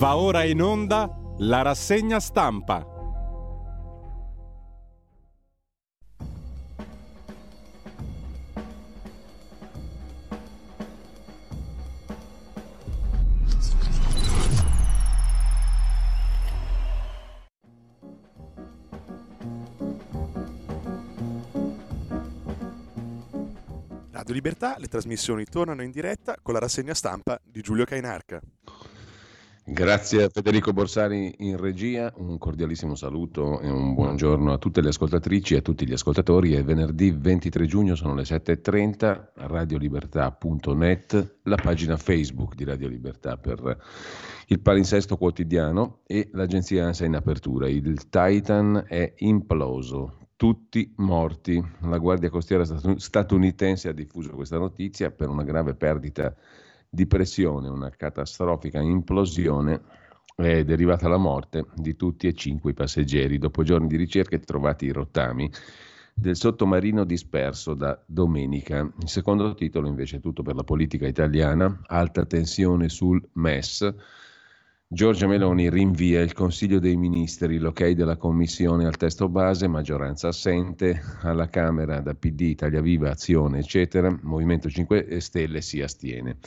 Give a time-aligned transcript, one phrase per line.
[0.00, 2.86] Va ora in onda la rassegna stampa.
[24.12, 28.40] Radio Libertà, le trasmissioni tornano in diretta con la rassegna stampa di Giulio Cainarca.
[29.62, 34.88] Grazie a Federico Borsari in regia, un cordialissimo saluto e un buongiorno a tutte le
[34.88, 36.54] ascoltatrici e a tutti gli ascoltatori.
[36.54, 43.76] È venerdì 23 giugno, sono le 7.30, radiolibertà.net, la pagina Facebook di Radio Libertà per
[44.46, 47.68] il palinsesto quotidiano e l'agenzia ANSA in apertura.
[47.68, 51.62] Il Titan è imploso, tutti morti.
[51.82, 52.64] La Guardia Costiera
[52.96, 56.58] statunitense ha diffuso questa notizia per una grave perdita di
[56.90, 59.80] di pressione, una catastrofica implosione
[60.34, 63.38] è derivata la morte di tutti e cinque i passeggeri.
[63.38, 65.50] Dopo giorni di ricerche trovati i rottami
[66.12, 68.80] del sottomarino disperso da domenica.
[69.00, 73.94] Il secondo titolo invece è tutto per la politica italiana, alta tensione sul MES
[74.92, 81.00] Giorgia Meloni rinvia il Consiglio dei Ministri, l'ok della Commissione al testo base, maggioranza assente,
[81.20, 86.38] alla Camera da PD, Italia Viva, Azione, eccetera, Movimento 5 Stelle si astiene.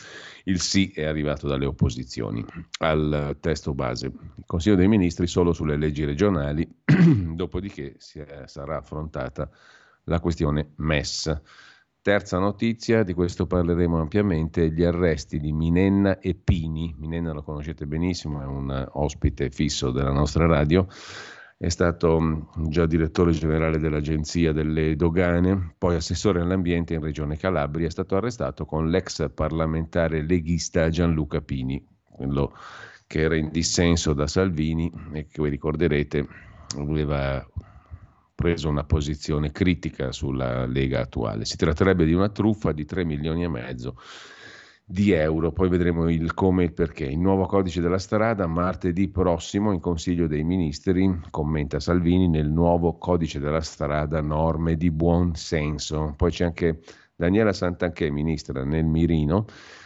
[0.44, 2.44] Il sì è arrivato dalle opposizioni
[2.80, 4.08] al testo base.
[4.08, 9.50] Il Consiglio dei Ministri solo sulle leggi regionali, dopodiché sarà affrontata
[10.04, 11.42] la questione MES.
[12.04, 16.94] Terza notizia, di questo parleremo ampiamente, gli arresti di Minenna e Pini.
[16.98, 20.86] Minenna lo conoscete benissimo, è un ospite fisso della nostra radio,
[21.58, 27.88] è stato mm, già direttore generale dell'Agenzia delle Dogane, poi assessore all'ambiente in Regione Calabria,
[27.88, 32.54] è stato arrestato con l'ex parlamentare leghista Gianluca Pini, quello
[33.08, 36.28] che era in dissenso da Salvini e che voi ricorderete
[36.80, 37.48] aveva
[38.36, 41.46] preso una posizione critica sulla Lega attuale.
[41.46, 43.96] Si tratterebbe di una truffa di 3 milioni e mezzo
[44.86, 47.06] di euro, poi vedremo il come e il perché.
[47.06, 52.98] Il nuovo codice della strada martedì prossimo in Consiglio dei Ministri, commenta Salvini, nel nuovo
[52.98, 56.14] codice della strada norme di buon senso.
[56.18, 56.82] Poi c'è anche
[57.16, 59.46] Daniela Santanchè, ministra nel mirino,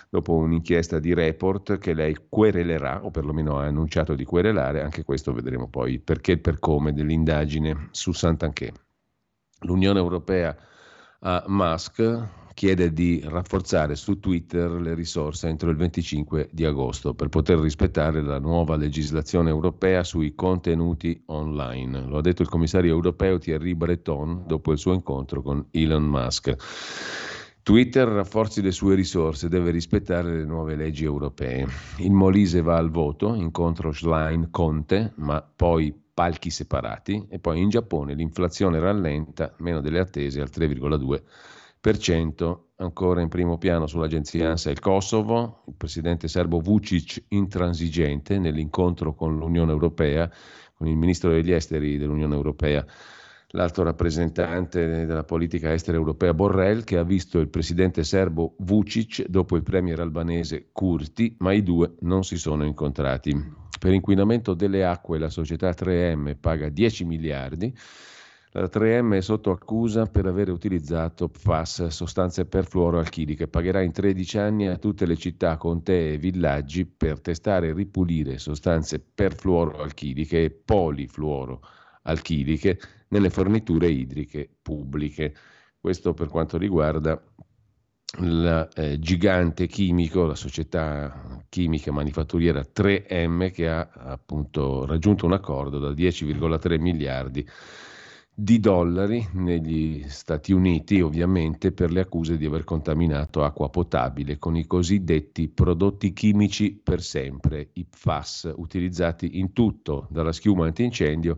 [0.10, 5.34] dopo un'inchiesta di report che lei querelerà, o perlomeno ha annunciato di querelare, anche questo
[5.34, 8.72] vedremo poi perché e per come dell'indagine su Sant'Anché.
[9.62, 10.56] L'Unione Europea
[11.20, 17.30] a Musk chiede di rafforzare su Twitter le risorse entro il 25 di agosto per
[17.30, 22.02] poter rispettare la nuova legislazione europea sui contenuti online.
[22.08, 26.56] Lo ha detto il commissario europeo Thierry Breton dopo il suo incontro con Elon Musk.
[27.68, 31.68] Twitter rafforzi le sue risorse, deve rispettare le nuove leggi europee.
[31.98, 37.68] Il Molise va al voto, incontro Schlein Conte, ma poi palchi separati e poi in
[37.68, 42.58] Giappone l'inflazione rallenta, meno delle attese al 3,2%.
[42.78, 49.36] Ancora in primo piano sull'agenzia ANSA il Kosovo, il presidente serbo Vucic intransigente nell'incontro con
[49.36, 50.32] l'Unione Europea,
[50.74, 52.86] con il ministro degli esteri dell'Unione Europea
[53.58, 59.56] l'alto rappresentante della politica estera europea Borrell, che ha visto il presidente serbo Vucic dopo
[59.56, 63.36] il premier albanese Kurti, ma i due non si sono incontrati.
[63.80, 67.76] Per inquinamento delle acque la società 3M paga 10 miliardi.
[68.52, 73.48] La 3M è sotto accusa per aver utilizzato PFAS, sostanze perfluoroalchiliche.
[73.48, 78.38] Pagherà in 13 anni a tutte le città, contee e villaggi per testare e ripulire
[78.38, 81.77] sostanze perfluoroalchiliche e polifluoroalchiliche
[83.10, 85.34] nelle forniture idriche pubbliche.
[85.80, 87.22] Questo per quanto riguarda
[88.20, 95.78] il eh, gigante chimico, la società chimica manifatturiera 3M che ha appunto raggiunto un accordo
[95.78, 97.46] da 10,3 miliardi
[98.40, 104.56] di dollari negli Stati Uniti, ovviamente per le accuse di aver contaminato acqua potabile con
[104.56, 111.38] i cosiddetti prodotti chimici per sempre, i PFAS, utilizzati in tutto, dalla schiuma antincendio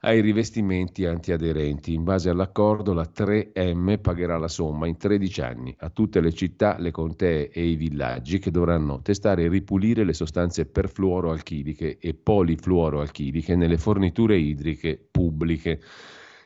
[0.00, 1.92] ai rivestimenti antiaderenti.
[1.92, 6.76] In base all'accordo la 3M pagherà la somma in 13 anni a tutte le città,
[6.78, 13.56] le contee e i villaggi che dovranno testare e ripulire le sostanze perfluoroalchiliche e polifluoroalchiliche
[13.56, 15.80] nelle forniture idriche pubbliche.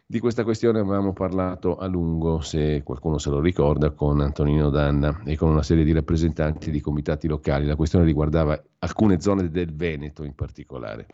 [0.07, 5.23] Di questa questione avevamo parlato a lungo, se qualcuno se lo ricorda, con Antonino Danna
[5.25, 7.65] e con una serie di rappresentanti di comitati locali.
[7.65, 11.07] La questione riguardava alcune zone del Veneto in particolare.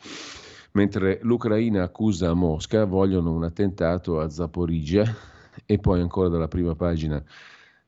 [0.72, 5.04] Mentre l'Ucraina accusa Mosca, vogliono un attentato a Zaporizia
[5.66, 7.22] e poi ancora dalla prima pagina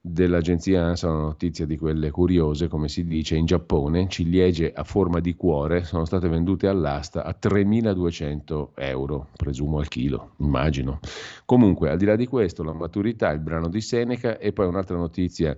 [0.05, 5.20] dell'agenzia ANSA una notizia di quelle curiose, come si dice, in Giappone ciliegie a forma
[5.20, 10.99] di cuore sono state vendute all'asta a 3.200 euro, presumo al chilo, immagino.
[11.44, 14.96] Comunque, al di là di questo, la maturità, il brano di Seneca e poi un'altra
[14.96, 15.56] notizia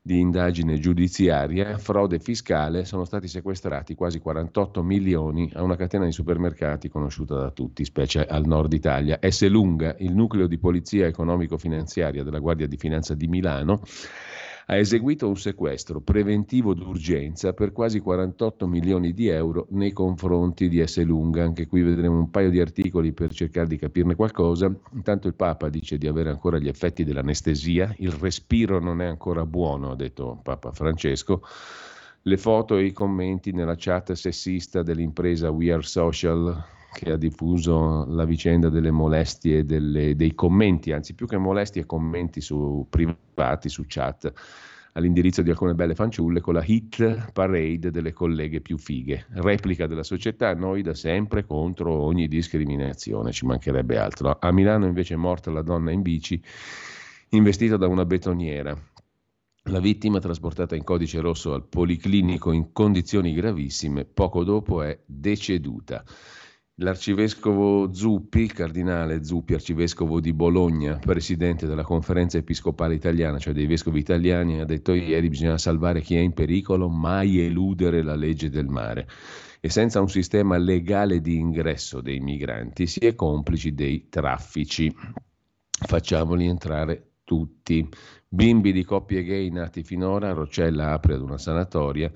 [0.00, 6.12] di indagine giudiziaria, frode fiscale, sono stati sequestrati quasi 48 milioni a una catena di
[6.12, 9.18] supermercati conosciuta da tutti, specie al nord Italia.
[9.20, 9.46] S.
[9.48, 13.82] Lunga, il nucleo di polizia economico-finanziaria della Guardia di Finanza di Milano,
[14.70, 20.86] ha eseguito un sequestro preventivo d'urgenza per quasi 48 milioni di euro nei confronti di
[20.86, 21.02] S.
[21.04, 21.42] Lunga.
[21.42, 24.70] Anche qui vedremo un paio di articoli per cercare di capirne qualcosa.
[24.92, 29.46] Intanto il Papa dice di avere ancora gli effetti dell'anestesia, il respiro non è ancora
[29.46, 31.40] buono, ha detto Papa Francesco.
[32.20, 38.04] Le foto e i commenti nella chat sessista dell'impresa We Are Social che ha diffuso
[38.08, 43.84] la vicenda delle molestie, delle, dei commenti, anzi più che molestie, commenti su privati, su
[43.86, 44.32] chat,
[44.92, 49.26] all'indirizzo di alcune belle fanciulle con la hit parade delle colleghe più fighe.
[49.30, 54.36] Replica della società, noi da sempre contro ogni discriminazione, ci mancherebbe altro.
[54.38, 56.42] A Milano invece è morta la donna in bici
[57.30, 58.76] investita da una betoniera.
[59.64, 66.02] La vittima, trasportata in codice rosso al policlinico in condizioni gravissime, poco dopo è deceduta.
[66.80, 73.98] L'arcivescovo Zuppi, cardinale Zuppi, arcivescovo di Bologna, presidente della conferenza episcopale italiana, cioè dei vescovi
[73.98, 78.68] italiani, ha detto ieri bisogna salvare chi è in pericolo, mai eludere la legge del
[78.68, 79.08] mare.
[79.58, 84.94] E senza un sistema legale di ingresso dei migranti si è complici dei traffici.
[85.68, 87.88] Facciamoli entrare tutti.
[88.28, 92.08] Bimbi di coppie gay nati finora, Rocella apre ad una sanatoria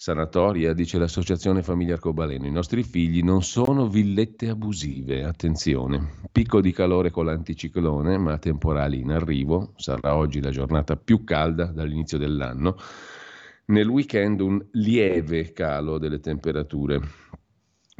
[0.00, 2.46] sanatoria, dice l'associazione Famiglia Arcobaleno.
[2.46, 6.20] I nostri figli non sono villette abusive, attenzione.
[6.30, 9.72] Picco di calore con l'anticiclone, ma temporali in arrivo.
[9.74, 12.76] Sarà oggi la giornata più calda dall'inizio dell'anno.
[13.66, 17.00] Nel weekend un lieve calo delle temperature.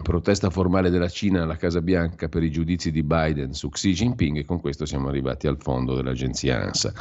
[0.02, 4.38] Protesta formale della Cina alla Casa Bianca per i giudizi di Biden su Xi Jinping
[4.38, 6.92] e con questo siamo arrivati al fondo dell'agenzia ANSA.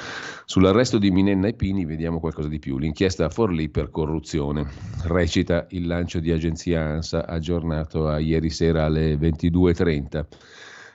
[0.46, 2.78] Sull'arresto di Minenna e Pini vediamo qualcosa di più.
[2.78, 4.66] L'inchiesta a Forlì per corruzione.
[5.04, 10.26] Recita il lancio di agenzia ANSA aggiornato a ieri sera alle 22.30.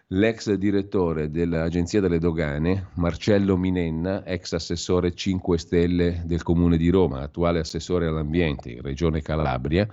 [0.08, 7.20] L'ex direttore dell'Agenzia delle Dogane, Marcello Minenna, ex assessore 5 Stelle del Comune di Roma,
[7.20, 9.88] attuale assessore all'ambiente in Regione Calabria,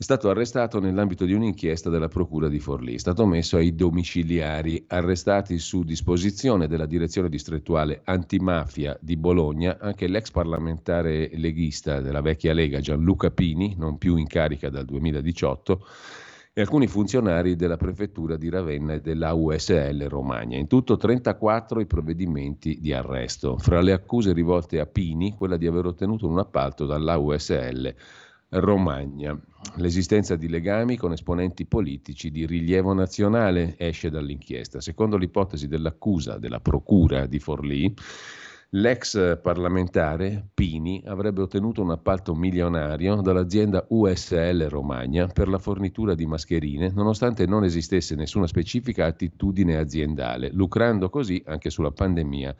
[0.00, 2.94] è stato arrestato nell'ambito di un'inchiesta della Procura di Forlì.
[2.94, 10.06] È stato messo ai domiciliari, arrestati su disposizione della Direzione Distrettuale Antimafia di Bologna, anche
[10.06, 15.84] l'ex parlamentare leghista della vecchia Lega Gianluca Pini, non più in carica dal 2018,
[16.52, 20.56] e alcuni funzionari della prefettura di Ravenna e della USL Romagna.
[20.56, 23.58] In tutto 34 i provvedimenti di arresto.
[23.58, 27.92] Fra le accuse rivolte a Pini, quella di aver ottenuto un appalto dalla USL
[28.50, 29.38] Romagna.
[29.76, 34.80] L'esistenza di legami con esponenti politici di rilievo nazionale esce dall'inchiesta.
[34.80, 37.94] Secondo l'ipotesi dell'accusa della procura di Forlì,
[38.70, 46.24] l'ex parlamentare Pini avrebbe ottenuto un appalto milionario dall'azienda USL Romagna per la fornitura di
[46.24, 52.56] mascherine, nonostante non esistesse nessuna specifica attitudine aziendale, lucrando così anche sulla pandemia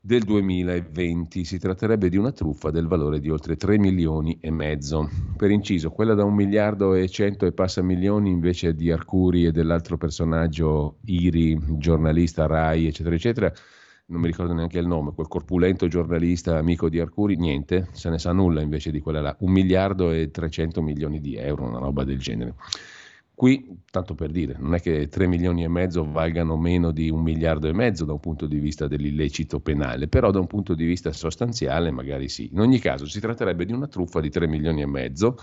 [0.00, 1.44] del 2020.
[1.44, 5.08] Si tratterebbe di una truffa del valore di oltre 3 milioni e mezzo.
[5.36, 9.52] Per inciso, quella da un miliardo e cento e passa milioni invece di Arcuri e
[9.52, 13.52] dell'altro personaggio Iri, giornalista Rai, eccetera, eccetera,
[14.06, 18.18] non mi ricordo neanche il nome, quel corpulento giornalista amico di Arcuri, niente, se ne
[18.18, 22.04] sa nulla invece di quella là, un miliardo e 300 milioni di euro, una roba
[22.04, 22.54] del genere.
[23.38, 27.22] Qui, tanto per dire, non è che 3 milioni e mezzo valgano meno di un
[27.22, 30.84] miliardo e mezzo da un punto di vista dell'illecito penale, però da un punto di
[30.84, 32.48] vista sostanziale magari sì.
[32.50, 35.36] In ogni caso si tratterebbe di una truffa di 3 milioni e mezzo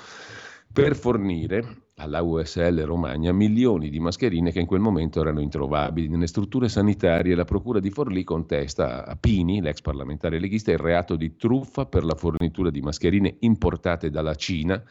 [0.74, 6.28] per fornire alla USL Romagna milioni di mascherine che in quel momento erano introvabili nelle
[6.28, 7.34] strutture sanitarie.
[7.34, 12.04] La Procura di Forlì contesta a Pini, l'ex parlamentare leghista, il reato di truffa per
[12.04, 14.84] la fornitura di mascherine importate dalla Cina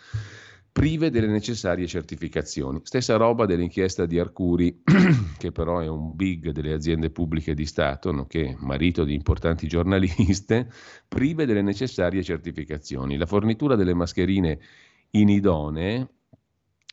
[0.75, 2.81] prive delle necessarie certificazioni.
[2.83, 4.83] Stessa roba dell'inchiesta di Arcuri,
[5.39, 10.69] che però è un big delle aziende pubbliche di Stato, nonché marito di importanti giornaliste,
[11.07, 13.17] prive delle necessarie certificazioni.
[13.17, 14.59] La fornitura delle mascherine
[15.11, 16.09] inidonee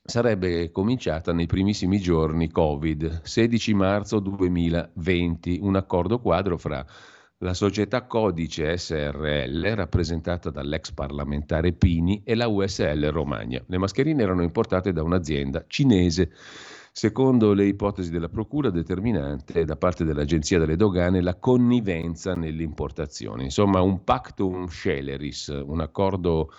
[0.03, 6.85] sarebbe cominciata nei primissimi giorni Covid, 16 marzo 2020, un accordo quadro fra
[7.41, 13.61] la società Codice SRL, rappresentata dall'ex parlamentare Pini, e la USL Romagna.
[13.65, 16.31] Le mascherine erano importate da un'azienda cinese
[16.93, 23.43] Secondo le ipotesi della Procura, determinante da parte dell'Agenzia delle Dogane la connivenza nell'importazione.
[23.43, 26.51] Insomma, un pactum sceleris, un accordo,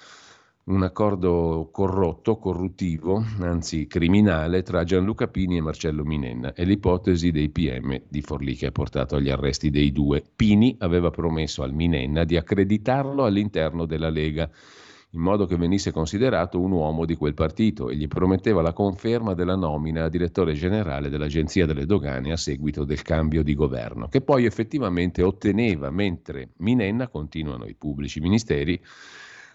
[0.65, 6.53] un accordo corrotto, corruttivo, anzi criminale, tra Gianluca Pini e Marcello Minenna.
[6.53, 10.23] È l'ipotesi dei PM di Forlì che ha portato agli arresti dei due.
[10.37, 14.49] Pini aveva promesso al Minenna di accreditarlo all'interno della Lega
[15.15, 19.35] in modo che venisse considerato un uomo di quel partito e gli prometteva la conferma
[19.35, 24.23] della nomina a direttore generale dell'Agenzia delle Dogane a seguito del cambio di governo, che
[24.23, 28.81] poi effettivamente otteneva, mentre Minenna, continuano i pubblici ministeri,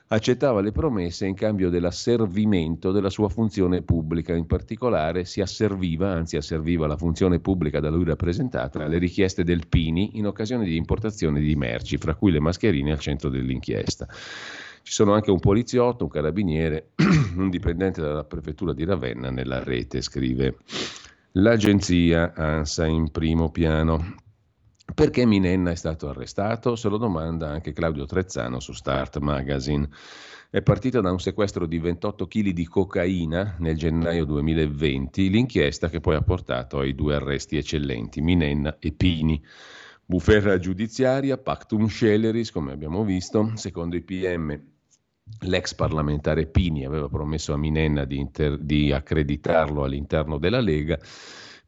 [0.09, 6.37] accettava le promesse in cambio dell'asservimento della sua funzione pubblica, in particolare si asserviva, anzi
[6.37, 11.39] asserviva la funzione pubblica da lui rappresentata alle richieste del Pini in occasione di importazione
[11.39, 14.07] di merci, fra cui le mascherine al centro dell'inchiesta.
[14.07, 16.91] Ci sono anche un poliziotto, un carabiniere,
[17.35, 20.59] un dipendente dalla prefettura di Ravenna nella rete, scrive
[21.33, 24.25] l'agenzia ANSA in primo piano.
[24.93, 26.75] Perché Minenna è stato arrestato?
[26.75, 29.87] Se lo domanda anche Claudio Trezzano su Start Magazine.
[30.49, 35.99] È partita da un sequestro di 28 kg di cocaina nel gennaio 2020, l'inchiesta che
[35.99, 39.43] poi ha portato ai due arresti eccellenti, Minenna e Pini.
[40.05, 44.75] Bufera giudiziaria, pactum sceleris, come abbiamo visto, secondo i PM
[45.41, 50.97] L'ex parlamentare Pini aveva promesso a Minenna di, inter- di, accreditarlo all'interno della Lega.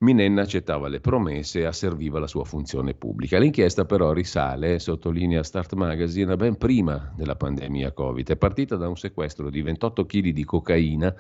[0.02, 3.38] Minenna accettava le promesse e asserviva la sua funzione pubblica.
[3.38, 8.30] L'inchiesta però risale, sottolinea Start Magazine, ben prima della pandemia Covid.
[8.30, 11.14] È partita da un sequestro di 28 kg di cocaina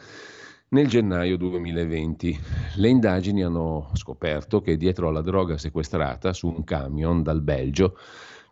[0.69, 2.39] nel gennaio 2020.
[2.75, 7.97] Le indagini hanno scoperto che dietro alla droga sequestrata su un camion dal Belgio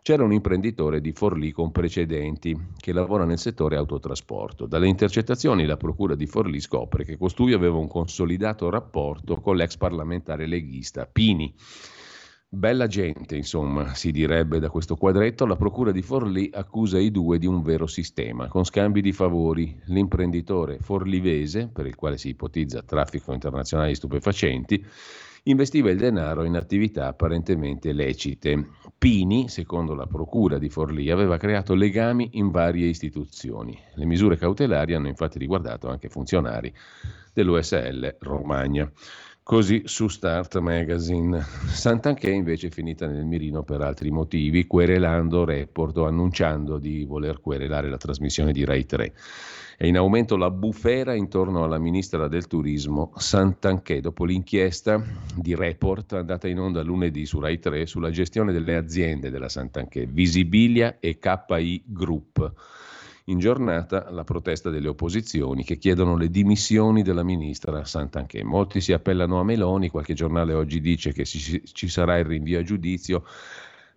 [0.08, 4.64] c'era un imprenditore di Forlì con precedenti che lavora nel settore autotrasporto.
[4.64, 9.76] Dalle intercettazioni la procura di Forlì scopre che costui aveva un consolidato rapporto con l'ex
[9.76, 11.54] parlamentare leghista Pini.
[12.48, 17.36] Bella gente, insomma, si direbbe da questo quadretto, la procura di Forlì accusa i due
[17.36, 19.78] di un vero sistema, con scambi di favori.
[19.88, 24.86] L'imprenditore forlivese, per il quale si ipotizza traffico internazionale di stupefacenti,
[25.50, 28.68] investiva il denaro in attività apparentemente lecite.
[28.96, 33.78] Pini, secondo la procura di Forlì, aveva creato legami in varie istituzioni.
[33.94, 36.72] Le misure cautelari hanno infatti riguardato anche funzionari
[37.32, 38.90] dell'USL Romagna.
[39.42, 41.40] Così su Start Magazine.
[41.40, 47.40] Sant'Anché invece è finita nel mirino per altri motivi, querelando Report o annunciando di voler
[47.40, 49.14] querelare la trasmissione di Rai 3.
[49.80, 55.00] È in aumento la bufera intorno alla ministra del turismo Santanché dopo l'inchiesta
[55.36, 60.06] di Report andata in onda lunedì su Rai 3 sulla gestione delle aziende della Santanché,
[60.06, 62.52] Visibilia e KI Group.
[63.26, 68.42] In giornata la protesta delle opposizioni che chiedono le dimissioni della ministra Santanché.
[68.42, 72.64] Molti si appellano a Meloni, qualche giornale oggi dice che ci sarà il rinvio a
[72.64, 73.22] giudizio.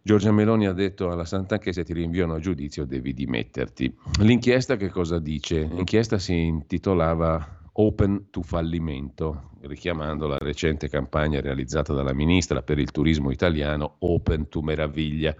[0.03, 3.95] Giorgia Meloni ha detto alla Sant'Anna che se ti rinviano a giudizio devi dimetterti.
[4.21, 5.61] L'inchiesta che cosa dice?
[5.61, 12.89] L'inchiesta si intitolava Open to fallimento, richiamando la recente campagna realizzata dalla ministra per il
[12.89, 15.35] turismo italiano Open to meraviglia.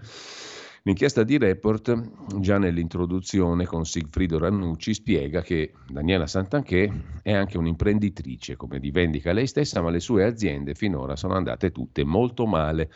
[0.84, 8.56] L'inchiesta di Report, già nell'introduzione con Sigfrido Rannucci, spiega che Daniela Santanché è anche un'imprenditrice,
[8.56, 12.90] come divendica lei stessa, ma le sue aziende finora sono andate tutte molto male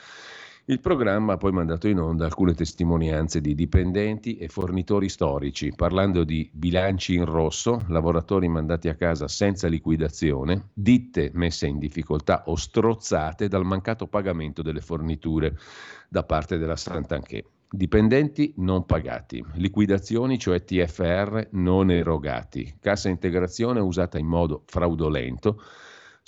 [0.68, 6.24] il programma ha poi mandato in onda alcune testimonianze di dipendenti e fornitori storici, parlando
[6.24, 12.56] di bilanci in rosso, lavoratori mandati a casa senza liquidazione, ditte messe in difficoltà o
[12.56, 15.56] strozzate dal mancato pagamento delle forniture
[16.08, 17.44] da parte della Sant'Anché.
[17.70, 25.62] Dipendenti non pagati, liquidazioni, cioè TFR non erogati, cassa integrazione usata in modo fraudolento,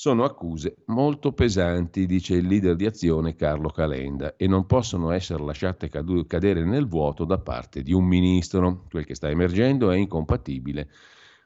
[0.00, 5.42] sono accuse molto pesanti, dice il leader di azione Carlo Calenda, e non possono essere
[5.42, 8.84] lasciate cadere nel vuoto da parte di un ministro.
[8.88, 10.88] Quel che sta emergendo è incompatibile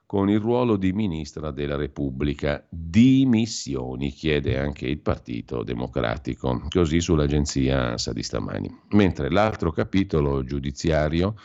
[0.04, 2.62] con il ruolo di ministra della Repubblica.
[2.68, 8.80] Dimissioni, chiede anche il Partito Democratico, così sull'agenzia ANSA di stamani.
[8.90, 11.36] Mentre l'altro capitolo giudiziario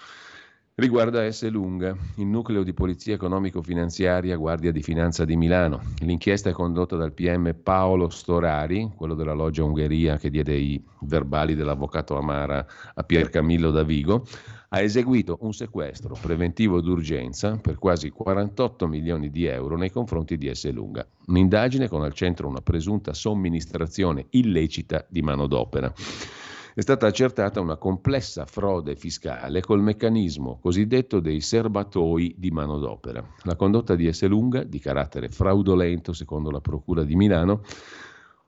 [0.80, 1.50] riguarda S.
[1.50, 5.82] Lunga, il nucleo di polizia economico-finanziaria Guardia di Finanza di Milano.
[6.02, 11.56] L'inchiesta è condotta dal PM Paolo Storari, quello della loggia Ungheria che diede i verbali
[11.56, 14.28] dell'avvocato Amara a Pier Camillo da Vigo.
[14.70, 20.54] Ha eseguito un sequestro preventivo d'urgenza per quasi 48 milioni di euro nei confronti di
[20.54, 20.72] S.
[20.72, 21.04] Lunga.
[21.26, 25.92] Un'indagine con al centro una presunta somministrazione illecita di manodopera.
[26.78, 33.28] È stata accertata una complessa frode fiscale col meccanismo cosiddetto dei serbatoi di manodopera.
[33.46, 37.64] La condotta di Esselunga, di carattere fraudolento secondo la Procura di Milano,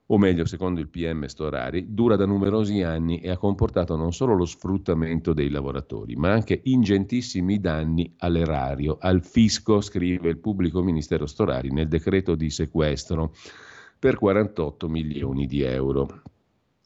[0.06, 4.36] o meglio secondo il PM Storari, dura da numerosi anni e ha comportato non solo
[4.36, 11.26] lo sfruttamento dei lavoratori, ma anche ingentissimi danni all'erario, al fisco, scrive il pubblico ministero
[11.26, 13.34] Storari nel decreto di sequestro
[13.98, 16.22] per 48 milioni di euro.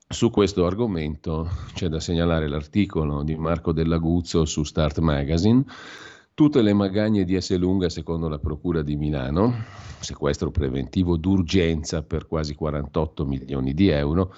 [0.06, 5.64] Su questo argomento c'è da segnalare l'articolo di Marco Dell'Aguzzo su Start Magazine.
[6.34, 7.56] Tutte le magagne di S.
[7.56, 9.64] Lunga secondo la Procura di Milano,
[10.00, 14.34] sequestro preventivo d'urgenza per quasi 48 milioni di euro,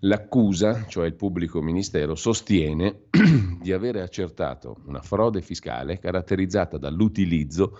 [0.00, 3.02] l'accusa, cioè il pubblico ministero, sostiene
[3.60, 7.78] di avere accertato una frode fiscale caratterizzata dall'utilizzo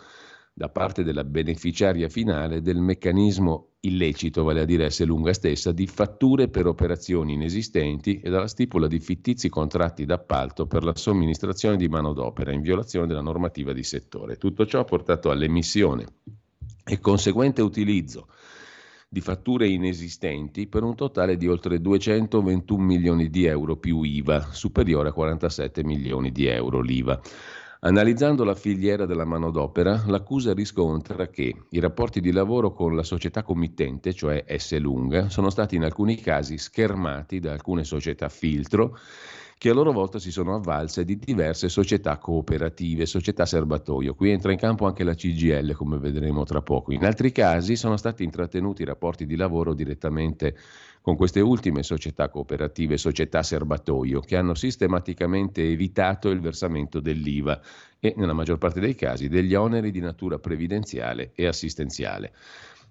[0.54, 5.02] da parte della beneficiaria finale del meccanismo illecito, vale a dire S.
[5.04, 10.84] lunga stessa, di fatture per operazioni inesistenti e dalla stipula di fittizi contratti d'appalto per
[10.84, 14.36] la somministrazione di manodopera in violazione della normativa di settore.
[14.36, 16.06] Tutto ciò ha portato all'emissione
[16.84, 18.28] e conseguente utilizzo
[19.08, 25.10] di fatture inesistenti per un totale di oltre 221 milioni di euro più IVA, superiore
[25.10, 27.20] a 47 milioni di euro l'IVA.
[27.84, 33.42] Analizzando la filiera della manodopera, l'accusa riscontra che i rapporti di lavoro con la società
[33.42, 34.78] committente, cioè S.
[34.78, 38.96] Lunga, sono stati in alcuni casi schermati da alcune società filtro
[39.58, 44.14] che a loro volta si sono avvalse di diverse società cooperative, società serbatoio.
[44.14, 46.92] Qui entra in campo anche la CGL, come vedremo tra poco.
[46.92, 50.56] In altri casi sono stati intrattenuti rapporti di lavoro direttamente
[51.02, 57.60] con queste ultime società cooperative, società serbatoio, che hanno sistematicamente evitato il versamento dell'IVA
[57.98, 62.32] e, nella maggior parte dei casi, degli oneri di natura previdenziale e assistenziale.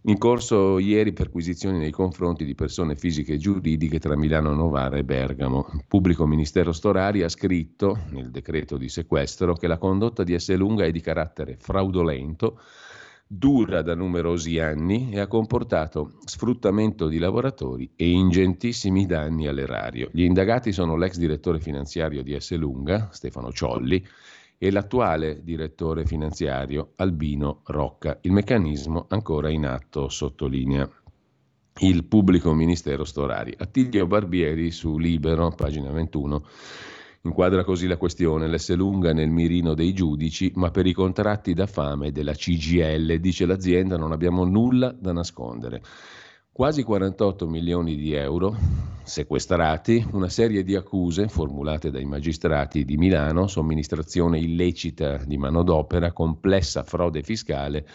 [0.06, 5.04] In corso ieri perquisizioni nei confronti di persone fisiche e giuridiche tra Milano, Novara e
[5.04, 5.70] Bergamo.
[5.74, 10.86] Il pubblico ministero Storari ha scritto nel decreto di sequestro che la condotta di Esselunga
[10.86, 12.60] è di carattere fraudolento
[13.34, 20.10] dura da numerosi anni e ha comportato sfruttamento di lavoratori e ingentissimi danni all'erario.
[20.12, 22.54] Gli indagati sono l'ex direttore finanziario di S.
[22.58, 24.06] Lunga, Stefano Ciolli,
[24.58, 28.18] e l'attuale direttore finanziario Albino Rocca.
[28.24, 30.88] Il meccanismo ancora in atto, sottolinea
[31.80, 33.56] il pubblico ministero Storari.
[33.58, 36.44] Attilio Barbieri su Libero, pagina 21
[37.24, 41.68] Inquadra così la questione, l'S lunga nel mirino dei giudici, ma per i contratti da
[41.68, 45.84] fame della CGL, dice l'azienda, non abbiamo nulla da nascondere.
[46.52, 48.58] Quasi 48 milioni di euro
[49.04, 56.84] sequestrati, una serie di accuse formulate dai magistrati di Milano, somministrazione illecita di manodopera, complessa
[56.84, 57.86] frode fiscale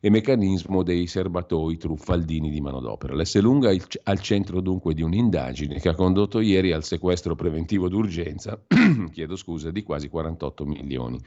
[0.00, 3.14] e meccanismo dei serbatoi truffaldini di manodopera.
[3.14, 3.70] L'Esselunga
[4.04, 8.60] al centro dunque di un'indagine che ha condotto ieri al sequestro preventivo d'urgenza
[9.12, 11.20] chiedo scusa, di quasi 48 milioni.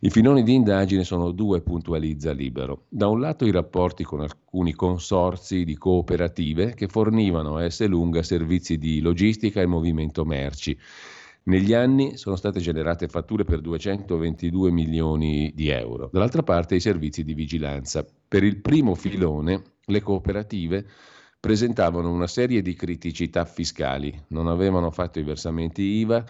[0.00, 2.84] I filoni di indagine sono due, puntualizza Libero.
[2.88, 8.76] Da un lato i rapporti con alcuni consorzi di cooperative che fornivano a Esselunga servizi
[8.76, 10.76] di logistica e movimento merci
[11.46, 16.08] negli anni sono state generate fatture per 222 milioni di euro.
[16.12, 18.04] Dall'altra parte i servizi di vigilanza.
[18.28, 20.86] Per il primo filone le cooperative
[21.38, 26.24] presentavano una serie di criticità fiscali, non avevano fatto i versamenti IVA,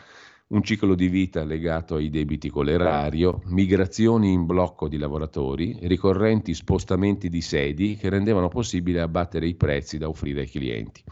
[0.48, 6.54] un ciclo di vita legato ai debiti con l'erario, migrazioni in blocco di lavoratori, ricorrenti
[6.54, 11.02] spostamenti di sedi che rendevano possibile abbattere i prezzi da offrire ai clienti.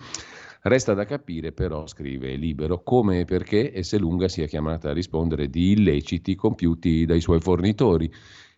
[0.67, 5.73] Resta da capire però, scrive Libero, come e perché Esselunga sia chiamata a rispondere di
[5.73, 8.11] illeciti compiuti dai suoi fornitori.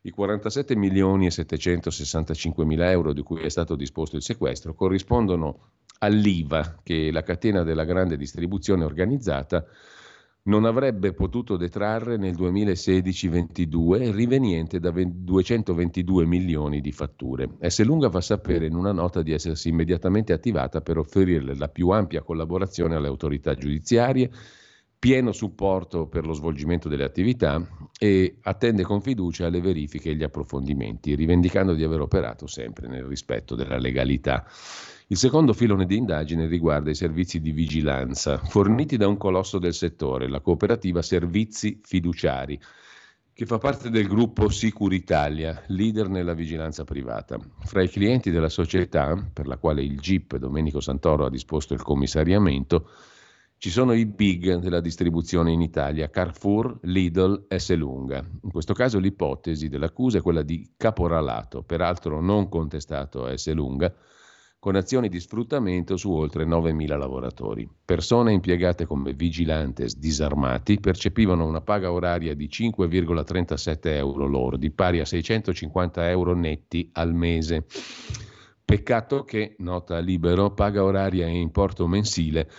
[0.02, 5.70] I 47 milioni e 765 mila euro di cui è stato disposto il sequestro corrispondono
[5.98, 9.66] all'IVA che la catena della grande distribuzione organizzata
[10.46, 17.50] non avrebbe potuto detrarre nel 2016-22 riveniente da 222 milioni di fatture.
[17.60, 17.82] S.
[17.84, 22.22] Lunga fa sapere in una nota di essersi immediatamente attivata per offrire la più ampia
[22.22, 24.30] collaborazione alle autorità giudiziarie,
[24.98, 27.60] pieno supporto per lo svolgimento delle attività
[27.98, 33.04] e attende con fiducia le verifiche e gli approfondimenti, rivendicando di aver operato sempre nel
[33.04, 34.44] rispetto della legalità.
[35.08, 39.72] Il secondo filone di indagine riguarda i servizi di vigilanza forniti da un colosso del
[39.72, 42.58] settore, la cooperativa Servizi Fiduciari,
[43.32, 47.38] che fa parte del gruppo Sicuritalia, leader nella vigilanza privata.
[47.60, 51.82] Fra i clienti della società, per la quale il GIP Domenico Santoro ha disposto il
[51.82, 52.90] commissariamento,
[53.58, 57.72] ci sono i big della distribuzione in Italia, Carrefour, Lidl, S.
[57.76, 58.26] Lunga.
[58.42, 63.52] In questo caso l'ipotesi dell'accusa è quella di caporalato, peraltro non contestato a S.
[63.52, 63.94] Lunga,
[64.66, 67.68] con azioni di sfruttamento su oltre 9.000 lavoratori.
[67.84, 75.04] Persone impiegate come vigilantes disarmati percepivano una paga oraria di 5,37 euro lordi, pari a
[75.04, 77.66] 650 euro netti al mese.
[78.64, 82.50] Peccato che, nota Libero, paga oraria e importo mensile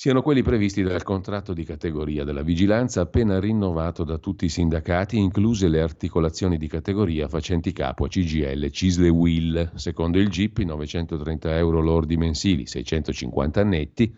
[0.00, 5.18] siano quelli previsti dal contratto di categoria della vigilanza appena rinnovato da tutti i sindacati,
[5.18, 9.72] incluse le articolazioni di categoria facenti capo a CGL, Cisle Will.
[9.74, 14.16] Secondo il GIP i 930 euro lordi mensili, 650 netti,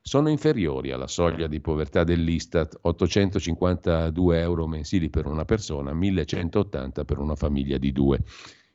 [0.00, 7.18] sono inferiori alla soglia di povertà dell'Istat, 852 euro mensili per una persona, 1180 per
[7.18, 8.22] una famiglia di due.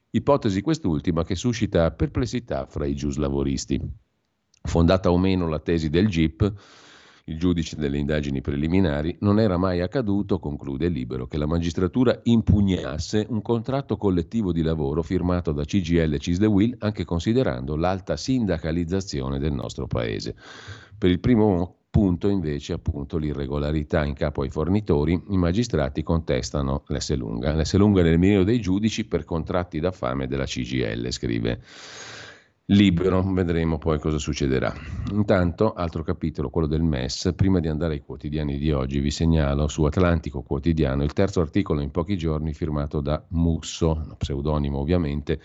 [0.10, 4.10] Ipotesi quest'ultima che suscita perplessità fra i giuslavoristi.
[4.63, 6.54] Fondata o meno la tesi del GIP,
[7.26, 13.26] il giudice delle indagini preliminari, non era mai accaduto, conclude Libero, che la magistratura impugnasse
[13.30, 19.54] un contratto collettivo di lavoro firmato da CGL e Cisle anche considerando l'alta sindacalizzazione del
[19.54, 20.36] nostro paese.
[20.97, 27.15] Per il primo punto, invece, appunto, l'irregolarità in capo ai fornitori, i magistrati contestano l'S
[27.15, 27.54] lunga.
[27.54, 31.62] L'S lunga nel mirino dei giudici per contratti da fame della CGL, scrive
[32.72, 34.74] libero, vedremo poi cosa succederà.
[35.12, 39.68] Intanto, altro capitolo, quello del MES, prima di andare ai quotidiani di oggi vi segnalo
[39.68, 45.42] su Atlantico Quotidiano il terzo articolo in pochi giorni firmato da Musso, pseudonimo ovviamente,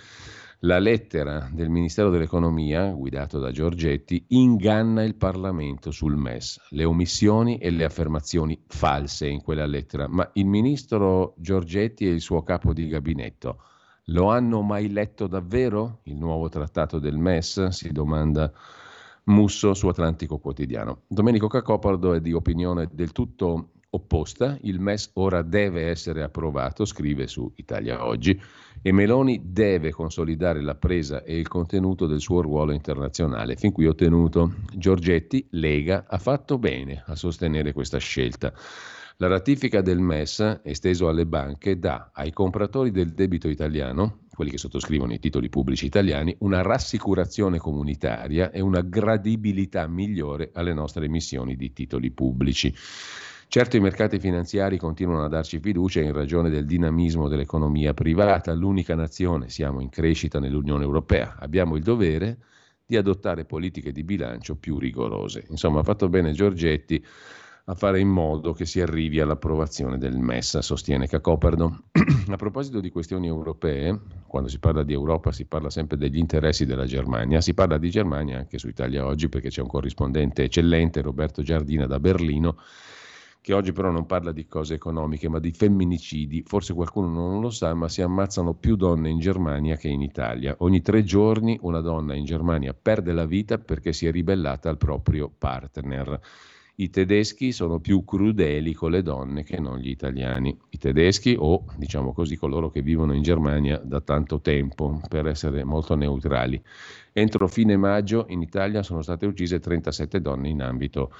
[0.60, 7.58] la lettera del Ministero dell'Economia, guidato da Giorgetti, inganna il Parlamento sul MES, le omissioni
[7.58, 12.72] e le affermazioni false in quella lettera, ma il ministro Giorgetti e il suo capo
[12.72, 13.58] di gabinetto
[14.10, 17.68] lo hanno mai letto davvero il nuovo trattato del MES?
[17.68, 18.52] Si domanda
[19.24, 21.02] Musso su Atlantico Quotidiano.
[21.08, 24.56] Domenico Cacopardo è di opinione del tutto opposta.
[24.62, 28.40] Il MES ora deve essere approvato, scrive su Italia Oggi,
[28.82, 33.86] e Meloni deve consolidare la presa e il contenuto del suo ruolo internazionale, fin qui
[33.86, 34.52] ottenuto.
[34.72, 38.52] Giorgetti, Lega, ha fatto bene a sostenere questa scelta.
[39.18, 44.58] La ratifica del MES, esteso alle banche, dà ai compratori del debito italiano, quelli che
[44.58, 51.56] sottoscrivono i titoli pubblici italiani, una rassicurazione comunitaria e una gradibilità migliore alle nostre emissioni
[51.56, 52.74] di titoli pubblici.
[53.48, 58.94] Certo i mercati finanziari continuano a darci fiducia in ragione del dinamismo dell'economia privata, l'unica
[58.94, 62.36] nazione, siamo in crescita nell'Unione Europea, abbiamo il dovere
[62.84, 65.46] di adottare politiche di bilancio più rigorose.
[65.48, 67.02] Insomma, ha fatto bene Giorgetti
[67.68, 71.86] a fare in modo che si arrivi all'approvazione del MES, sostiene Cacoperdo.
[72.28, 73.98] a proposito di questioni europee,
[74.28, 77.90] quando si parla di Europa si parla sempre degli interessi della Germania, si parla di
[77.90, 82.56] Germania anche su Italia Oggi perché c'è un corrispondente eccellente, Roberto Giardina da Berlino,
[83.40, 86.44] che oggi però non parla di cose economiche ma di femminicidi.
[86.46, 90.54] Forse qualcuno non lo sa, ma si ammazzano più donne in Germania che in Italia.
[90.58, 94.78] Ogni tre giorni una donna in Germania perde la vita perché si è ribellata al
[94.78, 96.20] proprio partner.
[96.78, 100.54] I tedeschi sono più crudeli con le donne che non gli italiani.
[100.68, 105.64] I tedeschi o, diciamo così, coloro che vivono in Germania da tanto tempo, per essere
[105.64, 106.62] molto neutrali.
[107.14, 111.14] Entro fine maggio in Italia sono state uccise 37 donne in ambito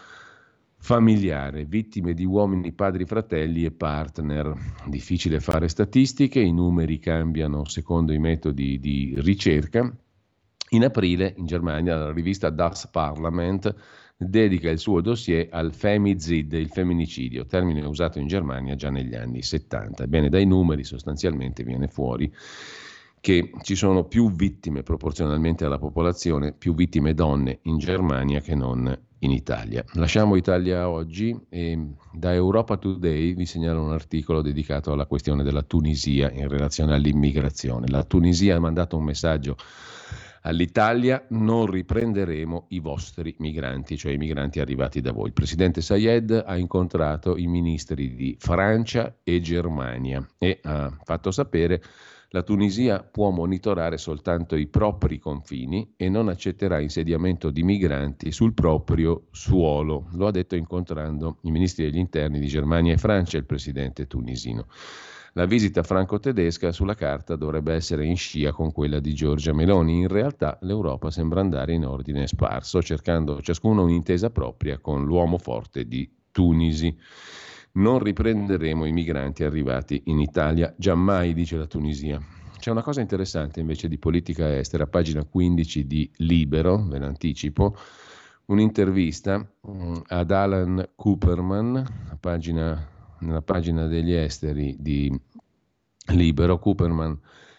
[0.77, 4.53] familiare, vittime di uomini, padri, fratelli e partner.
[4.85, 9.91] Difficile fare statistiche, i numeri cambiano secondo i metodi di ricerca.
[10.71, 13.75] In aprile in Germania la rivista Das Parlament
[14.17, 19.43] dedica il suo dossier al femicid, il femminicidio, termine usato in Germania già negli anni
[19.43, 20.05] 70.
[20.05, 22.33] Ebbene, dai numeri sostanzialmente viene fuori
[23.21, 28.97] che ci sono più vittime proporzionalmente alla popolazione, più vittime donne in Germania che non
[29.21, 29.85] in Italia.
[29.95, 31.77] Lasciamo Italia oggi e
[32.13, 37.89] da Europa Today vi segnalo un articolo dedicato alla questione della Tunisia in relazione all'immigrazione.
[37.89, 39.57] La Tunisia ha mandato un messaggio
[40.47, 45.27] all'Italia non riprenderemo i vostri migranti, cioè i migranti arrivati da voi.
[45.27, 51.83] Il presidente Sayed ha incontrato i ministri di Francia e Germania e ha fatto sapere
[52.31, 58.53] la Tunisia può monitorare soltanto i propri confini e non accetterà insediamento di migranti sul
[58.53, 60.09] proprio suolo.
[60.13, 64.67] Lo ha detto incontrando i ministri degli interni di Germania e Francia il presidente tunisino.
[65.37, 69.99] La visita franco-tedesca sulla carta dovrebbe essere in scia con quella di Giorgia Meloni.
[69.99, 75.87] In realtà l'Europa sembra andare in ordine sparso, cercando ciascuno un'intesa propria con l'uomo forte
[75.87, 76.97] di Tunisi.
[77.73, 82.19] Non riprenderemo i migranti arrivati in Italia, giammai, dice la Tunisia.
[82.59, 87.77] C'è una cosa interessante invece di politica estera, pagina 15 di Libero, ve l'anticipo,
[88.47, 95.13] un'intervista mm, ad Alan Cooperman, pagina nella pagina degli esteri di
[96.09, 97.19] Libero, Cooperman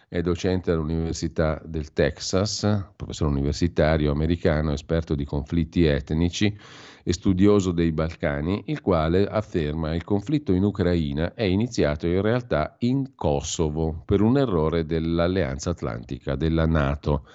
[0.10, 6.58] è docente all'Università del Texas, professore universitario americano, esperto di conflitti etnici
[7.04, 12.22] e studioso dei Balcani, il quale afferma che il conflitto in Ucraina è iniziato in
[12.22, 17.26] realtà in Kosovo per un errore dell'Alleanza Atlantica, della Nato.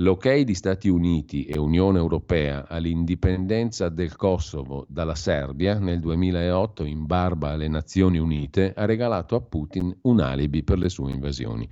[0.00, 7.04] L'ok di Stati Uniti e Unione Europea all'indipendenza del Kosovo dalla Serbia nel 2008 in
[7.04, 11.68] barba alle Nazioni Unite ha regalato a Putin un alibi per le sue invasioni.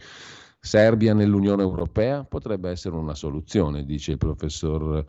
[0.58, 5.04] Serbia nell'Unione Europea potrebbe essere una soluzione, dice il professor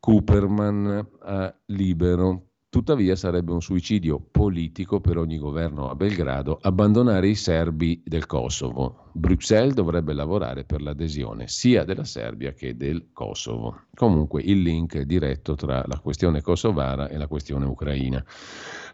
[0.00, 2.53] Cooperman a Libero.
[2.74, 9.10] Tuttavia sarebbe un suicidio politico per ogni governo a Belgrado abbandonare i serbi del Kosovo.
[9.12, 13.82] Bruxelles dovrebbe lavorare per l'adesione sia della Serbia che del Kosovo.
[13.94, 18.24] Comunque il link è diretto tra la questione kosovara e la questione ucraina.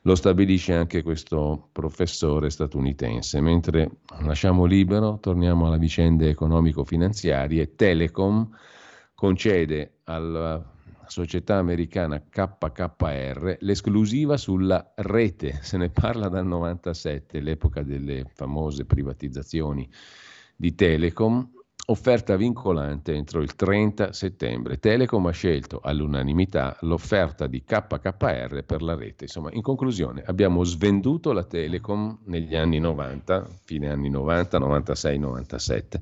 [0.02, 3.40] Lo stabilisce anche questo professore statunitense.
[3.40, 7.76] Mentre lasciamo libero, torniamo alle vicende economico-finanziarie.
[7.76, 8.46] Telecom
[9.14, 10.68] concede al
[11.10, 19.88] società americana KKR, l'esclusiva sulla rete, se ne parla dal 97, l'epoca delle famose privatizzazioni
[20.56, 21.50] di Telecom,
[21.86, 24.78] offerta vincolante entro il 30 settembre.
[24.78, 29.24] Telecom ha scelto all'unanimità l'offerta di KKR per la rete.
[29.24, 36.00] Insomma, in conclusione, abbiamo svenduto la Telecom negli anni 90, fine anni 90, 96, 97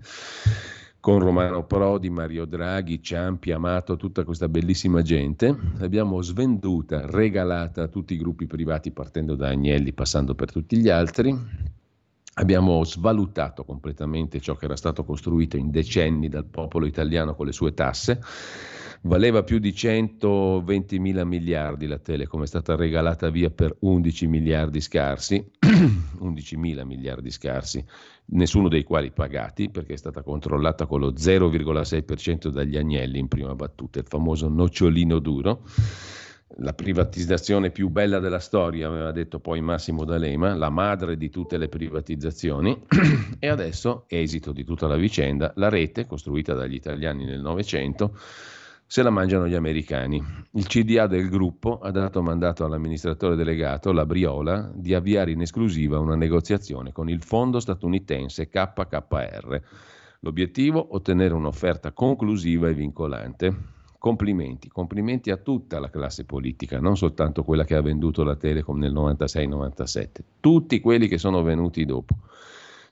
[1.00, 5.56] con Romano Prodi, Mario Draghi, Ciampi, Amato, tutta questa bellissima gente.
[5.78, 10.88] L'abbiamo svenduta, regalata a tutti i gruppi privati partendo da Agnelli, passando per tutti gli
[10.88, 11.36] altri.
[12.34, 17.52] Abbiamo svalutato completamente ciò che era stato costruito in decenni dal popolo italiano con le
[17.52, 18.20] sue tasse
[19.02, 24.80] valeva più di 120 mila miliardi la Telecom, è stata regalata via per 11 miliardi
[24.80, 25.44] scarsi,
[26.18, 27.84] 11 mila miliardi scarsi,
[28.30, 33.54] nessuno dei quali pagati perché è stata controllata con lo 0,6% dagli agnelli in prima
[33.54, 35.62] battuta, il famoso nocciolino duro.
[36.60, 41.58] La privatizzazione più bella della storia, aveva detto poi Massimo D'Alema, la madre di tutte
[41.58, 42.84] le privatizzazioni,
[43.38, 48.14] e adesso, esito di tutta la vicenda, la rete costruita dagli italiani nel Novecento
[48.90, 50.20] se la mangiano gli americani.
[50.52, 55.98] Il CDA del gruppo ha dato mandato all'amministratore delegato, la Briola, di avviare in esclusiva
[55.98, 59.62] una negoziazione con il fondo statunitense KKR.
[60.20, 60.94] L'obiettivo?
[60.94, 63.54] Ottenere un'offerta conclusiva e vincolante.
[63.98, 68.78] Complimenti, complimenti a tutta la classe politica, non soltanto quella che ha venduto la Telecom
[68.78, 70.06] nel 96-97,
[70.40, 72.16] tutti quelli che sono venuti dopo.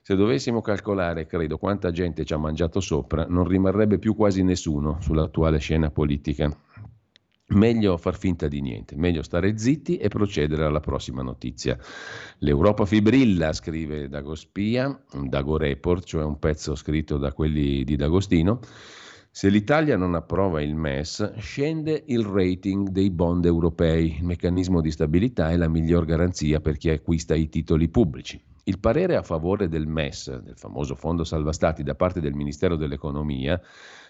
[0.07, 5.01] Se dovessimo calcolare, credo, quanta gente ci ha mangiato sopra, non rimarrebbe più quasi nessuno
[5.01, 6.49] sull'attuale scena politica.
[7.47, 11.77] Meglio far finta di niente, meglio stare zitti e procedere alla prossima notizia.
[12.37, 18.61] L'Europa fibrilla, scrive Dagospia, un Dago Report, cioè un pezzo scritto da quelli di D'Agostino.
[19.37, 24.15] Se l'Italia non approva il MES, scende il rating dei bond europei.
[24.17, 28.41] Il meccanismo di stabilità è la miglior garanzia per chi acquista i titoli pubblici.
[28.63, 32.75] Il parere a favore del MES, del famoso Fondo Salva Stati, da parte del Ministero
[32.77, 33.61] dell'Economia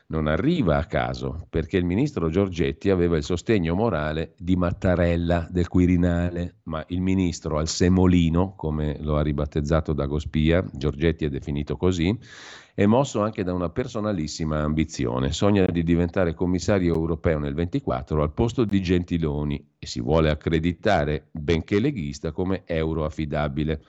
[0.10, 5.67] non arriva a caso, perché il ministro Giorgetti aveva il sostegno morale di Mattarella del
[5.67, 12.17] Quirinale, ma il ministro al semolino, come lo ha ribattezzato Dagospia, Giorgetti è definito così,
[12.74, 15.34] è mosso anche da una personalissima ambizione.
[15.34, 21.28] Sogna di diventare commissario europeo nel 24 al posto di Gentiloni e si vuole accreditare,
[21.32, 23.80] benché leghista, come euroaffidabile è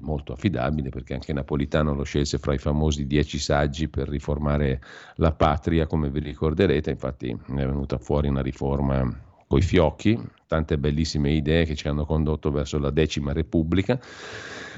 [0.00, 4.80] molto affidabile perché anche Napolitano lo scelse fra i famosi dieci saggi per riformare
[5.16, 10.16] la patria, come vi ricorderete, infatti è venuta fuori una riforma coi fiocchi,
[10.46, 14.00] tante bellissime idee che ci hanno condotto verso la decima repubblica.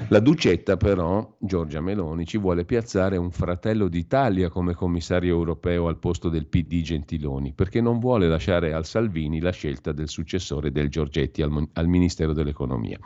[0.09, 5.99] La Ducetta però, Giorgia Meloni, ci vuole piazzare un fratello d'Italia come commissario europeo al
[5.99, 10.89] posto del PD Gentiloni, perché non vuole lasciare al Salvini la scelta del successore del
[10.89, 12.97] Giorgetti al, al Ministero dell'Economia.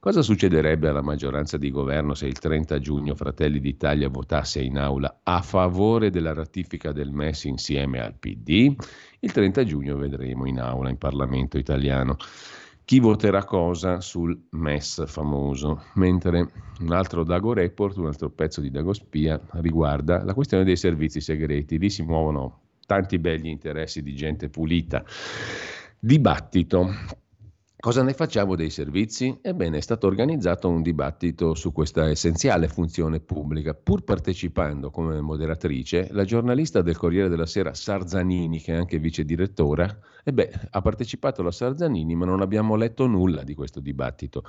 [0.00, 5.20] Cosa succederebbe alla maggioranza di governo se il 30 giugno Fratelli d'Italia votasse in aula
[5.24, 8.76] a favore della ratifica del MES insieme al PD?
[9.18, 12.16] Il 30 giugno vedremo in aula in Parlamento italiano
[12.84, 18.70] chi voterà cosa sul MES famoso, mentre un altro Dago Report, un altro pezzo di
[18.70, 21.76] Dago Spia riguarda la questione dei servizi segreti.
[21.76, 25.04] Lì si muovono tanti begli interessi di gente pulita.
[25.98, 26.88] Dibattito
[27.88, 29.38] Cosa ne facciamo dei servizi?
[29.40, 33.72] Ebbene, è stato organizzato un dibattito su questa essenziale funzione pubblica.
[33.72, 39.24] Pur partecipando come moderatrice, la giornalista del Corriere della Sera Sarzanini, che è anche vice
[39.24, 39.88] direttora,
[40.68, 44.44] ha partecipato alla Sarzanini, ma non abbiamo letto nulla di questo dibattito.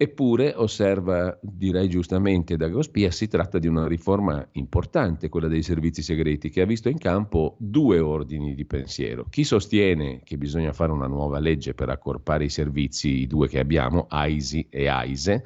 [0.00, 6.50] Eppure, osserva, direi giustamente Dagospia, si tratta di una riforma importante, quella dei servizi segreti,
[6.50, 9.26] che ha visto in campo due ordini di pensiero.
[9.28, 13.58] Chi sostiene che bisogna fare una nuova legge per accorpare i servizi, i due che
[13.58, 15.42] abbiamo, AISI e AISE,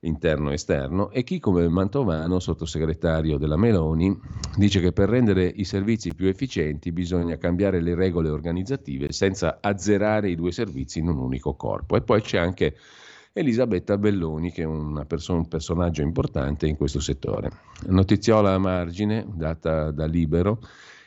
[0.00, 4.18] interno e esterno, e chi come Mantovano, sottosegretario della Meloni,
[4.56, 10.30] dice che per rendere i servizi più efficienti bisogna cambiare le regole organizzative senza azzerare
[10.30, 11.96] i due servizi in un unico corpo.
[11.96, 12.76] E poi c'è anche
[13.36, 17.50] Elisabetta Belloni, che è perso- un personaggio importante in questo settore.
[17.88, 20.60] Notiziola a margine, data da Libero,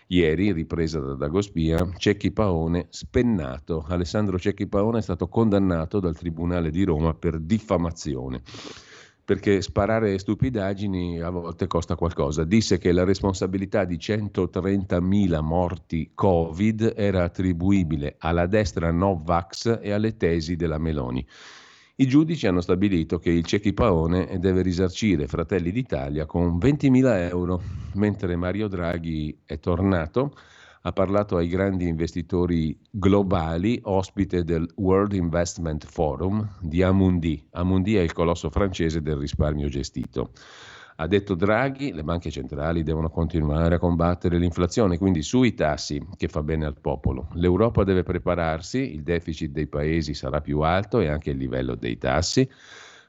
[0.07, 3.85] ieri, ripresa da Dagospia, Cecchi Paone spennato.
[3.87, 8.41] Alessandro Cecchi Paone è stato condannato dal Tribunale di Roma per diffamazione
[9.27, 12.45] perché sparare stupidaggini a volte costa qualcosa.
[12.45, 20.15] Disse che la responsabilità di 130.000 morti Covid era attribuibile alla destra Novax e alle
[20.15, 21.27] tesi della Meloni.
[21.99, 27.59] I giudici hanno stabilito che il Cecchi Paone deve risarcire Fratelli d'Italia con 20.000 euro,
[27.95, 30.35] mentre Mario Draghi è tornato,
[30.83, 37.43] ha parlato ai grandi investitori globali, ospite del World Investment Forum di Amundi.
[37.53, 40.33] Amundi è il colosso francese del risparmio gestito.
[40.99, 46.27] Ha detto Draghi, le banche centrali devono continuare a combattere l'inflazione, quindi sui tassi, che
[46.27, 47.27] fa bene al popolo.
[47.33, 51.99] L'Europa deve prepararsi, il deficit dei paesi sarà più alto e anche il livello dei
[51.99, 52.49] tassi.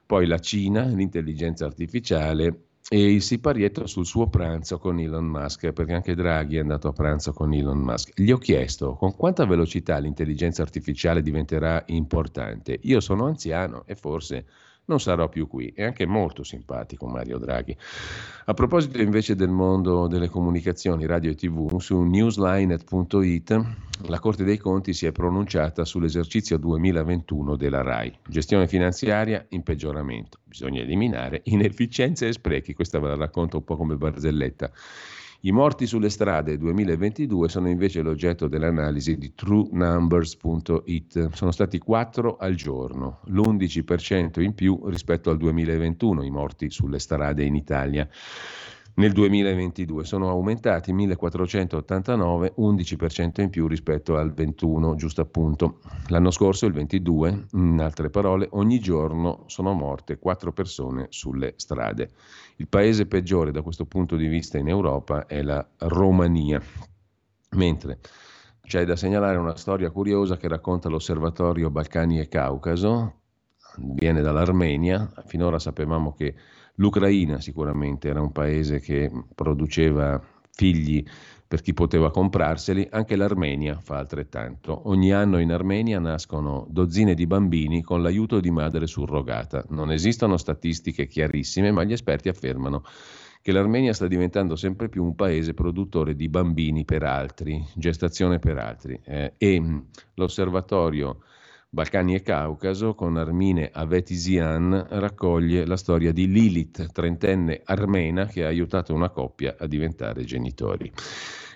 [0.05, 5.93] Poi la Cina, l'intelligenza artificiale e il siparietto sul suo pranzo con Elon Musk, perché
[5.93, 8.21] anche Draghi è andato a pranzo con Elon Musk.
[8.21, 12.77] Gli ho chiesto con quanta velocità l'intelligenza artificiale diventerà importante.
[12.83, 14.45] Io sono anziano e forse
[14.89, 15.71] non sarò più qui.
[15.73, 17.77] È anche molto simpatico Mario Draghi.
[18.45, 23.65] A proposito invece del mondo delle comunicazioni, radio e tv, su newsline.it
[24.07, 28.17] la Corte dei Conti si è pronunciata sull'esercizio 2021 della RAI.
[28.27, 30.39] Gestione finanziaria in peggioramento.
[30.43, 32.73] Bisogna eliminare inefficienze e sprechi.
[32.73, 34.71] Questa ve la racconto un po' come barzelletta.
[35.41, 41.29] I morti sulle strade 2022 sono invece l'oggetto dell'analisi di truenumbers.it.
[41.33, 47.45] Sono stati 4 al giorno, l'11% in più rispetto al 2021 i morti sulle strade
[47.45, 48.05] in Italia
[48.99, 55.79] nel 2022 sono aumentati 1489, 11% in più rispetto al 21, giusto appunto.
[56.07, 62.09] L'anno scorso, il 22, in altre parole, ogni giorno sono morte 4 persone sulle strade.
[62.57, 66.61] Il paese peggiore da questo punto di vista in Europa è la Romania.
[67.51, 67.99] Mentre
[68.61, 73.13] c'è da segnalare una storia curiosa che racconta l'osservatorio Balcani e Caucaso,
[73.77, 76.35] viene dall'Armenia, finora sapevamo che
[76.79, 81.03] L'Ucraina sicuramente era un paese che produceva figli
[81.45, 84.87] per chi poteva comprarseli, anche l'Armenia fa altrettanto.
[84.87, 89.65] Ogni anno in Armenia nascono dozzine di bambini con l'aiuto di madre surrogata.
[89.69, 92.83] Non esistono statistiche chiarissime, ma gli esperti affermano
[93.41, 98.57] che l'Armenia sta diventando sempre più un paese produttore di bambini per altri, gestazione per
[98.57, 98.99] altri.
[99.03, 99.81] Eh, e
[100.13, 101.21] l'osservatorio
[101.71, 108.47] Balcani e Caucaso, con Armine Avetisian, raccoglie la storia di Lilith, trentenne armena che ha
[108.47, 110.91] aiutato una coppia a diventare genitori.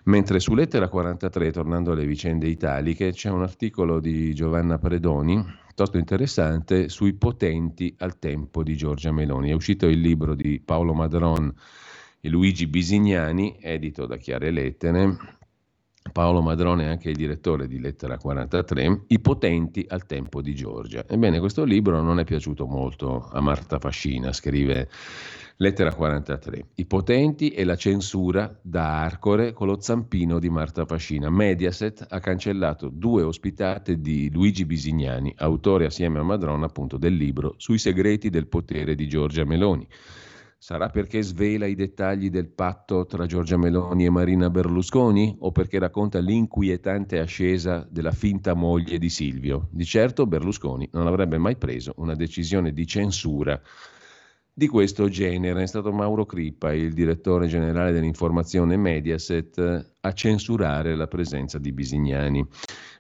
[0.04, 5.98] Mentre su Lettera 43, tornando alle vicende italiche, c'è un articolo di Giovanna Predoni, piuttosto
[5.98, 9.50] interessante, sui potenti al tempo di Giorgia Meloni.
[9.50, 11.52] È uscito il libro di Paolo Madron
[12.22, 15.18] e Luigi Bisignani, edito da Chiare Lettere,
[16.12, 21.06] Paolo Madrone è anche il direttore di Lettera 43, I potenti al tempo di Giorgia.
[21.08, 24.90] Ebbene, questo libro non è piaciuto molto a Marta Fascina, scrive
[25.58, 26.68] Lettera 43.
[26.76, 31.30] I potenti e la censura da Arcore con lo zampino di Marta Fascina.
[31.30, 37.54] Mediaset ha cancellato due ospitate di Luigi Bisignani, autore assieme a Madrona appunto del libro
[37.58, 39.88] Sui segreti del potere di Giorgia Meloni.
[40.64, 45.78] Sarà perché svela i dettagli del patto tra Giorgia Meloni e Marina Berlusconi o perché
[45.78, 49.68] racconta l'inquietante ascesa della finta moglie di Silvio?
[49.72, 53.62] Di certo Berlusconi non avrebbe mai preso una decisione di censura
[54.54, 55.64] di questo genere.
[55.64, 62.46] È stato Mauro Crippa, il direttore generale dell'informazione Mediaset, a censurare la presenza di Bisignani.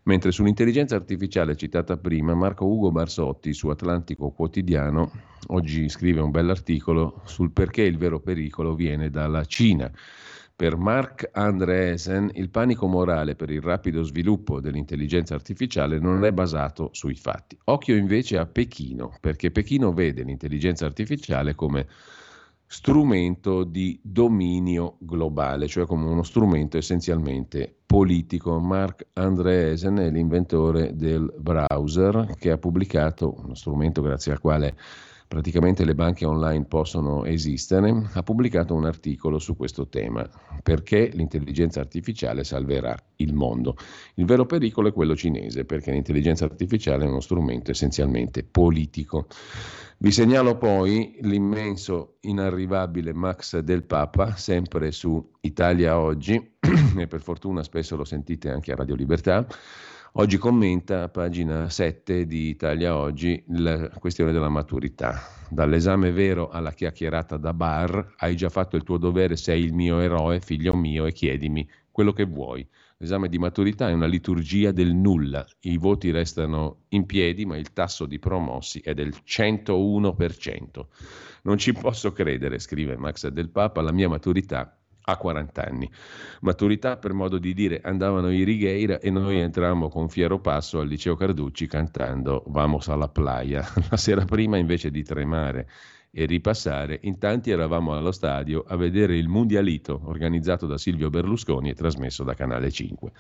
[0.03, 5.11] Mentre sull'intelligenza artificiale citata prima, Marco Ugo Barsotti su Atlantico Quotidiano
[5.47, 9.91] oggi scrive un bell'articolo sul perché il vero pericolo viene dalla Cina.
[10.55, 16.89] Per Mark Andreessen il panico morale per il rapido sviluppo dell'intelligenza artificiale non è basato
[16.93, 17.57] sui fatti.
[17.65, 21.87] Occhio invece a Pechino, perché Pechino vede l'intelligenza artificiale come
[22.67, 28.59] strumento di dominio globale, cioè come uno strumento essenzialmente politico.
[28.59, 34.75] Mark Andreessen è l'inventore del browser che ha pubblicato uno strumento grazie al quale
[35.33, 40.29] praticamente le banche online possono esistere, ha pubblicato un articolo su questo tema,
[40.61, 43.75] perché l'intelligenza artificiale salverà il mondo.
[44.13, 49.25] Il vero pericolo è quello cinese, perché l'intelligenza artificiale è uno strumento essenzialmente politico.
[49.97, 56.57] Vi segnalo poi l'immenso, inarrivabile Max del Papa, sempre su Italia Oggi,
[56.95, 59.47] e per fortuna spesso lo sentite anche a Radio Libertà.
[60.15, 65.19] Oggi commenta pagina 7 di Italia Oggi la questione della maturità.
[65.49, 69.99] Dall'esame vero alla chiacchierata da bar, hai già fatto il tuo dovere, sei il mio
[69.99, 72.63] eroe, figlio mio, e chiedimi quello che vuoi.
[72.97, 77.73] L'esame di maturità è una liturgia del nulla, i voti restano in piedi ma il
[77.73, 80.85] tasso di promossi è del 101%.
[81.41, 85.89] Non ci posso credere, scrive Max del Papa, la mia maturità a 40 anni.
[86.41, 90.87] Maturità, per modo di dire, andavano i Righeira e noi entrammo con fiero passo al
[90.87, 93.65] liceo Carducci cantando Vamos alla playa.
[93.89, 95.67] La sera prima, invece di tremare
[96.15, 101.71] e ripassare, in tanti eravamo allo stadio a vedere il Mundialito organizzato da Silvio Berlusconi
[101.71, 103.11] e trasmesso da Canale 5.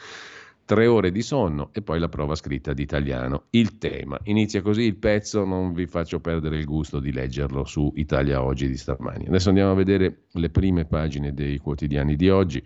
[0.65, 3.47] Tre ore di sonno e poi la prova scritta di italiano.
[3.49, 4.17] Il tema.
[4.23, 8.69] Inizia così il pezzo, non vi faccio perdere il gusto di leggerlo su Italia Oggi
[8.69, 9.25] di stamani.
[9.27, 12.63] Adesso andiamo a vedere le prime pagine dei quotidiani di oggi.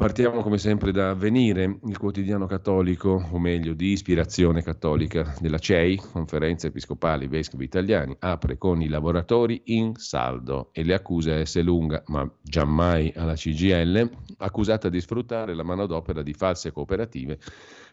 [0.00, 6.00] Partiamo come sempre da Venire, il quotidiano cattolico, o meglio di ispirazione cattolica della CEI,
[6.10, 11.60] Conferenza Episcopale Vescovi Italiani, apre con i lavoratori in saldo e le accuse a S.
[11.60, 17.38] Lunga, ma giammai alla CGL, accusata di sfruttare la manodopera di false cooperative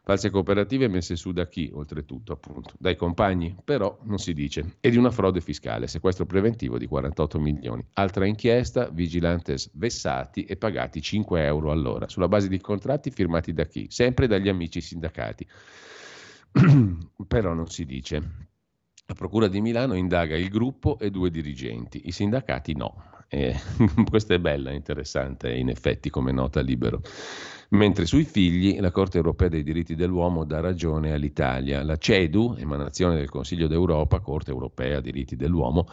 [0.08, 2.72] False cooperative messe su da chi, oltretutto, appunto?
[2.80, 3.54] Dai compagni?
[3.62, 4.78] Però non si dice.
[4.80, 7.86] E di una frode fiscale, sequestro preventivo di 48 milioni.
[7.92, 13.66] Altra inchiesta, vigilantes vessati e pagati 5 euro all'ora, sulla base di contratti firmati da
[13.66, 13.88] chi?
[13.90, 15.46] Sempre dagli amici sindacati.
[17.28, 18.16] Però non si dice.
[19.08, 23.17] La Procura di Milano indaga il gruppo e due dirigenti, i sindacati no.
[23.30, 23.56] Eh,
[24.10, 27.02] questa è bella, interessante, in effetti, come nota libero
[27.70, 31.84] mentre sui figli la Corte europea dei diritti dell'uomo dà ragione all'Italia.
[31.84, 35.88] La CEDU, emanazione del Consiglio d'Europa, Corte europea dei diritti dell'uomo,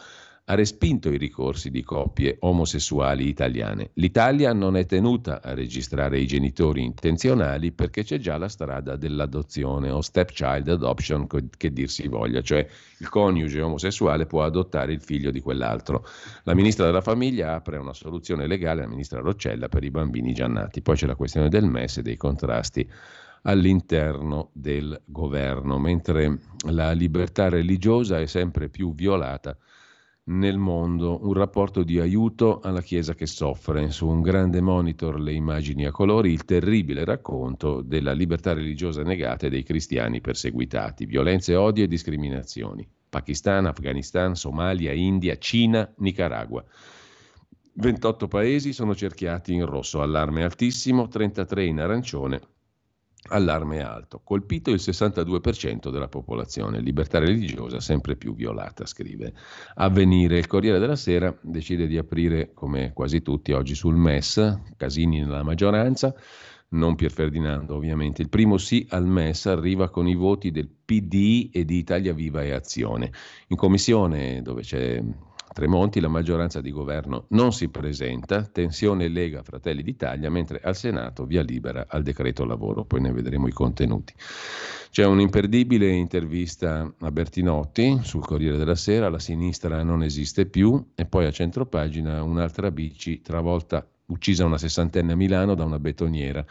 [0.46, 3.90] ha respinto i ricorsi di coppie omosessuali italiane.
[3.94, 9.88] L'Italia non è tenuta a registrare i genitori intenzionali perché c'è già la strada dell'adozione
[9.90, 12.66] o stepchild adoption che dir si voglia, cioè
[12.98, 16.06] il coniuge omosessuale può adottare il figlio di quell'altro.
[16.42, 20.46] La ministra della famiglia apre una soluzione legale, la ministra Roccella, per i bambini già
[20.46, 20.82] nati.
[20.82, 22.86] Poi c'è la questione del MES e dei contrasti
[23.46, 26.38] all'interno del governo, mentre
[26.68, 29.56] la libertà religiosa è sempre più violata
[30.26, 33.90] nel mondo, un rapporto di aiuto alla Chiesa che soffre.
[33.90, 39.48] Su un grande monitor le immagini a colori, il terribile racconto della libertà religiosa negata
[39.48, 42.88] dei cristiani perseguitati, violenze, odio e discriminazioni.
[43.08, 46.64] Pakistan, Afghanistan, Somalia, India, Cina, Nicaragua.
[47.76, 52.40] 28 paesi sono cerchiati in rosso, allarme altissimo, 33 in arancione,
[53.28, 54.20] Allarme alto.
[54.22, 59.32] Colpito il 62% della popolazione, libertà religiosa sempre più violata, scrive.
[59.76, 65.20] Avvenire, il Corriere della Sera decide di aprire, come quasi tutti oggi, sul MES, Casini
[65.20, 66.14] nella maggioranza,
[66.70, 68.20] non Pier Ferdinando ovviamente.
[68.20, 72.42] Il primo sì al MES arriva con i voti del PD e di Italia Viva
[72.42, 73.10] e Azione.
[73.48, 75.02] In commissione, dove c'è
[75.54, 81.24] Tremonti, la maggioranza di governo non si presenta, tensione Lega Fratelli d'Italia, mentre al Senato
[81.26, 84.12] via libera al decreto lavoro, poi ne vedremo i contenuti.
[84.90, 91.06] C'è un'imperdibile intervista a Bertinotti sul Corriere della Sera, la sinistra non esiste più e
[91.06, 96.44] poi a centropagina un'altra bici, travolta uccisa una sessantenne a Milano da una betoniera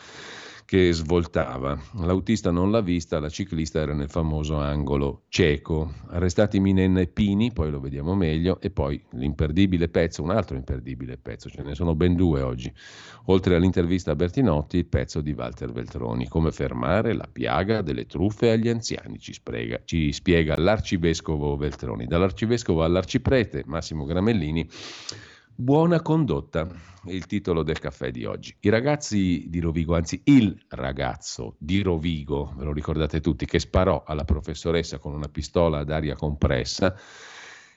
[0.73, 1.79] che svoltava.
[1.99, 5.93] L'autista non l'ha vista, la ciclista era nel famoso angolo cieco.
[6.07, 11.19] Arrestati Minenna e Pini, poi lo vediamo meglio, e poi l'imperdibile pezzo, un altro imperdibile
[11.19, 12.73] pezzo, ce ne sono ben due oggi.
[13.25, 18.49] Oltre all'intervista a Bertinotti, il pezzo di Walter Veltroni, come fermare la piaga delle truffe
[18.49, 22.07] agli anziani, ci, sprega, ci spiega l'arcivescovo Veltroni.
[22.07, 24.67] Dall'arcivescovo all'arciprete Massimo Gramellini
[25.55, 26.67] Buona condotta,
[27.05, 28.55] il titolo del caffè di oggi.
[28.61, 34.01] I ragazzi di Rovigo, anzi il ragazzo di Rovigo, ve lo ricordate tutti, che sparò
[34.03, 36.95] alla professoressa con una pistola ad aria compressa,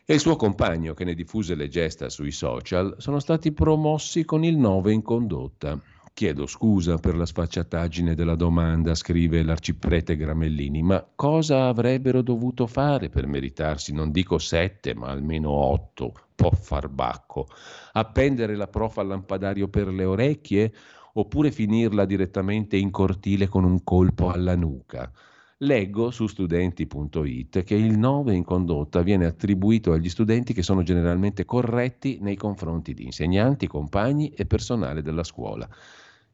[0.06, 4.42] e il suo compagno che ne diffuse le gesta sui social, sono stati promossi con
[4.42, 5.78] il 9 in condotta.
[6.16, 13.10] Chiedo scusa per la sfacciataggine della domanda, scrive l'arciprete Gramellini, ma cosa avrebbero dovuto fare
[13.10, 17.48] per meritarsi, non dico sette, ma almeno otto, po' farbacco?
[17.92, 20.72] Appendere la prof al lampadario per le orecchie
[21.12, 25.12] oppure finirla direttamente in cortile con un colpo alla nuca?
[25.58, 31.44] Leggo su studenti.it che il 9 in condotta viene attribuito agli studenti che sono generalmente
[31.44, 35.68] corretti nei confronti di insegnanti, compagni e personale della scuola.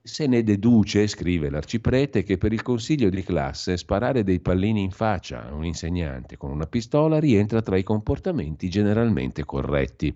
[0.05, 4.91] Se ne deduce, scrive l'arciprete, che per il consiglio di classe sparare dei pallini in
[4.91, 10.13] faccia a un insegnante con una pistola rientra tra i comportamenti generalmente corretti.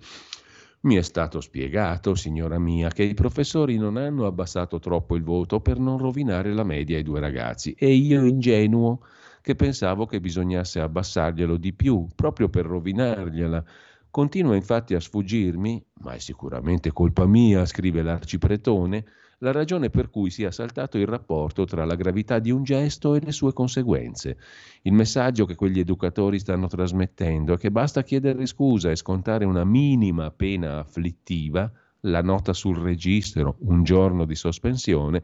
[0.80, 5.61] Mi è stato spiegato, signora mia, che i professori non hanno abbassato troppo il voto
[5.61, 9.03] per non rovinare la media ai due ragazzi e io ingenuo
[9.41, 13.64] che pensavo che bisognasse abbassarglielo di più, proprio per rovinargliela.
[14.11, 19.05] Continua infatti a sfuggirmi, ma è sicuramente colpa mia, scrive l'arcipretone,
[19.39, 23.20] la ragione per cui sia saltato il rapporto tra la gravità di un gesto e
[23.20, 24.39] le sue conseguenze.
[24.82, 29.64] Il messaggio che quegli educatori stanno trasmettendo è che basta chiedere scusa e scontare una
[29.64, 31.70] minima pena afflittiva,
[32.01, 35.22] la nota sul registro, un giorno di sospensione,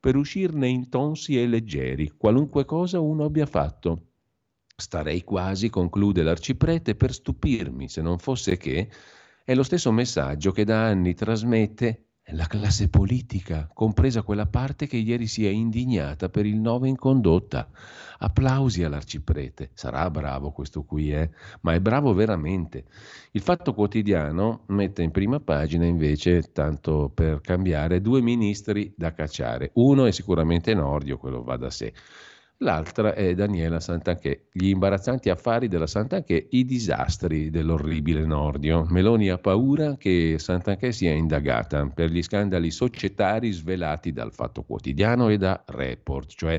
[0.00, 4.08] per uscirne intonsi e leggeri, qualunque cosa uno abbia fatto.
[4.76, 8.90] Starei quasi, conclude l'arciprete, per stupirmi, se non fosse che
[9.44, 14.96] è lo stesso messaggio che da anni trasmette la classe politica, compresa quella parte che
[14.96, 17.68] ieri si è indignata per il 9 in condotta.
[18.18, 19.70] Applausi all'arciprete.
[19.74, 21.30] Sarà bravo questo qui, eh?
[21.60, 22.84] ma è bravo veramente.
[23.32, 29.70] Il Fatto Quotidiano mette in prima pagina invece, tanto per cambiare, due ministri da cacciare.
[29.74, 31.92] Uno è sicuramente Nordio, quello va da sé.
[32.64, 34.44] L'altra è Daniela Santanchè.
[34.50, 38.86] Gli imbarazzanti affari della Santanchè, i disastri dell'orribile Nordio.
[38.88, 45.28] Meloni ha paura che Santanchè sia indagata per gli scandali societari svelati dal Fatto Quotidiano
[45.28, 46.58] e da Report, cioè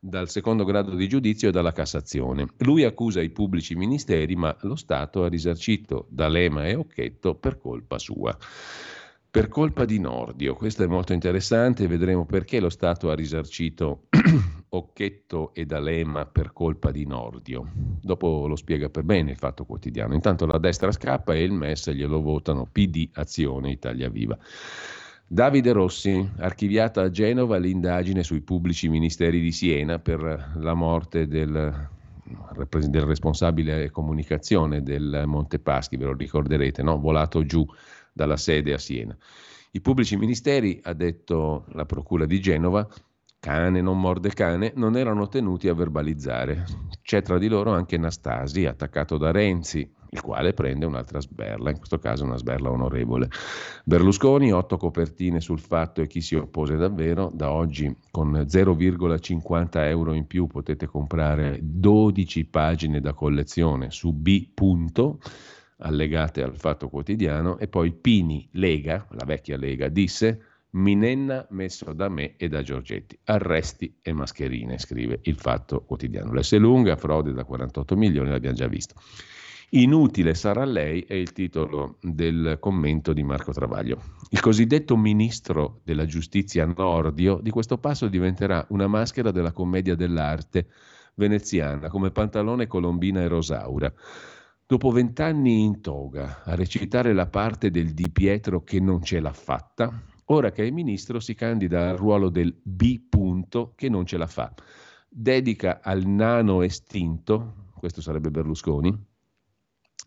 [0.00, 2.48] dal secondo grado di giudizio e dalla Cassazione.
[2.58, 8.00] Lui accusa i pubblici ministeri, ma lo Stato ha risarcito D'Alema e Occhetto per colpa
[8.00, 8.36] sua
[9.36, 10.54] per colpa di Nordio.
[10.54, 14.06] Questo è molto interessante, vedremo perché lo Stato ha risarcito
[14.70, 17.70] Occhetto e D'Alema per colpa di Nordio.
[18.00, 20.14] Dopo lo spiega per bene il Fatto Quotidiano.
[20.14, 24.38] Intanto la destra scappa e il MES glielo votano PD Azione Italia Viva.
[25.28, 31.88] Davide Rossi, archiviata a Genova l'indagine sui pubblici ministeri di Siena per la morte del
[32.88, 36.98] del responsabile comunicazione del Montepaschi, ve lo ricorderete, no?
[36.98, 37.64] volato giù
[38.12, 39.16] dalla sede a Siena.
[39.72, 42.88] I pubblici ministeri, ha detto la Procura di Genova,
[43.46, 46.64] cane non morde cane, non erano tenuti a verbalizzare.
[47.00, 51.76] C'è tra di loro anche Nastasi, attaccato da Renzi, il quale prende un'altra sberla, in
[51.76, 53.28] questo caso una sberla onorevole.
[53.84, 60.12] Berlusconi, otto copertine sul fatto e chi si oppose davvero, da oggi con 0,50 euro
[60.14, 64.48] in più potete comprare 12 pagine da collezione su B
[65.78, 72.08] allegate al Fatto Quotidiano, e poi Pini Lega, la vecchia Lega, disse Minenna messo da
[72.08, 73.18] me e da Giorgetti.
[73.24, 76.32] Arresti e mascherine, scrive il Fatto Quotidiano.
[76.32, 78.94] L'S lunga, frode da 48 milioni, l'abbiamo già visto.
[79.70, 84.00] Inutile sarà lei è il titolo del commento di Marco Travaglio.
[84.30, 90.68] Il cosiddetto ministro della giustizia Nordio di questo passo diventerà una maschera della commedia dell'arte
[91.14, 93.92] veneziana come Pantalone, Colombina e Rosaura.
[94.64, 99.32] Dopo vent'anni in toga a recitare la parte del Di Pietro che non ce l'ha
[99.32, 103.00] fatta, ora che è ministro si candida al ruolo del B.
[103.08, 104.52] Punto che non ce la fa.
[105.08, 109.14] Dedica al nano estinto, questo sarebbe Berlusconi,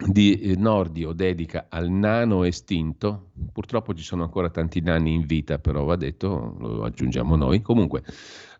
[0.08, 5.84] di Nordio dedica al nano estinto, purtroppo ci sono ancora tanti nani in vita, però
[5.84, 8.04] va detto, lo aggiungiamo noi, comunque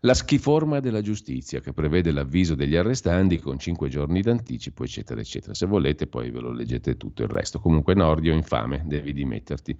[0.00, 5.54] la schiforma della giustizia che prevede l'avviso degli arrestanti con cinque giorni d'anticipo, eccetera, eccetera.
[5.54, 7.58] Se volete poi ve lo leggete tutto il resto.
[7.58, 9.76] Comunque Nordio infame, devi dimetterti.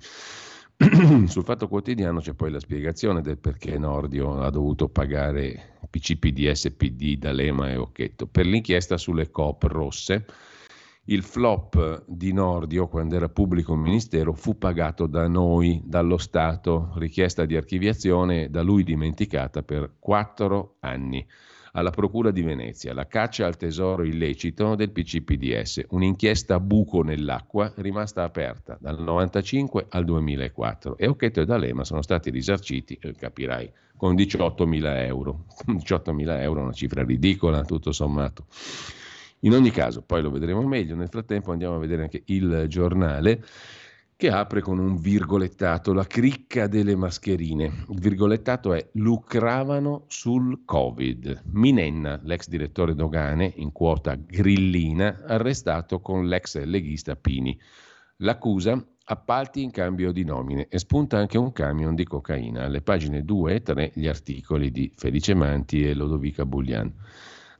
[1.26, 7.18] Sul Fatto Quotidiano c'è poi la spiegazione del perché Nordio ha dovuto pagare PCPD, SPD,
[7.18, 10.24] D'Alema e Occhetto per l'inchiesta sulle COP rosse
[11.11, 17.47] il flop di Nordio, quando era pubblico ministero, fu pagato da noi, dallo Stato, richiesta
[17.47, 21.26] di archiviazione da lui dimenticata per quattro anni.
[21.73, 28.25] Alla Procura di Venezia, la caccia al tesoro illecito del PCPDS, un'inchiesta buco nell'acqua rimasta
[28.25, 34.16] aperta dal 1995 al 2004 e Occhetto e D'Alema sono stati risarciti, eh, capirai, con
[34.16, 35.45] 18.000 euro.
[35.71, 38.47] 18.000 euro è una cifra ridicola tutto sommato.
[39.41, 43.45] In ogni caso, poi lo vedremo meglio, nel frattempo andiamo a vedere anche il giornale
[44.21, 47.87] che apre con un virgolettato, la cricca delle mascherine.
[47.89, 51.45] Il virgolettato è lucravano sul Covid.
[51.53, 57.59] Minenna, l'ex direttore dogane, in quota grillina, arrestato con l'ex leghista Pini.
[58.18, 62.64] L'accusa appalti in cambio di nomine e spunta anche un camion di cocaina.
[62.64, 66.93] Alle pagine 2 e 3 gli articoli di Felice Manti e Lodovica Buglian.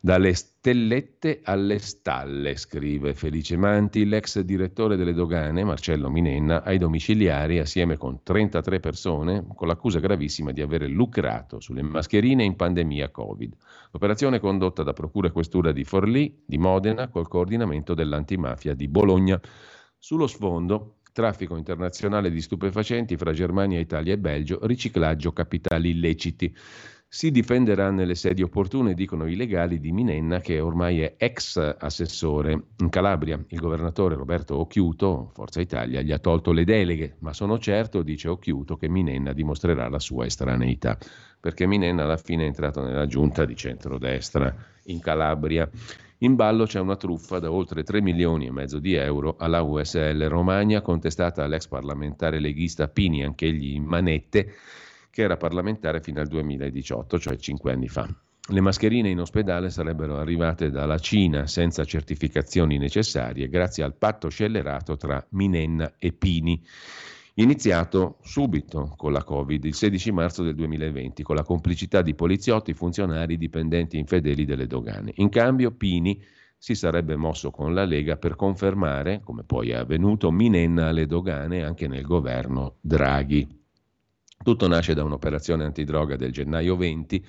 [0.03, 7.59] Dalle stellette alle stalle, scrive Felice Manti, l'ex direttore delle dogane, Marcello Minenna, ai domiciliari
[7.59, 13.55] assieme con 33 persone, con l'accusa gravissima di aver lucrato sulle mascherine in pandemia Covid.
[13.91, 19.39] L'operazione condotta da Procura e Questura di Forlì, di Modena, col coordinamento dell'antimafia di Bologna.
[19.99, 26.57] Sullo sfondo, traffico internazionale di stupefacenti fra Germania, Italia e Belgio, riciclaggio capitali illeciti.
[27.13, 32.67] Si difenderà nelle sedi opportune, dicono i legali di Minenna, che ormai è ex assessore.
[32.77, 37.59] In Calabria il governatore Roberto Occhiuto, Forza Italia, gli ha tolto le deleghe, ma sono
[37.59, 40.97] certo, dice Occhiuto, che Minenna dimostrerà la sua estraneità,
[41.41, 44.55] perché Minenna alla fine è entrato nella giunta di centrodestra
[44.85, 45.69] in Calabria.
[46.19, 50.29] In ballo c'è una truffa da oltre 3 milioni e mezzo di euro alla USL
[50.29, 54.55] Romagna, contestata all'ex parlamentare leghista Pini, anch'egli in manette,
[55.11, 58.09] che era parlamentare fino al 2018, cioè cinque anni fa.
[58.53, 64.97] Le mascherine in ospedale sarebbero arrivate dalla Cina senza certificazioni necessarie grazie al patto scellerato
[64.97, 66.61] tra Minenna e Pini,
[67.35, 72.75] iniziato subito con la Covid, il 16 marzo del 2020, con la complicità di poliziotti,
[72.75, 75.13] funzionari, dipendenti infedeli delle dogane.
[75.17, 76.21] In cambio Pini
[76.59, 81.63] si sarebbe mosso con la Lega per confermare, come poi è avvenuto, Minenna alle dogane
[81.63, 83.60] anche nel governo Draghi.
[84.43, 87.27] Tutto nasce da un'operazione antidroga del gennaio 20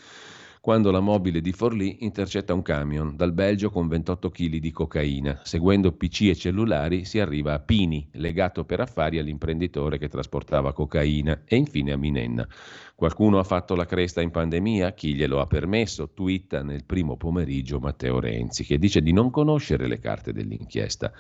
[0.62, 5.42] quando la mobile di Forlì intercetta un camion dal Belgio con 28 kg di cocaina.
[5.44, 11.42] Seguendo PC e cellulari si arriva a Pini, legato per affari all'imprenditore che trasportava cocaina,
[11.46, 12.48] e infine a Minenna.
[12.96, 14.94] Qualcuno ha fatto la cresta in pandemia?
[14.94, 16.12] Chi glielo ha permesso?
[16.14, 21.12] Twitta nel primo pomeriggio Matteo Renzi, che dice di non conoscere le carte dell'inchiesta.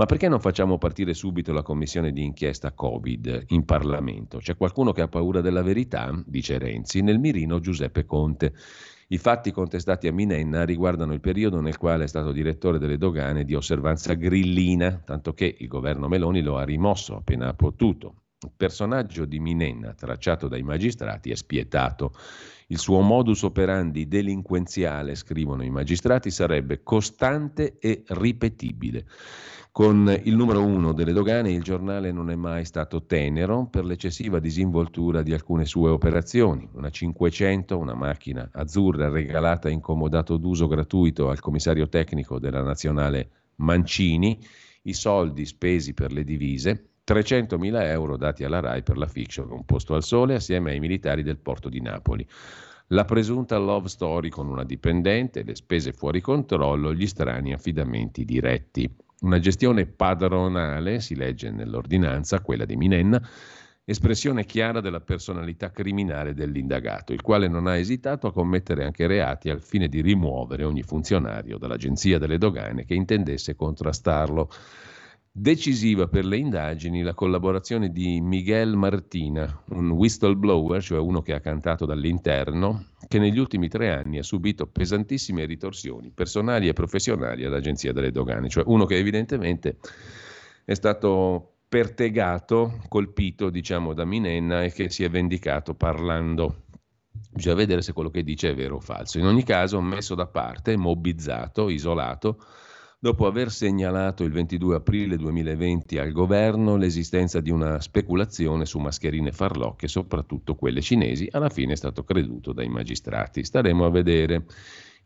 [0.00, 4.38] Ma perché non facciamo partire subito la commissione di inchiesta Covid in Parlamento?
[4.38, 6.10] C'è qualcuno che ha paura della verità?
[6.24, 8.54] Dice Renzi, nel mirino Giuseppe Conte.
[9.08, 13.44] I fatti contestati a Minenna riguardano il periodo nel quale è stato direttore delle dogane
[13.44, 18.22] di osservanza grillina, tanto che il governo Meloni lo ha rimosso appena potuto.
[18.42, 22.14] Il personaggio di Minenna, tracciato dai magistrati, è spietato.
[22.68, 29.04] Il suo modus operandi delinquenziale, scrivono i magistrati, sarebbe costante e ripetibile.
[29.72, 34.40] Con il numero uno delle dogane il giornale non è mai stato tenero per l'eccessiva
[34.40, 36.68] disinvoltura di alcune sue operazioni.
[36.72, 43.30] Una 500, una macchina azzurra regalata in comodato d'uso gratuito al commissario tecnico della nazionale
[43.56, 44.44] Mancini,
[44.82, 49.64] i soldi spesi per le divise, 300.000 euro dati alla RAI per la fiction Un
[49.64, 52.26] posto al sole assieme ai militari del porto di Napoli.
[52.88, 58.92] La presunta love story con una dipendente, le spese fuori controllo, gli strani affidamenti diretti.
[59.20, 63.20] Una gestione padronale, si legge nell'ordinanza, quella di Minenna,
[63.84, 69.50] espressione chiara della personalità criminale dell'indagato, il quale non ha esitato a commettere anche reati
[69.50, 74.48] al fine di rimuovere ogni funzionario dall'Agenzia delle Dogane che intendesse contrastarlo.
[75.32, 81.38] Decisiva per le indagini la collaborazione di Miguel Martina, un whistleblower, cioè uno che ha
[81.38, 87.92] cantato dall'interno, che negli ultimi tre anni ha subito pesantissime ritorsioni personali e professionali all'Agenzia
[87.92, 89.76] delle Dogane, cioè uno che evidentemente
[90.64, 96.64] è stato pertegato, colpito diciamo da Minenna e che si è vendicato parlando.
[97.30, 99.20] Bisogna vedere se quello che dice è vero o falso.
[99.20, 102.42] In ogni caso, messo da parte, mobbizzato, isolato,
[103.02, 109.32] dopo aver segnalato il 22 aprile 2020 al governo l'esistenza di una speculazione su mascherine
[109.32, 113.42] farlocche, soprattutto quelle cinesi, alla fine è stato creduto dai magistrati.
[113.42, 114.44] Staremo a vedere.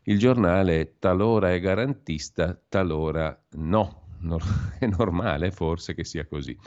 [0.03, 4.01] Il giornale talora è garantista, talora no.
[4.77, 6.57] È normale forse che sia così.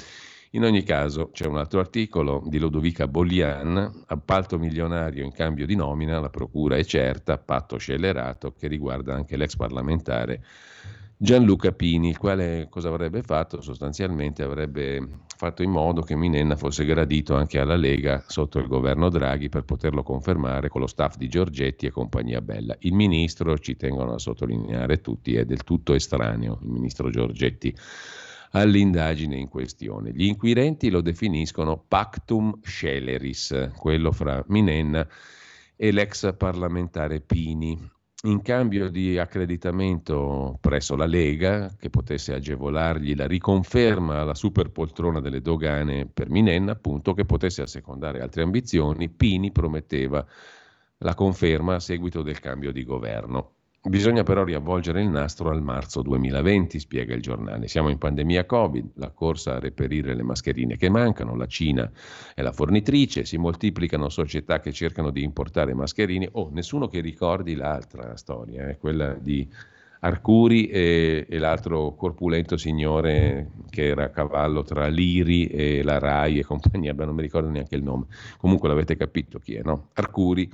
[0.52, 5.74] In ogni caso c'è un altro articolo di Lodovica Bollian, appalto milionario in cambio di
[5.74, 10.42] nomina, la procura è certa, patto scellerato, che riguarda anche l'ex parlamentare
[11.20, 13.60] Gianluca Pini, il quale cosa avrebbe fatto?
[13.60, 15.04] Sostanzialmente avrebbe
[15.36, 19.64] fatto in modo che Minenna fosse gradito anche alla Lega sotto il governo Draghi per
[19.64, 22.76] poterlo confermare con lo staff di Giorgetti e compagnia bella.
[22.80, 27.76] Il ministro, ci tengono a sottolineare tutti, è del tutto estraneo, il ministro Giorgetti,
[28.52, 30.12] all'indagine in questione.
[30.12, 35.04] Gli inquirenti lo definiscono pactum sceleris, quello fra Minenna
[35.74, 43.26] e l'ex parlamentare Pini in cambio di accreditamento presso la Lega, che potesse agevolargli la
[43.26, 50.26] riconferma alla superpoltrona delle dogane per Minenna, appunto, che potesse assecondare altre ambizioni, Pini prometteva
[50.98, 53.57] la conferma a seguito del cambio di governo.
[53.88, 57.68] Bisogna però riavvolgere il nastro al marzo 2020, spiega il giornale.
[57.68, 61.90] Siamo in pandemia Covid, la corsa a reperire le mascherine che mancano, la Cina
[62.34, 66.28] è la fornitrice, si moltiplicano società che cercano di importare mascherine.
[66.32, 69.48] Oh, nessuno che ricordi l'altra storia, eh, quella di
[70.00, 76.38] Arcuri e, e, l'altro corpulento signore che era a cavallo tra l'Iri e la Rai
[76.38, 78.04] e compagnia, beh, non mi ricordo neanche il nome.
[78.36, 79.88] Comunque l'avete capito chi è, no?
[79.94, 80.48] Arcuri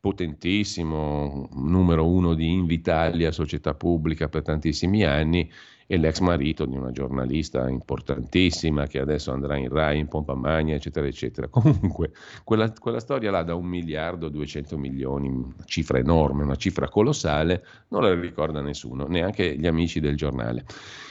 [0.00, 5.50] potentissimo, numero uno di Invitalia, società pubblica per tantissimi anni,
[5.88, 10.74] e l'ex marito di una giornalista importantissima che adesso andrà in Rai, in pompa magna,
[10.74, 11.46] eccetera, eccetera.
[11.48, 16.56] Comunque, quella, quella storia là da un miliardo e 200 milioni, una cifra enorme, una
[16.56, 20.64] cifra colossale, non la ricorda nessuno, neanche gli amici del giornale.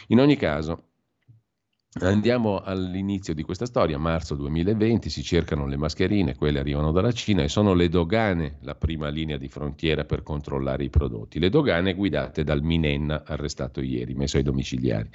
[0.07, 0.89] In ogni caso,
[2.01, 7.41] Andiamo all'inizio di questa storia, marzo 2020, si cercano le mascherine, quelle arrivano dalla Cina
[7.41, 11.39] e sono le dogane la prima linea di frontiera per controllare i prodotti.
[11.39, 15.09] Le dogane guidate dal Minenna, arrestato ieri, messo ai domiciliari.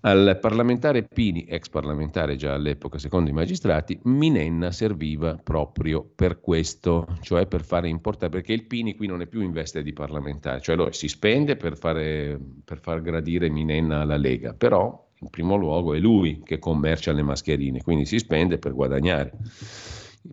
[0.00, 7.06] Al parlamentare Pini, ex parlamentare già all'epoca secondo i magistrati, Minenna serviva proprio per questo,
[7.20, 10.62] cioè per fare importare, perché il Pini qui non è più in veste di parlamentare,
[10.62, 15.56] cioè allora si spende per, fare, per far gradire Minenna alla Lega, però in primo
[15.56, 19.32] luogo è lui che commercia le mascherine, quindi si spende per guadagnare,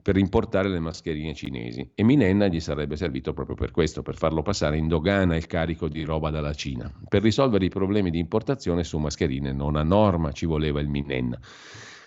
[0.01, 1.91] per importare le mascherine cinesi.
[1.95, 5.87] E Minenna gli sarebbe servito proprio per questo, per farlo passare in dogana il carico
[5.87, 6.91] di roba dalla Cina.
[7.07, 11.39] Per risolvere i problemi di importazione su mascherine non a norma ci voleva il Minenna.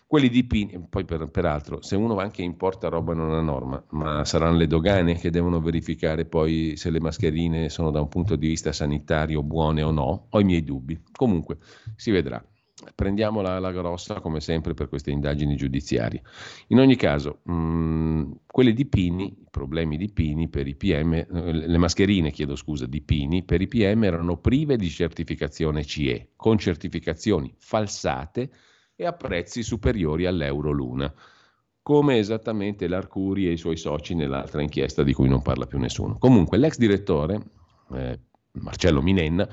[0.06, 4.24] Quelli di Pini, poi per, peraltro, se uno anche importa roba non a norma, ma
[4.24, 8.46] saranno le dogane che devono verificare poi se le mascherine sono da un punto di
[8.46, 10.98] vista sanitario buone o no, ho i miei dubbi.
[11.12, 11.58] Comunque,
[11.94, 12.42] si vedrà
[12.94, 16.22] prendiamola alla grossa come sempre per queste indagini giudiziarie.
[16.68, 21.12] In ogni caso, mh, mm, quelle di Pini, i problemi di Pini per i PM,
[21.14, 26.30] eh, le mascherine, chiedo scusa, di Pini per i PM erano prive di certificazione CE,
[26.36, 28.50] con certificazioni falsate
[28.94, 31.12] e a prezzi superiori all'euro l'una
[31.88, 36.18] come esattamente l'Arcuri e i suoi soci nell'altra inchiesta di cui non parla più nessuno.
[36.18, 37.40] Comunque l'ex direttore,
[37.94, 38.18] eh,
[38.60, 39.48] Marcello Minenna,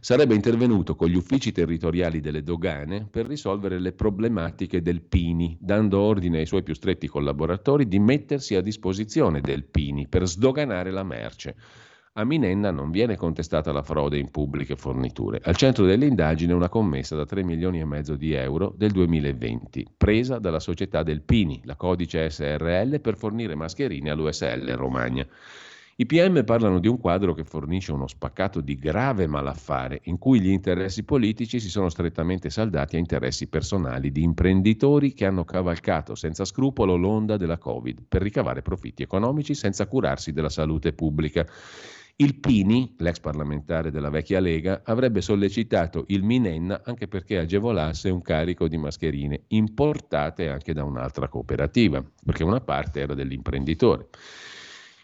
[0.00, 6.00] sarebbe intervenuto con gli uffici territoriali delle dogane per risolvere le problematiche del Pini, dando
[6.00, 11.02] ordine ai suoi più stretti collaboratori di mettersi a disposizione del Pini per sdoganare la
[11.02, 11.56] merce.
[12.18, 15.40] A Minenna non viene contestata la frode in pubbliche forniture.
[15.44, 20.40] Al centro dell'indagine una commessa da 3 milioni e mezzo di euro del 2020, presa
[20.40, 25.24] dalla società del Pini, la codice SRL, per fornire mascherine all'USL Romagna.
[26.00, 30.40] I PM parlano di un quadro che fornisce uno spaccato di grave malaffare, in cui
[30.40, 36.14] gli interessi politici si sono strettamente saldati a interessi personali di imprenditori che hanno cavalcato
[36.14, 41.44] senza scrupolo l'onda della Covid per ricavare profitti economici senza curarsi della salute pubblica.
[42.14, 48.22] Il Pini, l'ex parlamentare della vecchia Lega, avrebbe sollecitato il Minenna anche perché agevolasse un
[48.22, 54.10] carico di mascherine importate anche da un'altra cooperativa, perché una parte era dell'imprenditore.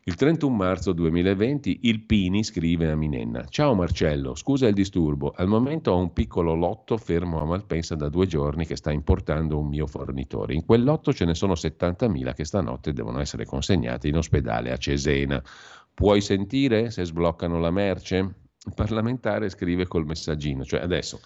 [0.07, 5.33] Il 31 marzo 2020 il Pini scrive a Minenna: Ciao Marcello, scusa il disturbo.
[5.35, 9.59] Al momento ho un piccolo lotto fermo a Malpensa da due giorni che sta importando
[9.59, 10.53] un mio fornitore.
[10.53, 14.77] In quel lotto ce ne sono 70.000 che stanotte devono essere consegnate in ospedale a
[14.77, 15.43] Cesena.
[15.95, 18.17] Puoi sentire se sbloccano la merce?
[18.19, 21.19] Il parlamentare scrive col messaggino, cioè adesso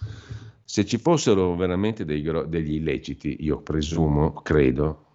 [0.65, 5.07] se ci fossero veramente dei, degli illeciti, io presumo, credo,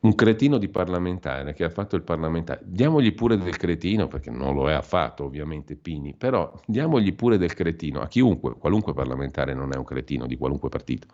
[0.00, 4.54] un cretino di parlamentare che ha fatto il parlamentare, diamogli pure del cretino, perché non
[4.54, 9.72] lo è affatto ovviamente Pini, però diamogli pure del cretino a chiunque, qualunque parlamentare non
[9.72, 11.08] è un cretino di qualunque partito,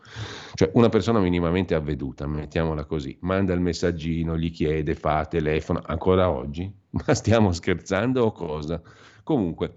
[0.55, 6.31] cioè una persona minimamente avveduta, mettiamola così, manda il messaggino, gli chiede, fa, telefona, ancora
[6.31, 6.71] oggi?
[6.91, 8.83] Ma stiamo scherzando o cosa?
[9.23, 9.77] Comunque,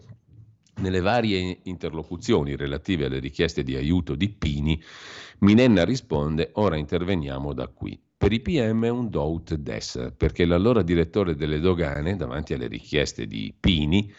[0.80, 4.80] nelle varie interlocuzioni relative alle richieste di aiuto di Pini,
[5.40, 8.00] Minenna risponde, ora interveniamo da qui.
[8.18, 13.28] Per i PM è un dout des, perché l'allora direttore delle dogane, davanti alle richieste
[13.28, 14.12] di Pini,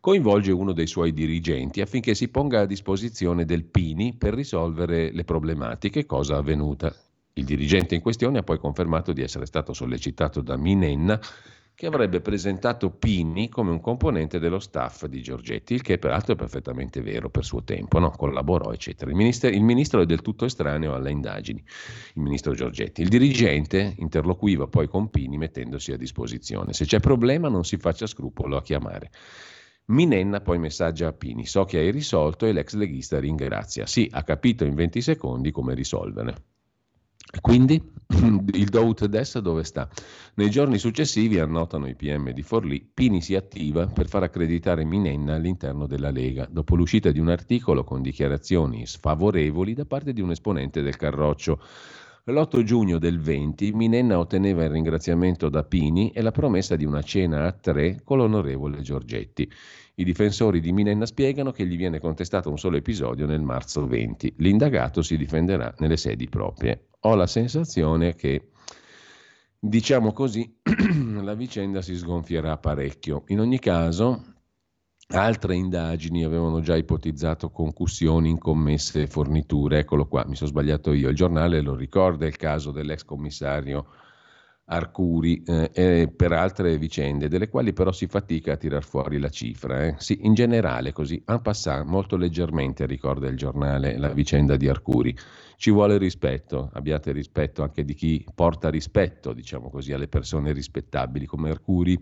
[0.00, 5.24] coinvolge uno dei suoi dirigenti affinché si ponga a disposizione del Pini per risolvere le
[5.24, 6.94] problematiche, cosa avvenuta.
[7.32, 11.18] Il dirigente in questione ha poi confermato di essere stato sollecitato da Minenna
[11.78, 16.36] che avrebbe presentato Pini come un componente dello staff di Giorgetti, il che peraltro è
[16.36, 18.10] perfettamente vero per suo tempo, no?
[18.10, 19.08] collaborò, eccetera.
[19.12, 21.62] Il, minister- il, ministro è del tutto estraneo alle indagini,
[22.14, 23.02] il ministro Giorgetti.
[23.02, 26.72] Il dirigente interloquiva poi con Pini mettendosi a disposizione.
[26.72, 29.12] Se c'è problema non si faccia scrupolo a chiamare.
[29.84, 33.86] Minenna poi messaggia a Pini, so che hai risolto e l'ex leghista ringrazia.
[33.86, 36.57] Sì, ha capito in 20 secondi come risolvere.
[37.40, 37.80] Quindi
[38.52, 39.88] il do des dove sta?
[40.34, 45.34] Nei giorni successivi, annotano i PM di Forlì, Pini si attiva per far accreditare Minenna
[45.34, 50.30] all'interno della Lega, dopo l'uscita di un articolo con dichiarazioni sfavorevoli da parte di un
[50.30, 51.60] esponente del Carroccio.
[52.24, 57.00] L'8 giugno del 20 Minenna otteneva il ringraziamento da Pini e la promessa di una
[57.00, 59.50] cena a tre con l'onorevole Giorgetti.
[59.98, 64.34] I difensori di Minenna spiegano che gli viene contestato un solo episodio nel marzo 20.
[64.36, 66.90] L'indagato si difenderà nelle sedi proprie.
[67.00, 68.50] Ho la sensazione che,
[69.58, 70.56] diciamo così,
[71.20, 73.24] la vicenda si sgonfierà parecchio.
[73.28, 74.36] In ogni caso,
[75.10, 79.80] Altre indagini avevano già ipotizzato concussioni, incommesse, forniture.
[79.80, 81.08] Eccolo qua, mi sono sbagliato io.
[81.08, 83.86] Il giornale lo ricorda il caso dell'ex commissario
[84.70, 89.30] Arcuri eh, e per altre vicende, delle quali però si fatica a tirar fuori la
[89.30, 89.84] cifra.
[89.84, 89.94] Eh.
[89.98, 95.16] Sì, in generale, così, en passant, molto leggermente ricorda il giornale la vicenda di Arcuri.
[95.56, 101.24] Ci vuole rispetto, abbiate rispetto anche di chi porta rispetto, diciamo così, alle persone rispettabili
[101.24, 101.98] come Arcuri.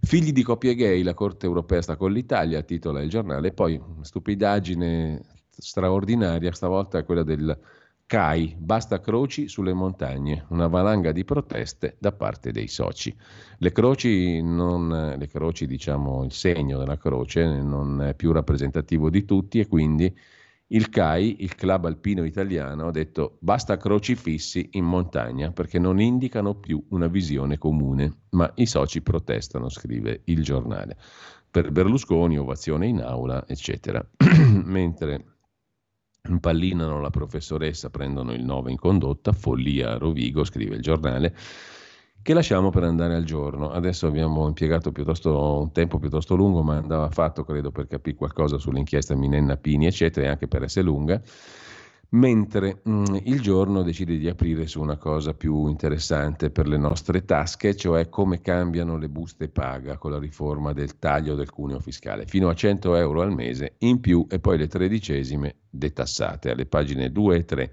[0.00, 5.20] Figli di coppie gay, la Corte europea sta con l'Italia, titola il giornale, poi stupidaggine
[5.50, 7.58] straordinaria, stavolta quella del
[8.08, 13.14] CAI, basta croci sulle montagne, una valanga di proteste da parte dei soci.
[13.58, 19.26] Le croci, non, le croci diciamo il segno della croce non è più rappresentativo di
[19.26, 20.10] tutti e quindi
[20.68, 26.54] il CAI, il club alpino italiano, ha detto basta crocifissi in montagna perché non indicano
[26.54, 30.96] più una visione comune, ma i soci protestano, scrive il giornale.
[31.50, 34.02] Per Berlusconi, ovazione in aula, eccetera.
[34.64, 35.37] Mentre
[36.28, 41.34] impallinano la professoressa, prendono il 9 in condotta, follia a Rovigo, scrive il giornale
[42.22, 43.70] che lasciamo per andare al giorno.
[43.70, 49.14] Adesso abbiamo impiegato un tempo piuttosto lungo, ma andava fatto, credo, per capire qualcosa sull'inchiesta
[49.14, 51.22] Minenna Pini, eccetera, e anche per essere lunga.
[52.10, 56.78] Mentre mh, mm, il giorno decide di aprire su una cosa più interessante per le
[56.78, 61.80] nostre tasche, cioè come cambiano le buste paga con la riforma del taglio del cuneo
[61.80, 66.50] fiscale, fino a 100 euro al mese in più e poi le tredicesime detassate.
[66.50, 67.72] Alle pagine 2 e 3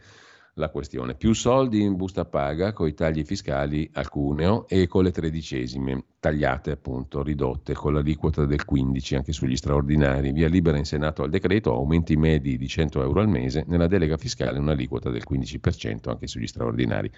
[0.57, 1.15] la questione.
[1.15, 6.03] Più soldi in busta paga con i tagli fiscali al cuneo e con le tredicesime,
[6.19, 10.31] tagliate appunto, ridotte con l'aliquota del 15 anche sugli straordinari.
[10.31, 14.17] Via libera in Senato al decreto, aumenti medi di 100 euro al mese, nella delega
[14.17, 17.11] fiscale un'aliquota del 15% anche sugli straordinari.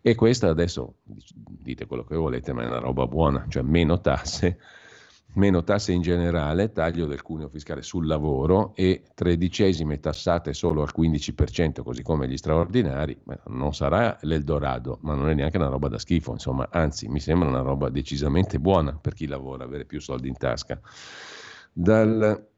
[0.00, 4.58] E questa adesso, dite quello che volete, ma è una roba buona, cioè meno tasse
[5.36, 10.92] meno tasse in generale, taglio del cuneo fiscale sul lavoro e tredicesime tassate solo al
[10.96, 13.16] 15%, così come gli straordinari,
[13.46, 17.48] non sarà l'Eldorado, ma non è neanche una roba da schifo, insomma, anzi mi sembra
[17.48, 20.80] una roba decisamente buona per chi lavora, avere più soldi in tasca.
[21.72, 22.48] Dal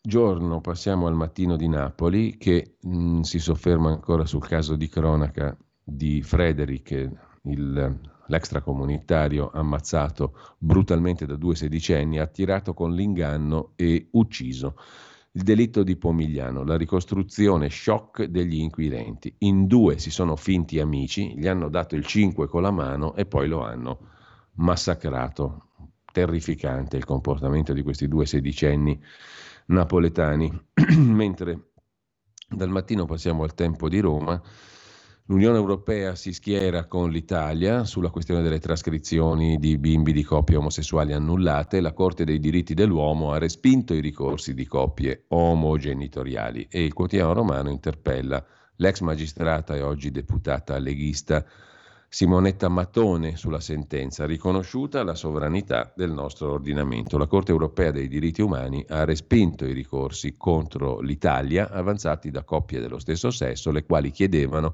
[0.00, 4.88] giorno passiamo al mattino di Napoli che mh, mm, si sofferma ancora sul caso di
[4.88, 7.10] cronaca di Frederick,
[7.42, 14.76] il l'extracomunitario ammazzato brutalmente da due sedicenni, attirato con l'inganno e ucciso.
[15.32, 19.34] Il delitto di Pomigliano, la ricostruzione shock degli inquirenti.
[19.38, 23.26] In due si sono finti amici, gli hanno dato il 5 con la mano e
[23.26, 23.98] poi lo hanno
[24.54, 25.66] massacrato.
[26.10, 29.00] Terrificante il comportamento di questi due sedicenni
[29.66, 30.50] napoletani.
[30.96, 31.72] Mentre
[32.48, 34.40] dal mattino passiamo al tempo di Roma,
[35.30, 41.12] L'Unione Europea si schiera con l'Italia sulla questione delle trascrizioni di bimbi di coppie omosessuali
[41.12, 41.82] annullate.
[41.82, 47.34] La Corte dei diritti dell'uomo ha respinto i ricorsi di coppie omogenitoriali e il quotidiano
[47.34, 48.42] romano interpella
[48.76, 51.44] l'ex magistrata e oggi deputata leghista
[52.08, 57.18] Simonetta Mattone sulla sentenza, riconosciuta la sovranità del nostro ordinamento.
[57.18, 62.80] La Corte europea dei diritti umani ha respinto i ricorsi contro l'Italia avanzati da coppie
[62.80, 64.72] dello stesso sesso, le quali chiedevano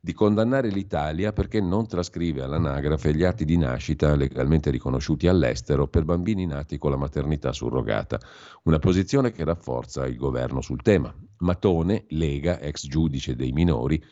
[0.00, 6.04] di condannare l'Italia perché non trascrive all'anagrafe gli atti di nascita legalmente riconosciuti all'estero per
[6.04, 8.20] bambini nati con la maternità surrogata,
[8.64, 11.12] una posizione che rafforza il governo sul tema.
[11.38, 14.02] Matone, Lega, ex giudice dei minori,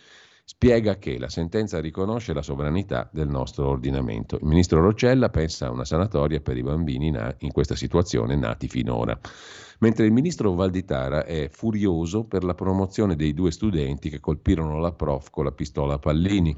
[0.49, 4.36] spiega che la sentenza riconosce la sovranità del nostro ordinamento.
[4.36, 9.18] Il ministro Roccella pensa a una sanatoria per i bambini in questa situazione nati finora
[9.78, 14.92] mentre il ministro Valditara è furioso per la promozione dei due studenti che colpirono la
[14.92, 16.57] prof con la pistola a pallini.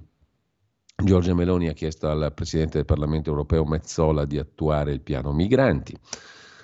[1.00, 5.96] Giorgia Meloni ha chiesto al Presidente del Parlamento europeo Mezzola di attuare il piano migranti.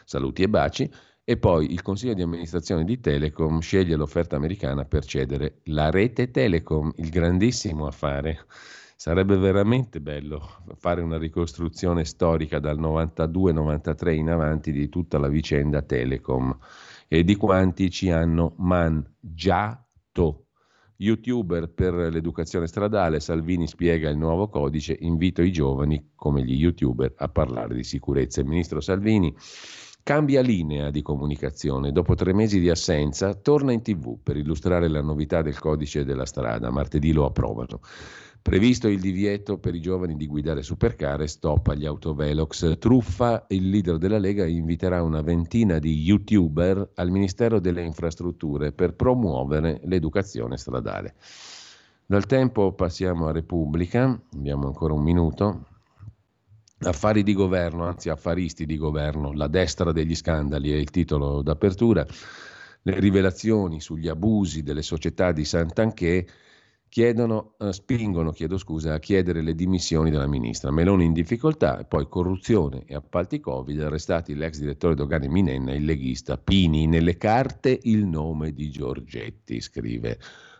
[0.04, 0.90] Saluti e baci.
[1.24, 6.30] E poi il Consiglio di amministrazione di Telecom sceglie l'offerta americana per cedere la rete
[6.30, 8.44] Telecom, il grandissimo affare
[8.96, 15.82] Sarebbe veramente bello fare una ricostruzione storica dal 92-93 in avanti di tutta la vicenda
[15.82, 16.56] Telecom
[17.08, 20.46] e di quanti ci hanno mangiato.
[20.96, 27.14] YouTuber per l'educazione stradale, Salvini spiega il nuovo codice, invito i giovani come gli YouTuber
[27.16, 28.40] a parlare di sicurezza.
[28.40, 29.34] Il ministro Salvini
[30.04, 31.90] cambia linea di comunicazione.
[31.90, 36.26] Dopo tre mesi di assenza, torna in tv per illustrare la novità del codice della
[36.26, 36.70] strada.
[36.70, 37.80] Martedì lo approvano.
[38.42, 42.76] Previsto il divieto per i giovani di guidare supercar e stop agli autovelox.
[42.78, 48.92] Truffa, il leader della Lega, inviterà una ventina di youtuber al Ministero delle Infrastrutture per
[48.94, 51.14] promuovere l'educazione stradale.
[52.04, 55.64] Dal tempo passiamo a Repubblica, abbiamo ancora un minuto.
[56.84, 62.06] Affari di governo, anzi affaristi di governo, la destra degli scandali è il titolo d'apertura.
[62.82, 66.26] Le rivelazioni sugli abusi delle società di Sant'Anché
[66.90, 70.70] chiedono, eh, spingono chiedo scusa, a chiedere le dimissioni della ministra.
[70.70, 75.86] Meloni in difficoltà, poi corruzione e appalti Covid, arrestati l'ex direttore dogane Minenna e il
[75.86, 76.86] leghista Pini.
[76.86, 80.18] Nelle carte il nome di Giorgetti, scrive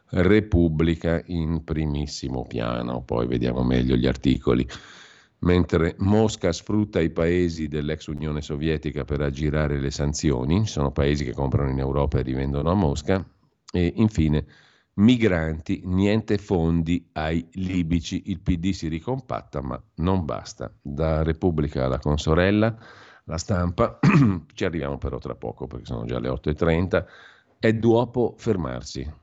[0.08, 4.66] Repubblica in primissimo piano, poi vediamo meglio gli articoli.
[5.44, 11.34] Mentre Mosca sfrutta i paesi dell'ex Unione Sovietica per aggirare le sanzioni, sono paesi che
[11.34, 13.22] comprano in Europa e rivendono a Mosca,
[13.70, 14.46] e infine
[14.94, 18.22] migranti, niente fondi ai libici.
[18.26, 20.72] Il PD si ricompatta, ma non basta.
[20.80, 22.74] Da Repubblica alla consorella,
[23.24, 23.98] la stampa,
[24.54, 27.04] ci arriviamo però tra poco perché sono già le 8.30,
[27.58, 29.22] è dopo fermarsi.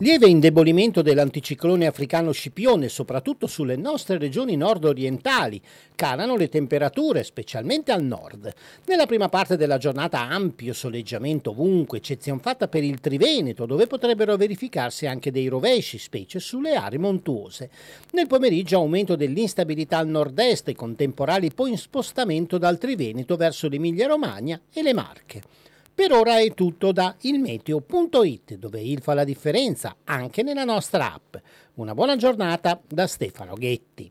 [0.00, 5.60] Lieve indebolimento dell'anticiclone africano Scipione, soprattutto sulle nostre regioni nord-orientali.
[5.96, 8.48] Calano le temperature, specialmente al nord.
[8.86, 14.36] Nella prima parte della giornata ampio soleggiamento ovunque, eccezione fatta per il Triveneto, dove potrebbero
[14.36, 17.68] verificarsi anche dei rovesci, specie sulle aree montuose.
[18.12, 24.60] Nel pomeriggio aumento dell'instabilità al nord-est, con temporali poi in spostamento dal Triveneto verso l'Emilia-Romagna
[24.72, 25.42] e le Marche.
[25.98, 31.34] Per ora è tutto da ilmeteo.it, dove il fa la differenza anche nella nostra app.
[31.74, 34.08] Una buona giornata da Stefano Ghetti.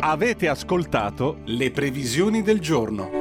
[0.00, 3.17] Avete ascoltato le previsioni del giorno.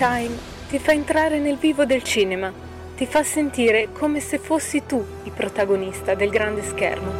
[0.00, 0.34] Time
[0.70, 2.50] ti fa entrare nel vivo del cinema,
[2.96, 7.12] ti fa sentire come se fossi tu il protagonista del grande schermo.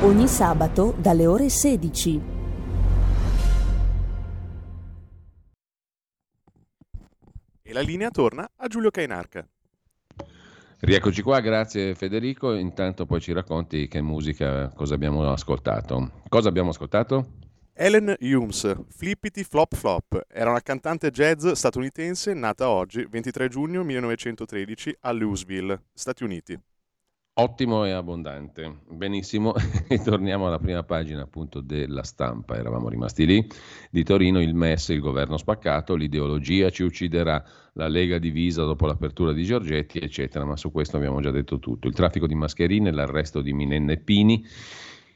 [0.00, 2.20] Ogni sabato dalle ore 16.
[7.60, 9.46] E la linea torna a Giulio Cainarca.
[10.78, 12.54] Rieccoci qua, grazie Federico.
[12.54, 16.22] Intanto poi ci racconti che musica, cosa abbiamo ascoltato.
[16.26, 17.39] Cosa abbiamo ascoltato?
[17.82, 24.98] Ellen Humes, Flippity Flop Flop, era una cantante jazz statunitense nata oggi, 23 giugno 1913,
[25.00, 26.60] a Louisville, Stati Uniti.
[27.32, 28.80] Ottimo e abbondante.
[28.86, 29.54] Benissimo,
[29.88, 33.48] e torniamo alla prima pagina appunto della stampa, eravamo rimasti lì,
[33.90, 39.32] di Torino, il MES, il governo spaccato, l'ideologia ci ucciderà, la Lega divisa dopo l'apertura
[39.32, 41.88] di Giorgetti, eccetera, ma su questo abbiamo già detto tutto.
[41.88, 44.44] Il traffico di mascherine, l'arresto di Minenne Pini,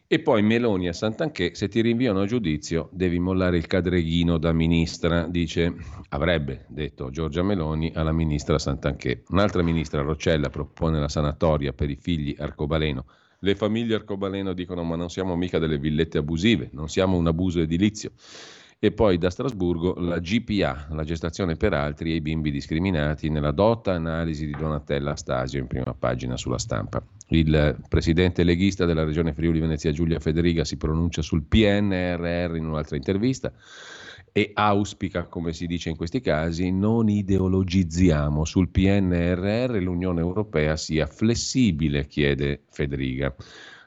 [0.06, 4.52] e poi Meloni a Sant'Anché, se ti rinviano a giudizio devi mollare il cadreghino da
[4.52, 5.74] ministra, dice,
[6.10, 9.22] avrebbe detto Giorgia Meloni alla ministra Sant'Anché.
[9.30, 13.06] Un'altra ministra, Roccella, propone la sanatoria per i figli arcobaleno.
[13.38, 17.60] Le famiglie arcobaleno dicono ma non siamo mica delle villette abusive, non siamo un abuso
[17.60, 18.12] edilizio.
[18.78, 23.52] E poi da Strasburgo la GPA, la gestazione per altri e i bimbi discriminati, nella
[23.52, 27.02] dotta analisi di Donatella Astasio in prima pagina sulla stampa.
[27.28, 32.96] Il presidente leghista della regione Friuli Venezia Giulia Federica si pronuncia sul PNRR in un'altra
[32.96, 33.50] intervista
[34.36, 41.06] e auspica, come si dice in questi casi, non ideologizziamo sul PNRR, l'Unione Europea sia
[41.06, 43.32] flessibile, chiede Federica.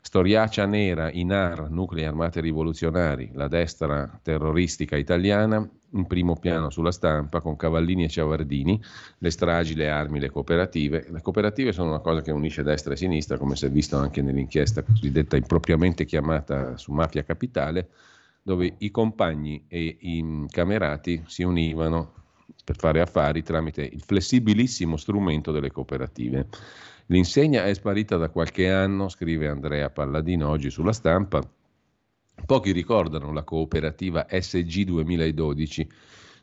[0.07, 7.41] Storiaccia nera, INAR, nuclei armati rivoluzionari, la destra terroristica italiana, in primo piano sulla stampa
[7.41, 8.81] con Cavallini e Ciavardini,
[9.17, 11.07] le stragi, le armi, le cooperative.
[11.09, 14.21] Le cooperative sono una cosa che unisce destra e sinistra, come si è visto anche
[14.21, 17.89] nell'inchiesta cosiddetta impropriamente chiamata su Mafia Capitale,
[18.41, 22.13] dove i compagni e i camerati si univano
[22.63, 26.47] per fare affari tramite il flessibilissimo strumento delle cooperative.
[27.09, 31.41] L'insegna è sparita da qualche anno, scrive Andrea Palladino oggi sulla stampa.
[32.45, 35.89] Pochi ricordano la cooperativa SG 2012.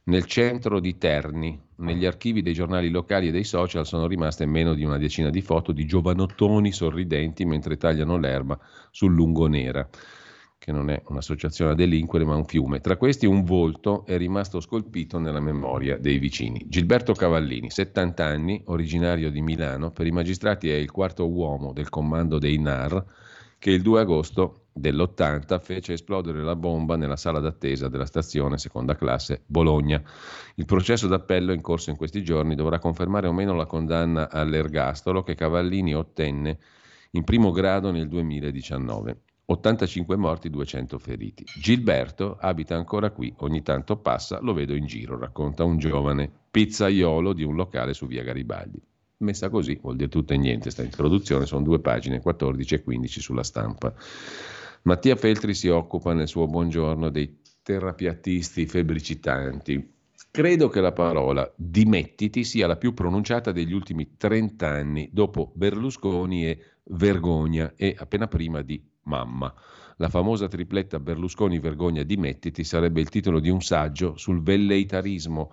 [0.04, 4.72] Nel centro di Terni, negli archivi dei giornali locali e dei social sono rimaste meno
[4.72, 8.58] di una decina di foto di giovanottoni sorridenti mentre tagliano l'erba
[8.90, 9.86] sul Lungonera
[10.64, 12.80] che non è un'associazione a delinquere ma un fiume.
[12.80, 16.64] Tra questi un volto è rimasto scolpito nella memoria dei vicini.
[16.66, 21.90] Gilberto Cavallini, 70 anni, originario di Milano, per i magistrati è il quarto uomo del
[21.90, 23.04] comando dei NAR
[23.58, 28.96] che il 2 agosto dell'80 fece esplodere la bomba nella sala d'attesa della stazione seconda
[28.96, 30.02] classe Bologna.
[30.54, 35.22] Il processo d'appello in corso in questi giorni dovrà confermare o meno la condanna all'ergastolo
[35.22, 36.58] che Cavallini ottenne
[37.10, 39.23] in primo grado nel 2019.
[39.47, 41.45] 85 morti, 200 feriti.
[41.61, 47.34] Gilberto abita ancora qui, ogni tanto passa, lo vedo in giro, racconta un giovane pizzaiolo
[47.34, 48.80] di un locale su via Garibaldi.
[49.18, 53.20] Messa così vuol dire tutto e niente, sta introduzione, sono due pagine, 14 e 15
[53.20, 53.95] sulla stampa.
[54.82, 59.93] Mattia Feltri si occupa nel suo buongiorno dei terapiatisti febbricitanti.
[60.31, 66.47] Credo che la parola dimettiti sia la più pronunciata degli ultimi 30 anni, dopo Berlusconi
[66.47, 69.52] e vergogna e appena prima di mamma.
[69.97, 75.52] La famosa tripletta Berlusconi vergogna dimettiti sarebbe il titolo di un saggio sul velleitarismo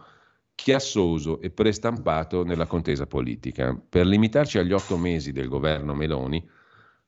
[0.55, 3.79] chiassoso e prestampato nella contesa politica.
[3.87, 6.47] Per limitarci agli otto mesi del governo Meloni,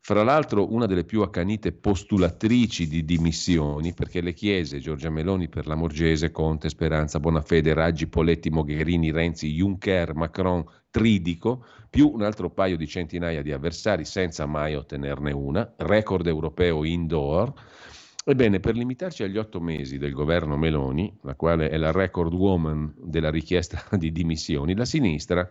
[0.05, 5.65] fra l'altro una delle più accanite postulatrici di dimissioni, perché le chiese Giorgia Meloni per
[5.65, 12.49] la Morgese, Conte, Speranza, Bonafede, Raggi, Poletti, Mogherini, Renzi, Juncker, Macron, Tridico, più un altro
[12.49, 17.53] paio di centinaia di avversari senza mai ottenerne una, record europeo indoor.
[18.25, 22.93] Ebbene, per limitarci agli otto mesi del governo Meloni, la quale è la record woman
[22.97, 25.49] della richiesta di dimissioni, la sinistra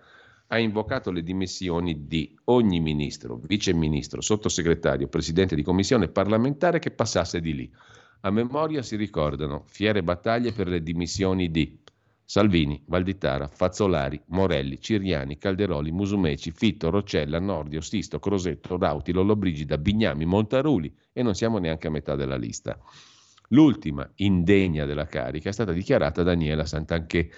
[0.53, 7.41] ha invocato le dimissioni di ogni ministro, viceministro, sottosegretario, presidente di commissione parlamentare che passasse
[7.41, 7.73] di lì.
[8.20, 11.81] A memoria si ricordano fiere battaglie per le dimissioni di
[12.23, 20.27] Salvini, Valditara, Fazzolari, Morelli, Ciriani, Calderoli, Musumeci, Fitto, Roccella, Nordio, Sisto, Crosetto, Rauti, Lollobrigida, Bignami,
[20.27, 22.79] Montaruli e non siamo neanche a metà della lista.
[23.49, 27.31] L'ultima indegna della carica è stata dichiarata Daniela Santanché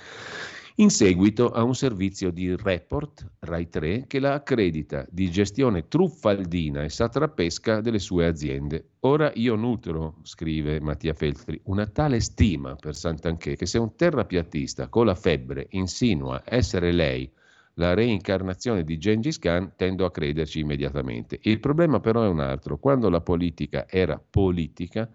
[0.79, 6.83] in seguito a un servizio di report Rai 3 che la accredita di gestione truffaldina
[6.83, 8.95] e satrapesca delle sue aziende.
[9.01, 14.89] Ora io nutro, scrive Mattia Feltri, una tale stima per Santanché che se un terrapiattista
[14.89, 17.31] con la febbre insinua essere lei
[17.75, 21.39] la reincarnazione di Gengis Khan, tendo a crederci immediatamente.
[21.43, 22.79] Il problema però è un altro.
[22.79, 25.09] Quando la politica era politica,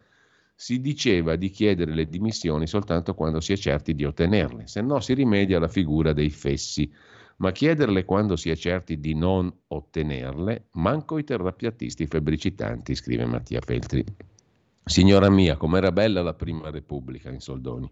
[0.62, 5.00] si diceva di chiedere le dimissioni soltanto quando si è certi di ottenerle, se no
[5.00, 6.92] si rimedia alla figura dei fessi.
[7.38, 13.62] Ma chiederle quando si è certi di non ottenerle, manco i terrapiattisti febbricitanti, scrive Mattia
[13.62, 14.04] Feltri.
[14.84, 17.90] Signora mia, com'era bella la prima Repubblica in soldoni.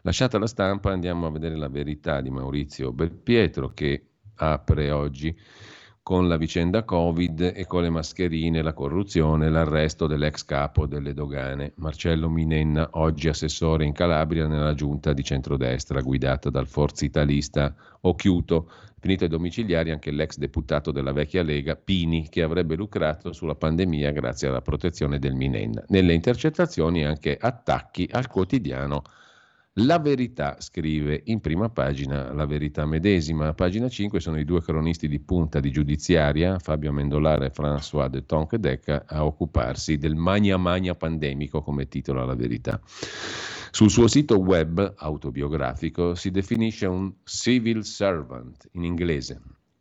[0.00, 4.06] Lasciata la stampa, andiamo a vedere la verità di Maurizio Belpietro che
[4.36, 5.36] apre oggi
[6.02, 11.72] con la vicenda Covid e con le mascherine, la corruzione, l'arresto dell'ex capo delle dogane,
[11.76, 18.70] Marcello Minenna, oggi assessore in Calabria nella giunta di centrodestra guidata dal forza italista Occhiuto.
[18.98, 24.10] Finito ai domiciliari anche l'ex deputato della vecchia Lega, Pini, che avrebbe lucrato sulla pandemia
[24.10, 25.84] grazie alla protezione del Minenna.
[25.88, 29.02] Nelle intercettazioni anche attacchi al quotidiano
[29.74, 33.48] la verità, scrive in prima pagina la verità medesima.
[33.48, 38.08] A pagina 5 sono i due cronisti di punta di giudiziaria, Fabio Mendolare e François
[38.08, 42.80] de Tonquedec, a occuparsi del magna magna pandemico, come titola la verità.
[43.70, 49.40] Sul suo sito web autobiografico si definisce un civil servant in inglese,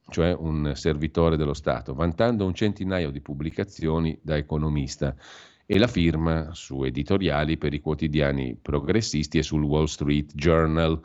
[0.09, 5.15] cioè un servitore dello Stato, vantando un centinaio di pubblicazioni da economista
[5.71, 10.99] e la firma su editoriali per i quotidiani progressisti e sul Wall Street Journal.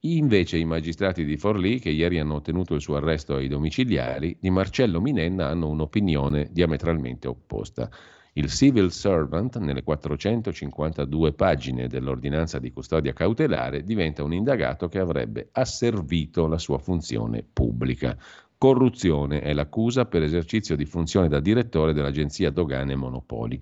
[0.00, 4.48] Invece i magistrati di Forlì, che ieri hanno ottenuto il suo arresto ai domiciliari, di
[4.48, 7.90] Marcello Minenna hanno un'opinione diametralmente opposta.
[8.32, 15.50] Il civil servant, nelle 452 pagine dell'ordinanza di custodia cautelare, diventa un indagato che avrebbe
[15.52, 18.16] asservito la sua funzione pubblica.
[18.58, 23.60] Corruzione è l'accusa per esercizio di funzione da direttore dell'Agenzia Dogane e Monopoli.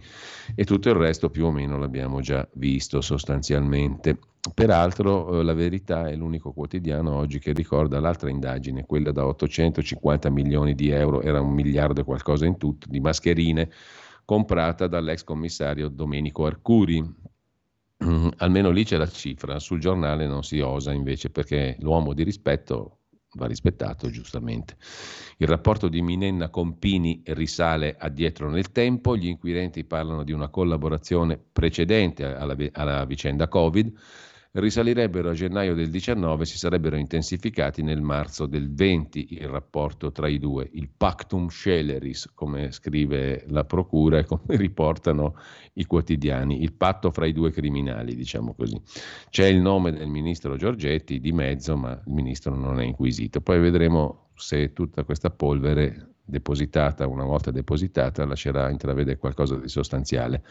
[0.55, 4.19] E tutto il resto più o meno l'abbiamo già visto sostanzialmente.
[4.55, 10.31] Peraltro eh, la verità è l'unico quotidiano oggi che ricorda l'altra indagine, quella da 850
[10.31, 13.71] milioni di euro, era un miliardo e qualcosa in tutto, di mascherine
[14.25, 17.03] comprata dall'ex commissario Domenico Arcuri.
[18.37, 22.99] Almeno lì c'è la cifra, sul giornale non si osa invece perché l'uomo di rispetto
[23.35, 24.77] va rispettato giustamente.
[25.39, 30.49] Il rapporto di Minenna con Pini risale addietro nel tempo, gli inquirenti parlano di una
[30.49, 33.93] collaborazione precedente alla, alla vicenda Covid,
[34.55, 40.29] risalirebbero a gennaio del 19 si sarebbero intensificati nel marzo del 20 il rapporto tra
[40.29, 45.37] i due, il pactum sceleris, come scrive la procura e come riportano
[45.75, 48.81] i quotidiani, il patto fra i due criminali, diciamo così.
[49.29, 53.41] C'è il nome del ministro Giorgetti di mezzo, ma il ministro non è inquisito.
[53.41, 60.43] Poi vedremo se tutta questa polvere depositata, una volta depositata, lascerà intravedere qualcosa di sostanziale.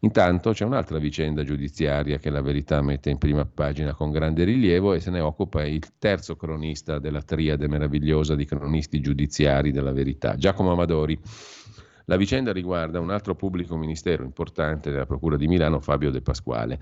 [0.00, 4.92] Intanto c'è un'altra vicenda giudiziaria che la verità mette in prima pagina con grande rilievo
[4.92, 10.36] e se ne occupa il terzo cronista della triade meravigliosa di cronisti giudiziari della verità,
[10.36, 11.18] Giacomo Amadori.
[12.04, 16.78] La vicenda riguarda un altro pubblico ministero importante della Procura di Milano, Fabio De Pasquale.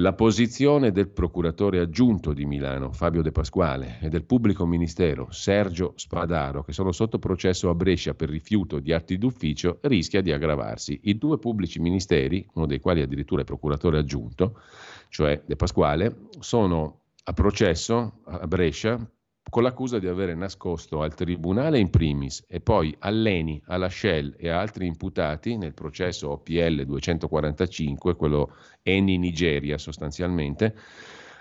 [0.00, 5.94] La posizione del procuratore aggiunto di Milano, Fabio De Pasquale, e del pubblico ministero, Sergio
[5.96, 11.00] Spadaro, che sono sotto processo a Brescia per rifiuto di atti d'ufficio, rischia di aggravarsi.
[11.04, 14.60] I due pubblici ministeri, uno dei quali addirittura è procuratore aggiunto,
[15.08, 19.04] cioè De Pasquale, sono a processo a Brescia
[19.48, 24.50] con l'accusa di avere nascosto al Tribunale in primis e poi all'ENI, alla Shell e
[24.50, 30.74] a altri imputati nel processo OPL 245, quello ENI Nigeria sostanzialmente,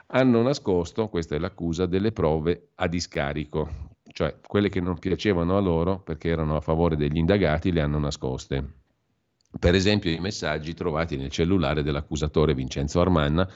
[0.07, 3.69] hanno nascosto, questa è l'accusa, delle prove a discarico,
[4.13, 7.99] cioè quelle che non piacevano a loro perché erano a favore degli indagati le hanno
[7.99, 8.85] nascoste.
[9.59, 13.49] Per esempio i messaggi trovati nel cellulare dell'accusatore Vincenzo Armanna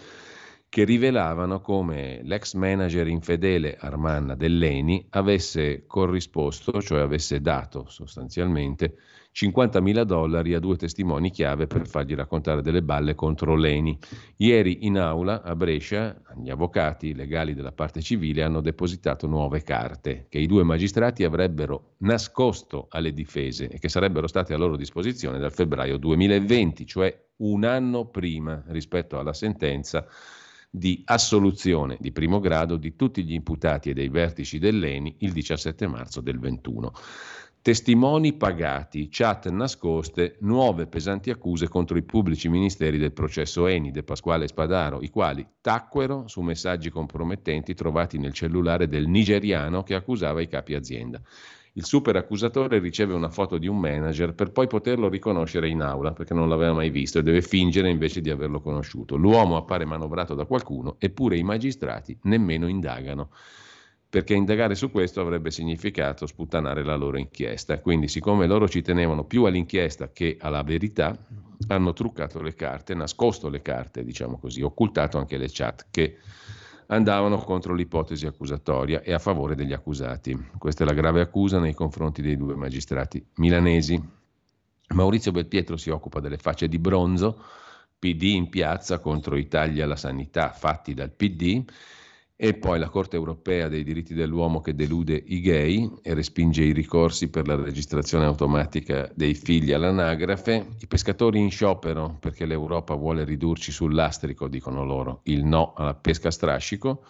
[0.72, 8.96] che rivelavano come l'ex manager infedele Armanna dell'ENI avesse corrisposto, cioè avesse dato sostanzialmente
[9.34, 14.00] 50.000 dollari a due testimoni chiave per fargli raccontare delle balle contro l'ENI.
[14.38, 20.28] Ieri in aula a Brescia gli avvocati legali della parte civile hanno depositato nuove carte
[20.30, 25.38] che i due magistrati avrebbero nascosto alle difese e che sarebbero state a loro disposizione
[25.38, 30.08] dal febbraio 2020, cioè un anno prima rispetto alla sentenza
[30.74, 35.86] di assoluzione di primo grado di tutti gli imputati e dei vertici dell'ENI il 17
[35.86, 36.94] marzo del 21
[37.62, 44.02] testimoni pagati, chat nascoste, nuove pesanti accuse contro i pubblici ministeri del processo Eni De
[44.02, 50.42] Pasquale Spadaro, i quali tacquero su messaggi compromettenti trovati nel cellulare del nigeriano che accusava
[50.42, 51.22] i capi azienda.
[51.74, 56.12] Il super accusatore riceve una foto di un manager per poi poterlo riconoscere in aula
[56.12, 59.16] perché non l'aveva mai visto e deve fingere invece di averlo conosciuto.
[59.16, 63.30] L'uomo appare manovrato da qualcuno eppure i magistrati nemmeno indagano
[64.12, 67.80] perché indagare su questo avrebbe significato sputtanare la loro inchiesta.
[67.80, 71.18] Quindi, siccome loro ci tenevano più all'inchiesta che alla verità,
[71.68, 76.18] hanno truccato le carte, nascosto le carte, diciamo così, occultato anche le chat che
[76.92, 80.50] andavano contro l'ipotesi accusatoria e a favore degli accusati.
[80.58, 84.02] Questa è la grave accusa nei confronti dei due magistrati milanesi.
[84.90, 87.42] Maurizio Belpietro si occupa delle facce di bronzo,
[87.98, 91.64] PD in piazza contro i tagli alla sanità fatti dal PD
[92.44, 96.74] e poi la Corte europea dei diritti dell'uomo che delude i gay e respinge i
[96.74, 103.26] ricorsi per la registrazione automatica dei figli all'anagrafe, i pescatori in sciopero perché l'Europa vuole
[103.26, 107.04] ridurci sul lastrico, dicono loro, il no alla pesca strascico,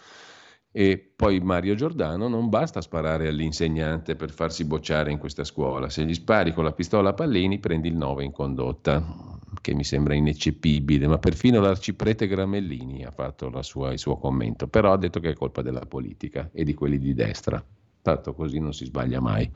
[0.72, 6.04] e poi Mario Giordano non basta sparare all'insegnante per farsi bocciare in questa scuola, se
[6.04, 9.30] gli spari con la pistola a pallini prendi il 9 in condotta
[9.60, 14.92] che mi sembra ineccepibile, ma perfino l'arciprete Gramellini ha fatto sua, il suo commento, però
[14.92, 17.62] ha detto che è colpa della politica e di quelli di destra.
[18.00, 19.48] Tanto così non si sbaglia mai.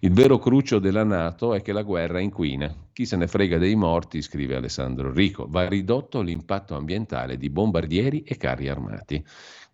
[0.00, 2.74] Il vero cruccio della Nato è che la guerra inquina.
[2.92, 8.22] Chi se ne frega dei morti, scrive Alessandro Rico, va ridotto l'impatto ambientale di bombardieri
[8.22, 9.24] e carri armati.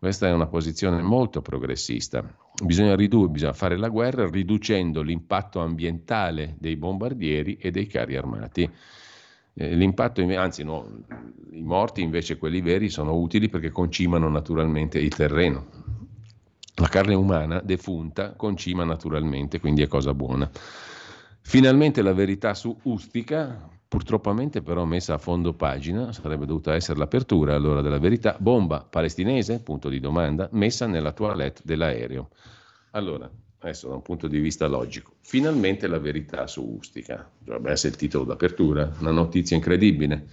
[0.05, 2.23] Questa è una posizione molto progressista.
[2.63, 8.71] Bisogna, ridurre, bisogna fare la guerra riducendo l'impatto ambientale dei bombardieri e dei carri armati.
[9.55, 11.05] Eh, l'impatto, anzi no,
[11.53, 15.69] i morti invece, quelli veri, sono utili perché concimano naturalmente il terreno.
[16.75, 20.51] La carne umana defunta concima naturalmente, quindi è cosa buona.
[21.41, 27.55] Finalmente la verità su Ustica, purtroppamente però messa a fondo pagina, sarebbe dovuta essere l'apertura
[27.55, 32.31] allora della verità, bomba palestinese, punto di domanda, messa nella toilette dell'aereo.
[32.91, 33.31] Allora,
[33.61, 37.31] adesso da un punto di vista logico, finalmente la verità su Ustica.
[37.39, 40.27] Dovrebbe essere il titolo d'apertura, una notizia incredibile.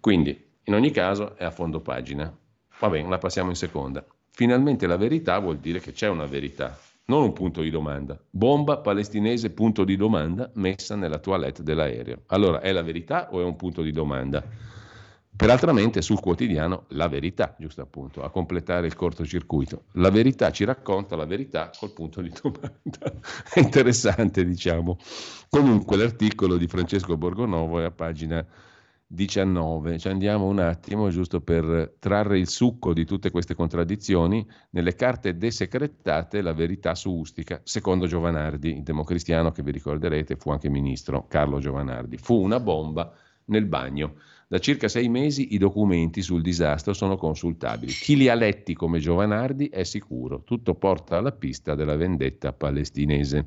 [0.00, 2.34] Quindi, in ogni caso, è a fondo pagina.
[2.78, 4.02] Va bene, la passiamo in seconda.
[4.30, 6.78] Finalmente la verità vuol dire che c'è una verità,
[7.12, 8.18] non un punto di domanda.
[8.30, 12.22] Bomba palestinese, punto di domanda, messa nella toilette dell'aereo.
[12.28, 14.42] Allora, è la verità o è un punto di domanda?
[15.34, 19.84] Peraltramente sul quotidiano La Verità, giusto appunto, a completare il cortocircuito.
[19.92, 23.20] La verità ci racconta la verità col punto di domanda.
[23.52, 24.98] È interessante, diciamo.
[25.50, 28.44] Comunque l'articolo di Francesco Borgonovo è a pagina
[29.14, 29.98] 19.
[29.98, 35.36] Ci andiamo un attimo, giusto per trarre il succo di tutte queste contraddizioni, nelle carte
[35.36, 41.26] desecretate la verità su Ustica, secondo Giovanardi, il democristiano che vi ricorderete fu anche ministro,
[41.28, 42.16] Carlo Giovanardi.
[42.16, 43.12] Fu una bomba
[43.46, 44.14] nel bagno.
[44.48, 47.92] Da circa sei mesi i documenti sul disastro sono consultabili.
[47.92, 50.42] Chi li ha letti come Giovanardi è sicuro.
[50.42, 53.46] Tutto porta alla pista della vendetta palestinese.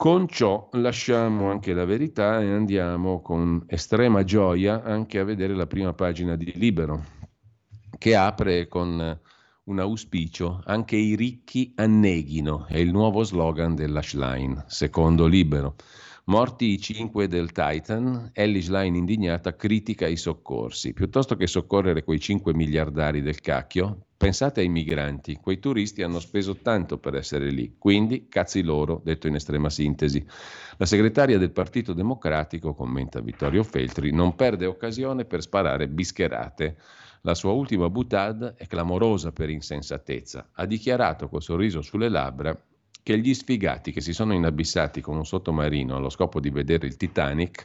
[0.00, 5.66] Con ciò lasciamo anche la verità e andiamo con estrema gioia anche a vedere la
[5.66, 7.04] prima pagina di Libero,
[7.98, 9.20] che apre con
[9.64, 15.74] un auspicio, anche i ricchi anneghino, è il nuovo slogan della Schlein, secondo Libero.
[16.30, 20.92] Morti i cinque del Titan, Ellie Schlein indignata critica i soccorsi.
[20.92, 25.40] Piuttosto che soccorrere quei cinque miliardari del cacchio, pensate ai migranti.
[25.42, 30.24] Quei turisti hanno speso tanto per essere lì, quindi cazzi loro, detto in estrema sintesi.
[30.76, 36.76] La segretaria del Partito Democratico, commenta Vittorio Feltri, non perde occasione per sparare bischerate.
[37.22, 40.50] La sua ultima butad è clamorosa per insensatezza.
[40.52, 42.56] Ha dichiarato col sorriso sulle labbra
[43.02, 46.96] che gli sfigati che si sono inabissati con un sottomarino allo scopo di vedere il
[46.96, 47.64] Titanic,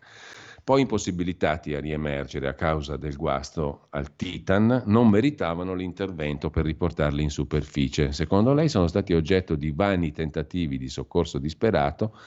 [0.65, 7.21] poi impossibilitati a riemergere a causa del guasto al Titan, non meritavano l'intervento per riportarli
[7.21, 8.11] in superficie.
[8.13, 12.17] Secondo lei sono stati oggetto di vani tentativi di soccorso disperato,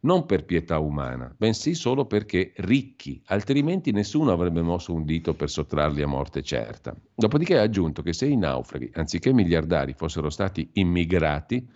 [0.00, 5.48] non per pietà umana, bensì solo perché ricchi, altrimenti nessuno avrebbe mosso un dito per
[5.48, 6.94] sottrarli a morte certa.
[7.14, 11.66] Dopodiché ha aggiunto che se i naufraghi, anziché miliardari, fossero stati immigrati,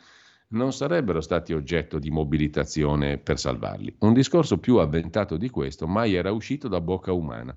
[0.50, 3.94] non sarebbero stati oggetto di mobilitazione per salvarli.
[4.00, 7.54] Un discorso più avventato di questo mai era uscito da bocca umana.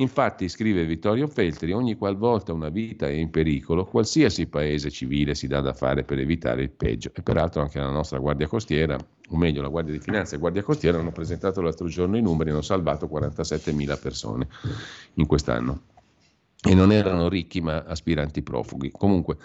[0.00, 5.48] Infatti, scrive Vittorio Feltri, ogni qualvolta una vita è in pericolo, qualsiasi paese civile si
[5.48, 7.10] dà da fare per evitare il peggio.
[7.12, 10.62] E peraltro anche la nostra Guardia Costiera, o meglio la Guardia di Finanza e Guardia
[10.62, 14.46] Costiera, hanno presentato l'altro giorno i numeri, hanno salvato 47.000 persone
[15.14, 15.80] in quest'anno.
[16.60, 18.90] e non erano ricchi ma aspiranti profughi.
[18.90, 19.36] Comunque,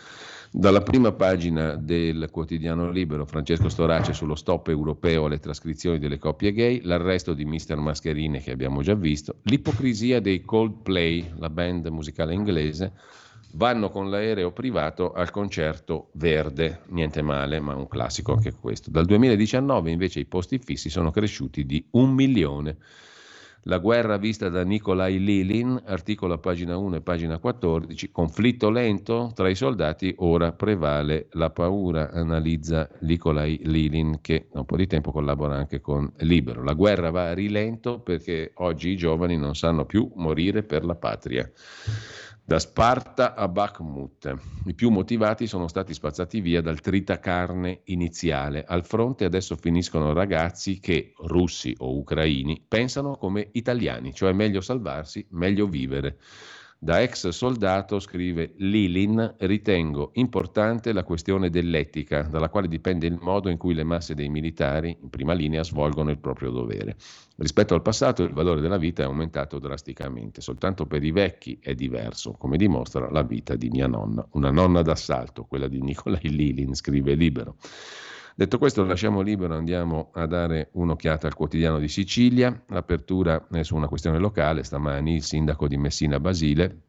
[0.55, 6.53] dalla prima pagina del quotidiano Libero, Francesco Storace sullo stop europeo alle trascrizioni delle coppie
[6.53, 7.75] gay, l'arresto di Mr.
[7.77, 12.93] Mascherine che abbiamo già visto, l'ipocrisia dei Coldplay, la band musicale inglese,
[13.53, 18.91] vanno con l'aereo privato al concerto verde, niente male, ma un classico anche questo.
[18.91, 22.77] Dal 2019 invece i posti fissi sono cresciuti di un milione.
[23.67, 29.31] La guerra vista da Nikolai Lilin, articolo a pagina 1 e pagina 14, conflitto lento
[29.33, 34.85] tra i soldati, ora prevale la paura, analizza Nikolai Lilin che da un po' di
[34.85, 36.61] tempo collabora anche con Libero.
[36.61, 40.95] La guerra va a rilento perché oggi i giovani non sanno più morire per la
[40.95, 41.49] patria
[42.45, 44.51] da Sparta a Bakhmut.
[44.65, 48.63] I più motivati sono stati spazzati via dal tritacarne iniziale.
[48.65, 55.25] Al fronte adesso finiscono ragazzi che, russi o ucraini, pensano come italiani, cioè meglio salvarsi,
[55.31, 56.17] meglio vivere.
[56.83, 63.47] Da ex soldato, scrive Lilin, ritengo importante la questione dell'etica, dalla quale dipende il modo
[63.47, 66.97] in cui le masse dei militari in prima linea svolgono il proprio dovere.
[67.37, 71.73] Rispetto al passato il valore della vita è aumentato drasticamente, soltanto per i vecchi è
[71.73, 76.75] diverso, come dimostra la vita di mia nonna, una nonna d'assalto, quella di Nicolai Lilin,
[76.75, 77.55] scrive Libero.
[78.35, 82.63] Detto questo, lasciamo libero, andiamo a dare un'occhiata al quotidiano di Sicilia.
[82.69, 84.63] L'apertura è su una questione locale.
[84.63, 86.81] Stamani il sindaco di Messina Basile,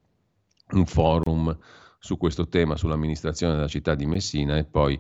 [0.70, 1.54] un forum
[1.98, 4.98] su questo tema, sull'amministrazione della città di Messina e poi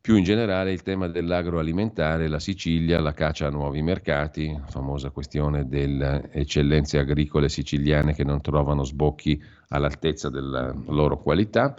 [0.00, 5.68] più in generale il tema dell'agroalimentare, la Sicilia, la caccia a nuovi mercati, famosa questione
[5.68, 11.76] delle eccellenze agricole siciliane che non trovano sbocchi all'altezza della loro qualità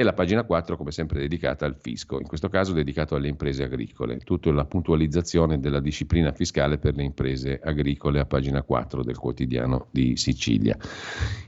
[0.00, 3.64] e la pagina 4 come sempre dedicata al fisco, in questo caso dedicato alle imprese
[3.64, 9.18] agricole, tutta la puntualizzazione della disciplina fiscale per le imprese agricole a pagina 4 del
[9.18, 10.76] quotidiano di Sicilia.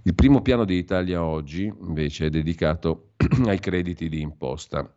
[0.03, 3.13] Il primo piano di Italia oggi invece è dedicato
[3.47, 4.97] ai crediti di imposta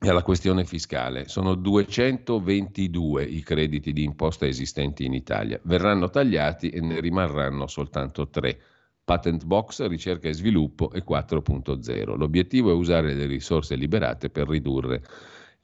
[0.00, 1.28] e alla questione fiscale.
[1.28, 8.30] Sono 222 i crediti di imposta esistenti in Italia, verranno tagliati e ne rimarranno soltanto
[8.30, 8.58] tre
[9.04, 12.16] Patent Box, ricerca e sviluppo e 4.0.
[12.16, 15.02] L'obiettivo è usare le risorse liberate per ridurre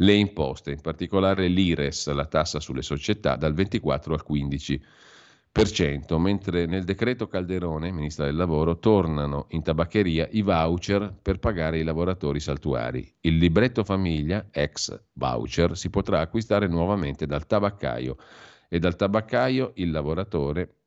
[0.00, 6.84] le imposte, in particolare l'IRES, la tassa sulle società, dal 24 al 15%, mentre nel
[6.84, 13.12] decreto Calderone, ministra del lavoro, tornano in tabaccheria i voucher per pagare i lavoratori saltuari.
[13.20, 18.16] Il libretto famiglia, ex voucher, si potrà acquistare nuovamente dal tabaccaio
[18.68, 20.77] e dal tabaccaio il lavoratore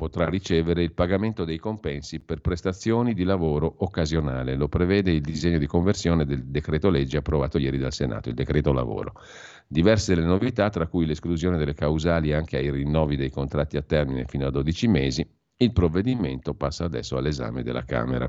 [0.00, 4.56] potrà ricevere il pagamento dei compensi per prestazioni di lavoro occasionale.
[4.56, 8.72] Lo prevede il disegno di conversione del decreto legge approvato ieri dal Senato, il decreto
[8.72, 9.12] lavoro.
[9.68, 14.24] Diverse le novità, tra cui l'esclusione delle causali anche ai rinnovi dei contratti a termine
[14.24, 15.30] fino a 12 mesi.
[15.58, 18.26] Il provvedimento passa adesso all'esame della Camera.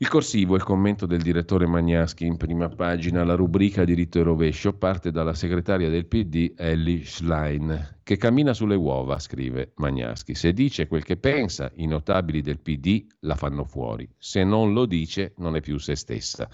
[0.00, 4.72] Il corsivo, il commento del direttore Magnaschi in prima pagina, la rubrica diritto e rovescio
[4.72, 10.36] parte dalla segretaria del PD Ellie Schlein, che cammina sulle uova, scrive Magnaschi.
[10.36, 14.08] Se dice quel che pensa, i notabili del PD la fanno fuori.
[14.16, 16.48] Se non lo dice, non è più se stessa.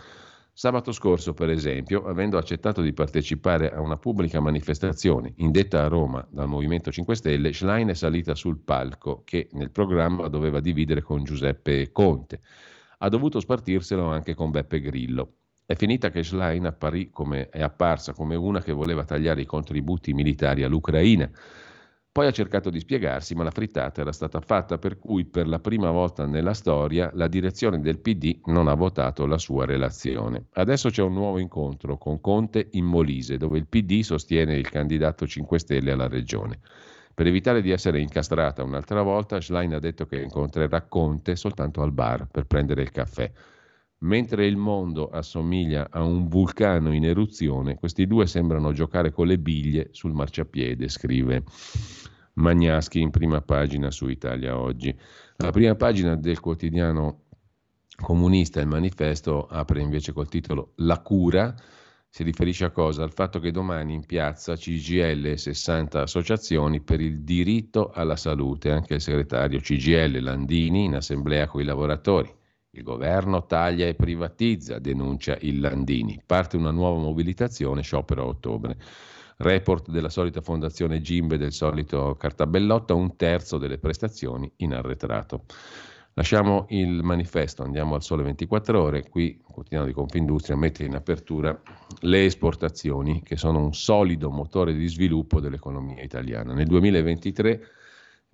[0.51, 6.27] Sabato scorso, per esempio, avendo accettato di partecipare a una pubblica manifestazione indetta a Roma
[6.31, 11.25] dal Movimento 5 Stelle, Schlein è salita sul palco che nel programma doveva dividere con
[11.25, 12.41] Giuseppe Conte
[13.05, 15.35] ha dovuto spartirselo anche con Beppe Grillo.
[15.67, 20.15] È finita che Schlein apparì come, è apparsa come una che voleva tagliare i contributi
[20.15, 21.31] militari all'Ucraina.
[22.11, 25.59] Poi ha cercato di spiegarsi, ma la frittata era stata fatta, per cui per la
[25.59, 30.47] prima volta nella storia la direzione del PD non ha votato la sua relazione.
[30.53, 35.27] Adesso c'è un nuovo incontro con Conte in Molise, dove il PD sostiene il candidato
[35.27, 36.61] 5 Stelle alla regione.
[37.15, 41.93] Per evitare di essere incastrata un'altra volta, Schlein ha detto che incontrerà Conte soltanto al
[41.93, 43.31] bar per prendere il caffè.
[43.99, 49.39] Mentre il mondo assomiglia a un vulcano in eruzione, questi due sembrano giocare con le
[49.39, 51.45] biglie sul marciapiede, scrive
[52.35, 54.95] Magnaschi in prima pagina su Italia Oggi.
[55.37, 57.21] La prima pagina del quotidiano
[57.97, 61.55] comunista, il manifesto, apre invece col titolo La cura
[62.15, 63.03] si riferisce a cosa?
[63.03, 68.71] Al fatto che domani in piazza CGL e 60 associazioni per il diritto alla salute,
[68.71, 72.33] anche il segretario CGL Landini in assemblea con i lavoratori.
[72.71, 76.23] Il governo taglia e privatizza, denuncia il Landini.
[76.25, 78.77] Parte una nuova mobilitazione, sciopero a ottobre.
[79.39, 85.47] Report della solita fondazione Gimbe del solito cartabellotto, un terzo delle prestazioni in arretrato.
[86.17, 90.95] Lasciamo il manifesto, andiamo al sole 24 ore, qui il quotidiano di Confindustria mette in
[90.95, 91.61] apertura
[92.03, 96.55] le esportazioni che sono un solido motore di sviluppo dell'economia italiana.
[96.55, 97.61] Nel 2023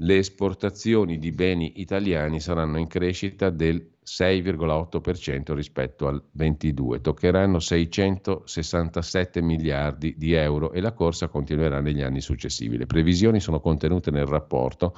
[0.02, 9.40] le esportazioni di beni italiani saranno in crescita del 6,8% rispetto al 22, toccheranno 667
[9.40, 12.77] miliardi di euro e la corsa continuerà negli anni successivi.
[12.77, 14.94] Le previsioni sono contenute nel rapporto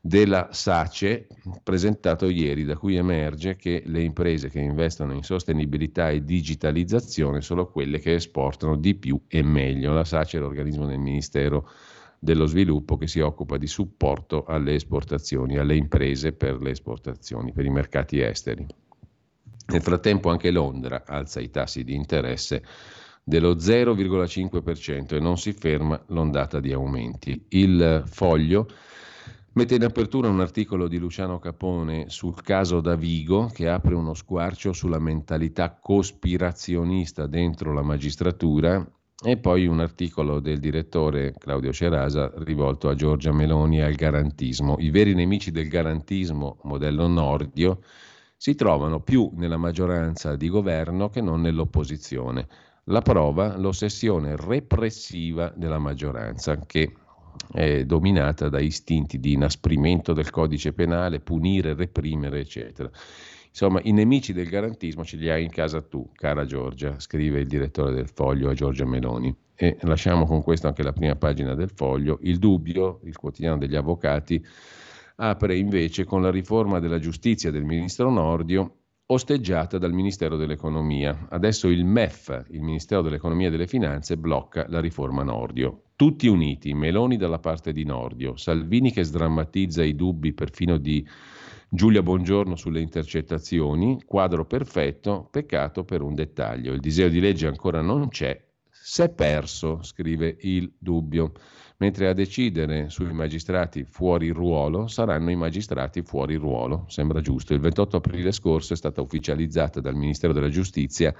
[0.00, 1.26] della SACE
[1.62, 7.66] presentato ieri, da cui emerge che le imprese che investono in sostenibilità e digitalizzazione sono
[7.66, 9.92] quelle che esportano di più e meglio.
[9.92, 11.68] La SACE è l'organismo del Ministero
[12.18, 17.64] dello Sviluppo che si occupa di supporto alle esportazioni, alle imprese per le esportazioni, per
[17.64, 18.66] i mercati esteri.
[19.70, 22.62] Nel frattempo anche Londra alza i tassi di interesse
[23.22, 27.44] dello 0,5% e non si ferma l'ondata di aumenti.
[27.48, 28.66] Il foglio
[29.52, 34.72] Mette in apertura un articolo di Luciano Capone sul caso Davigo che apre uno squarcio
[34.72, 38.86] sulla mentalità cospirazionista dentro la magistratura
[39.20, 44.76] e poi un articolo del direttore Claudio Cerasa rivolto a Giorgia Meloni e al garantismo.
[44.78, 47.80] I veri nemici del garantismo, modello Nordio,
[48.36, 52.46] si trovano più nella maggioranza di governo che non nell'opposizione.
[52.84, 56.92] La prova, l'ossessione repressiva della maggioranza, che
[57.52, 62.90] è dominata da istinti di inasprimento del codice penale, punire, reprimere, eccetera.
[63.48, 67.46] Insomma, i nemici del garantismo ce li hai in casa tu, cara Giorgia, scrive il
[67.46, 69.34] direttore del Foglio a Giorgia Meloni.
[69.54, 72.20] E lasciamo con questo anche la prima pagina del Foglio.
[72.22, 74.44] Il dubbio, il quotidiano degli avvocati,
[75.16, 78.77] apre invece con la riforma della giustizia del ministro Nordio
[79.10, 81.28] osteggiata dal Ministero dell'Economia.
[81.30, 85.84] Adesso il MEF, il Ministero dell'Economia e delle Finanze, blocca la riforma Nordio.
[85.96, 91.06] Tutti uniti, Meloni dalla parte di Nordio, Salvini che sdrammatizza i dubbi perfino di
[91.70, 96.74] Giulia Bongiorno sulle intercettazioni, quadro perfetto, peccato per un dettaglio.
[96.74, 98.38] Il disegno di legge ancora non c'è,
[98.70, 101.32] s'è perso, scrive il dubbio
[101.78, 106.84] mentre a decidere sui magistrati fuori ruolo saranno i magistrati fuori ruolo.
[106.88, 107.54] Sembra giusto.
[107.54, 111.14] Il 28 aprile scorso è stata ufficializzata dal Ministero della Giustizia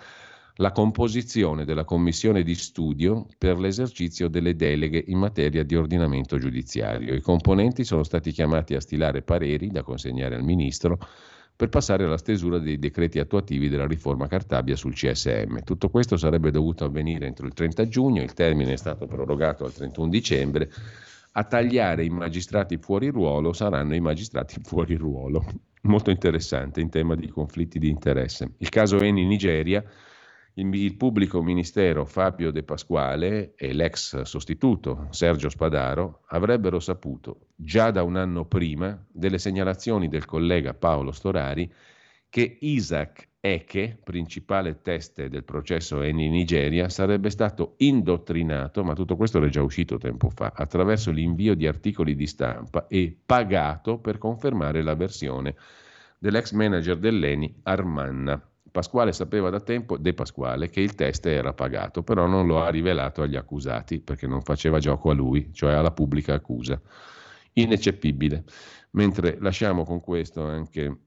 [0.60, 7.14] la composizione della commissione di studio per l'esercizio delle deleghe in materia di ordinamento giudiziario.
[7.14, 10.98] I componenti sono stati chiamati a stilare pareri da consegnare al Ministro
[11.58, 15.64] per passare alla stesura dei decreti attuativi della riforma Cartabia sul CSM.
[15.64, 19.72] Tutto questo sarebbe dovuto avvenire entro il 30 giugno, il termine è stato prorogato al
[19.72, 20.70] 31 dicembre.
[21.32, 25.44] A tagliare i magistrati fuori ruolo saranno i magistrati fuori ruolo.
[25.82, 28.52] Molto interessante in tema di conflitti di interesse.
[28.58, 29.82] Il caso Eni Nigeria
[30.60, 38.02] il pubblico ministero Fabio De Pasquale e l'ex sostituto Sergio Spadaro avrebbero saputo già da
[38.02, 41.70] un anno prima delle segnalazioni del collega Paolo Storari
[42.28, 49.38] che Isaac Eke, principale teste del processo Eni Nigeria, sarebbe stato indottrinato, ma tutto questo
[49.38, 54.82] era già uscito tempo fa, attraverso l'invio di articoli di stampa e pagato per confermare
[54.82, 55.54] la versione
[56.18, 58.42] dell'ex manager dell'Eni Armanna.
[58.70, 62.68] Pasquale sapeva da tempo, De Pasquale, che il test era pagato, però non lo ha
[62.68, 66.80] rivelato agli accusati perché non faceva gioco a lui, cioè alla pubblica accusa.
[67.54, 68.44] Ineccepibile.
[68.92, 71.00] Mentre lasciamo con questo anche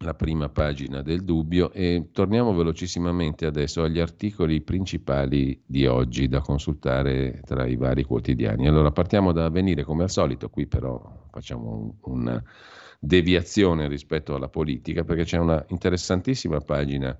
[0.00, 6.40] la prima pagina del dubbio e torniamo velocissimamente adesso agli articoli principali di oggi da
[6.40, 8.68] consultare tra i vari quotidiani.
[8.68, 12.42] Allora partiamo da Avvenire come al solito, qui però facciamo un, un
[13.00, 17.16] deviazione rispetto alla politica, perché c'è una interessantissima pagina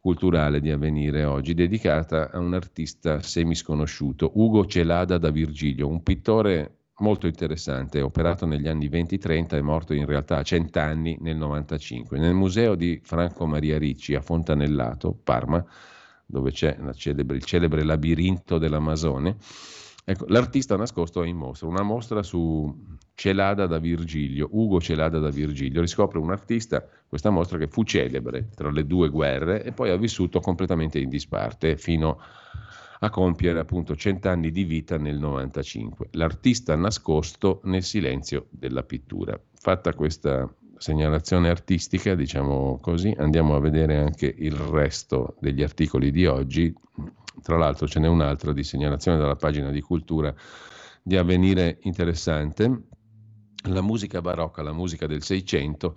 [0.00, 6.76] culturale di avvenire oggi dedicata a un artista semisconosciuto, Ugo Celada da Virgilio, un pittore
[7.00, 12.18] molto interessante, operato negli anni 20-30 e morto in realtà a cent'anni nel 95.
[12.18, 15.64] Nel museo di Franco Maria Ricci a Fontanellato, Parma,
[16.26, 19.36] dove c'è celebre, il celebre labirinto dell'Amazone,
[20.04, 22.72] ecco, l'artista nascosto è in mostra, una mostra su
[23.20, 28.48] Celada da Virgilio, Ugo Celada da Virgilio, riscopre un artista, questa mostra che fu celebre
[28.54, 32.18] tra le due guerre e poi ha vissuto completamente in disparte fino
[33.00, 36.08] a compiere appunto cent'anni di vita nel 95.
[36.12, 39.38] L'artista nascosto nel silenzio della pittura.
[39.52, 46.24] Fatta questa segnalazione artistica, diciamo così, andiamo a vedere anche il resto degli articoli di
[46.24, 46.74] oggi.
[47.42, 50.34] Tra l'altro ce n'è un'altra di segnalazione dalla pagina di cultura
[51.02, 52.88] di avvenire interessante
[53.64, 55.96] la musica barocca, la musica del Seicento,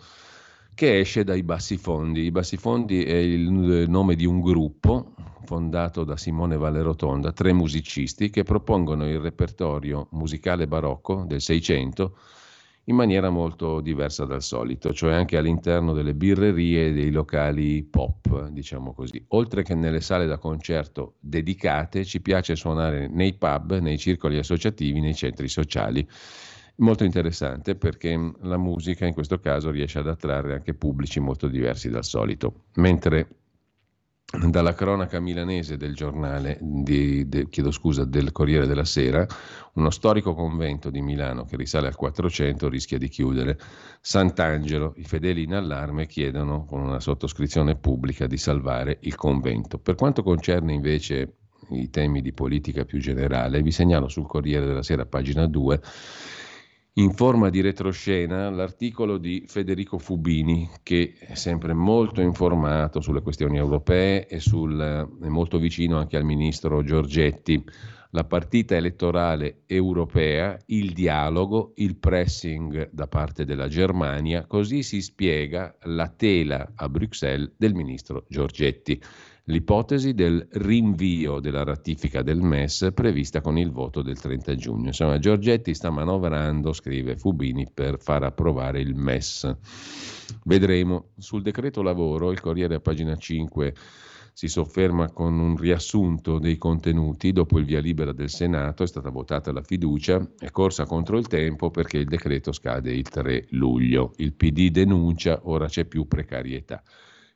[0.73, 2.21] che esce dai Bassifondi.
[2.21, 5.13] I Bassifondi è il nome di un gruppo
[5.45, 12.17] fondato da Simone Vallerotonda, tre musicisti che propongono il repertorio musicale barocco del Seicento
[12.87, 18.49] in maniera molto diversa dal solito, cioè anche all'interno delle birrerie e dei locali pop,
[18.49, 19.23] diciamo così.
[19.29, 24.99] Oltre che nelle sale da concerto dedicate, ci piace suonare nei pub, nei circoli associativi,
[24.99, 26.05] nei centri sociali
[26.77, 31.89] Molto interessante perché la musica in questo caso riesce ad attrarre anche pubblici molto diversi
[31.89, 32.65] dal solito.
[32.75, 33.27] Mentre
[34.49, 39.25] dalla cronaca milanese del giornale, di, de, chiedo scusa, del Corriere della Sera,
[39.73, 43.59] uno storico convento di Milano che risale al 400 rischia di chiudere.
[44.01, 49.77] Sant'Angelo, i fedeli in allarme chiedono con una sottoscrizione pubblica di salvare il convento.
[49.77, 51.35] Per quanto concerne invece
[51.69, 55.81] i temi di politica più generale, vi segnalo sul Corriere della Sera, pagina 2,
[56.95, 63.57] in forma di retroscena l'articolo di Federico Fubini, che è sempre molto informato sulle questioni
[63.57, 67.63] europee e sul, è molto vicino anche al ministro Giorgetti.
[68.11, 75.75] La partita elettorale europea, il dialogo, il pressing da parte della Germania, così si spiega
[75.85, 79.01] la tela a Bruxelles del ministro Giorgetti
[79.47, 84.87] l'ipotesi del rinvio della ratifica del MES prevista con il voto del 30 giugno.
[84.87, 89.53] Insomma, Giorgetti sta manovrando, scrive Fubini, per far approvare il MES.
[90.45, 91.09] Vedremo.
[91.17, 93.73] Sul decreto lavoro, il Corriere a pagina 5
[94.35, 97.33] si sofferma con un riassunto dei contenuti.
[97.33, 101.27] Dopo il via libera del Senato è stata votata la fiducia, è corsa contro il
[101.27, 104.13] tempo perché il decreto scade il 3 luglio.
[104.17, 106.81] Il PD denuncia, ora c'è più precarietà.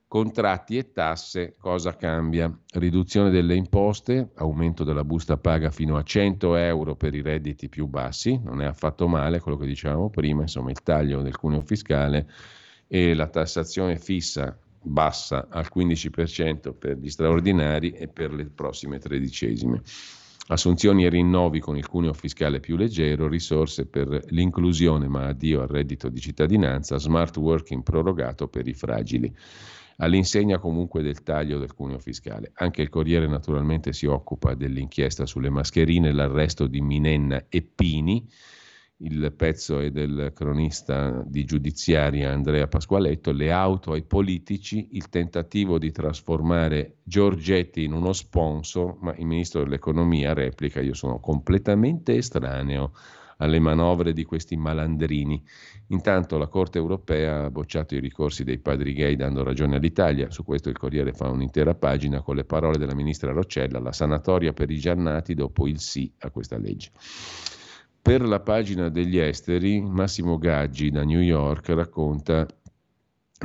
[0.10, 2.50] Contratti e tasse, cosa cambia?
[2.76, 7.88] Riduzione delle imposte, aumento della busta paga fino a 100 euro per i redditi più
[7.88, 12.26] bassi, non è affatto male quello che dicevamo prima, insomma il taglio del cuneo fiscale
[12.88, 19.82] e la tassazione fissa bassa al 15% per gli straordinari e per le prossime tredicesime.
[20.48, 25.68] Assunzioni e rinnovi con il cuneo fiscale più leggero, risorse per l'inclusione ma addio al
[25.68, 29.36] reddito di cittadinanza, smart working prorogato per i fragili
[29.98, 32.52] all'insegna comunque del taglio del cuneo fiscale.
[32.56, 38.28] Anche il Corriere naturalmente si occupa dell'inchiesta sulle mascherine, l'arresto di Minenna e Pini.
[39.00, 45.78] Il pezzo è del cronista di giudiziaria Andrea Pasqualetto, le auto ai politici, il tentativo
[45.78, 52.94] di trasformare Giorgetti in uno sponsor, ma il ministro dell'economia replica io sono completamente estraneo
[53.38, 55.42] alle manovre di questi malandrini.
[55.88, 60.44] Intanto la Corte europea ha bocciato i ricorsi dei padri gay dando ragione all'Italia, su
[60.44, 64.70] questo il Corriere fa un'intera pagina con le parole della ministra Roccella, la sanatoria per
[64.70, 66.92] i giannati dopo il sì a questa legge.
[68.02, 72.48] Per la pagina degli esteri, Massimo Gaggi da New York racconta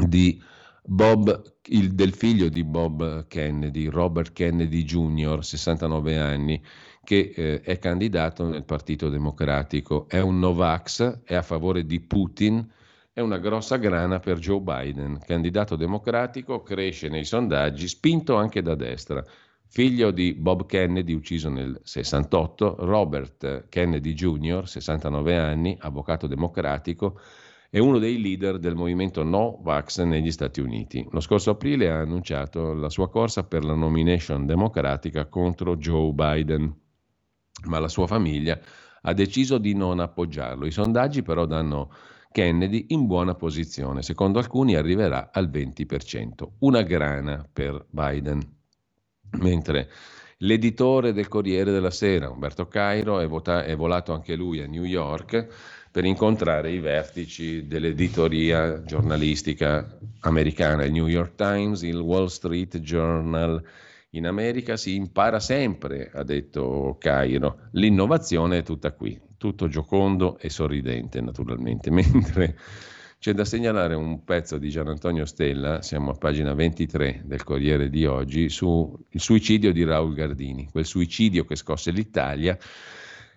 [0.07, 0.41] di
[0.85, 6.63] Bob, il, del figlio di Bob Kennedy, Robert Kennedy Jr., 69 anni,
[7.05, 10.07] che eh, è candidato nel Partito Democratico.
[10.09, 12.67] È un Novax, è a favore di Putin,
[13.13, 15.19] è una grossa grana per Joe Biden.
[15.25, 19.25] Candidato democratico, cresce nei sondaggi, spinto anche da destra.
[19.67, 27.19] Figlio di Bob Kennedy, ucciso nel 68, Robert Kennedy Jr., 69 anni, avvocato democratico,
[27.71, 31.09] è uno dei leader del movimento No Vax negli Stati Uniti.
[31.11, 36.82] Lo scorso aprile ha annunciato la sua corsa per la nomination democratica contro Joe Biden
[37.65, 38.59] ma la sua famiglia
[39.03, 40.67] ha deciso di non appoggiarlo.
[40.67, 41.91] I sondaggi però danno
[42.33, 48.41] Kennedy in buona posizione, secondo alcuni arriverà al 20%, una grana per Biden.
[49.39, 49.89] Mentre
[50.39, 54.85] l'editore del Corriere della Sera, Umberto Cairo, è, vota- è volato anche lui a New
[54.85, 55.47] York
[55.91, 63.63] per incontrare i vertici dell'editoria giornalistica americana, il New York Times, il Wall Street Journal,
[64.15, 67.69] in America si impara sempre, ha detto Cairo.
[67.73, 72.59] L'innovazione è tutta qui, tutto giocondo e sorridente naturalmente, mentre
[73.19, 77.89] c'è da segnalare un pezzo di Gian Antonio Stella, siamo a pagina 23 del Corriere
[77.89, 82.59] di oggi, sul suicidio di Raul Gardini, quel suicidio che scosse l'Italia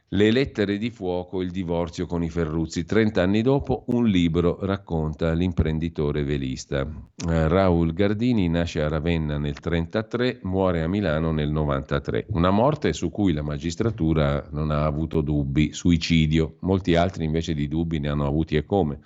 [0.10, 2.86] le lettere di fuoco, il divorzio con i Ferruzzi.
[2.86, 6.82] Trent'anni dopo un libro racconta l'imprenditore velista.
[7.28, 12.28] Eh, Raul Gardini nasce a Ravenna nel 1933, muore a Milano nel 1993.
[12.30, 16.58] Una morte su cui la magistratura non ha avuto dubbi, suicidio.
[16.60, 19.00] Molti altri invece di dubbi ne hanno avuti e come.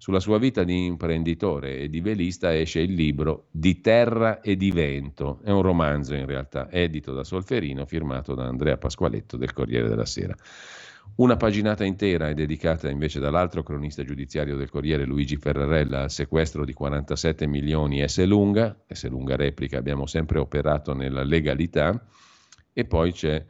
[0.00, 4.70] Sulla sua vita di imprenditore e di velista esce il libro Di terra e di
[4.70, 9.90] vento, è un romanzo in realtà, edito da Solferino, firmato da Andrea Pasqualetto del Corriere
[9.90, 10.34] della Sera.
[11.16, 16.64] Una paginata intera è dedicata invece dall'altro cronista giudiziario del Corriere Luigi Ferrarella al sequestro
[16.64, 18.24] di 47 milioni S.
[18.24, 19.06] Lunga, S.
[19.06, 22.06] Lunga replica abbiamo sempre operato nella legalità.
[22.72, 23.44] E poi c'è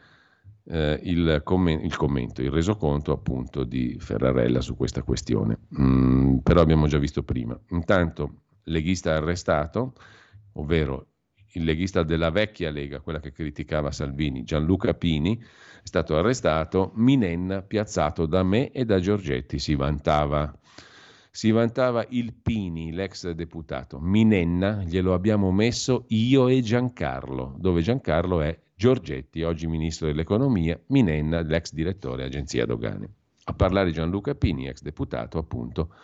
[0.65, 5.59] eh, il, comment- il, commento, il resoconto appunto di Ferrarella su questa questione.
[5.81, 7.59] Mm, però abbiamo già visto prima.
[7.70, 9.95] Intanto, leghista arrestato,
[10.55, 11.07] ovvero
[11.55, 17.62] il leghista della vecchia Lega, quella che criticava Salvini, Gianluca Pini, è stato arrestato, Minenna
[17.62, 20.53] piazzato da me e da Giorgetti, si vantava.
[21.32, 24.01] Si vantava il Pini, l'ex deputato.
[24.01, 31.43] Minenna glielo abbiamo messo io e Giancarlo, dove Giancarlo è Giorgetti, oggi ministro dell'economia, Minenna,
[31.43, 33.09] l'ex direttore agenzia dogane.
[33.44, 35.94] A parlare Gianluca Pini, ex deputato, appunto,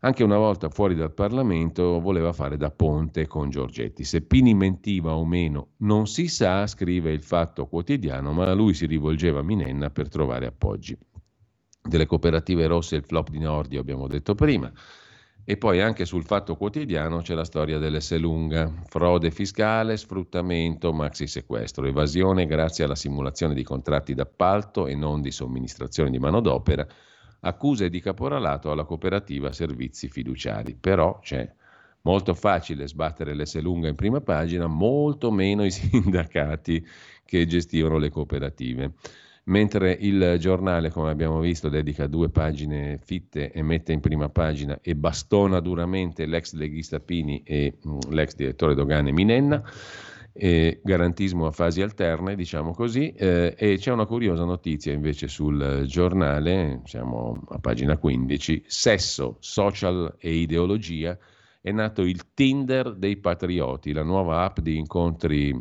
[0.00, 4.04] anche una volta fuori dal Parlamento voleva fare da ponte con Giorgetti.
[4.04, 8.74] Se Pini mentiva o meno non si sa, scrive il Fatto Quotidiano, ma a lui
[8.74, 10.96] si rivolgeva Minenna per trovare appoggi.
[11.82, 14.72] Delle cooperative rosse il flop di Nordi abbiamo detto prima.
[15.50, 21.86] E poi anche sul Fatto Quotidiano c'è la storia dell'Esselunga, frode fiscale, sfruttamento, maxi sequestro,
[21.86, 26.86] evasione grazie alla simulazione di contratti d'appalto e non di somministrazione di manodopera,
[27.40, 30.74] accuse di caporalato alla cooperativa servizi fiduciari.
[30.74, 31.50] Però c'è
[32.02, 36.86] molto facile sbattere l'Esselunga in prima pagina, molto meno i sindacati
[37.24, 38.92] che gestivano le cooperative
[39.48, 44.78] mentre il giornale, come abbiamo visto, dedica due pagine fitte e mette in prima pagina
[44.80, 49.62] e bastona duramente l'ex leghista Pini e mh, mm, l'ex direttore dogane Minenna.
[50.40, 55.82] E garantismo a fasi alterne, diciamo così, eh, e c'è una curiosa notizia invece sul
[55.86, 61.18] giornale, siamo a pagina 15, sesso, social e ideologia,
[61.60, 65.58] è nato il Tinder dei patrioti, la nuova app di incontri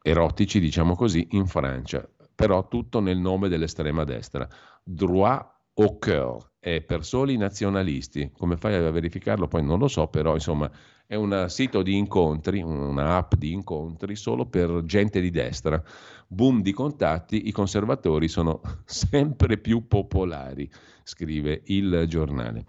[0.00, 2.08] erotici, diciamo così, in Francia
[2.38, 4.48] però tutto nel nome dell'estrema destra.
[4.84, 5.44] Droit
[5.74, 8.30] au cœur è per soli nazionalisti.
[8.30, 9.48] Come fai a verificarlo?
[9.48, 10.70] Poi non lo so, però insomma
[11.04, 15.82] è un sito di incontri, una app di incontri solo per gente di destra.
[16.28, 20.70] Boom di contatti, i conservatori sono sempre più popolari,
[21.02, 22.66] scrive il giornale.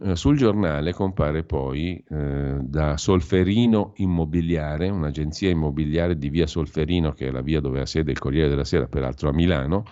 [0.00, 7.28] Eh, sul giornale compare poi eh, da Solferino Immobiliare, un'agenzia immobiliare di via Solferino, che
[7.28, 9.84] è la via dove ha sede il Corriere della Sera, peraltro a Milano,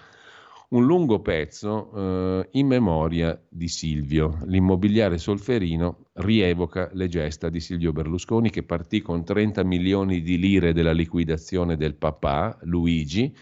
[0.70, 4.38] un lungo pezzo eh, in memoria di Silvio.
[4.46, 10.72] L'immobiliare Solferino rievoca le gesta di Silvio Berlusconi che partì con 30 milioni di lire
[10.72, 13.32] della liquidazione del papà, Luigi,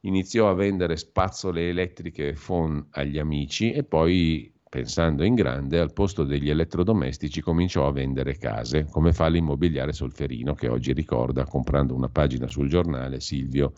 [0.00, 5.92] iniziò a vendere spazzole elettriche e phon agli amici e poi pensando in grande, al
[5.92, 11.94] posto degli elettrodomestici cominciò a vendere case, come fa l'immobiliare Solferino che oggi ricorda, comprando
[11.94, 13.74] una pagina sul giornale, Silvio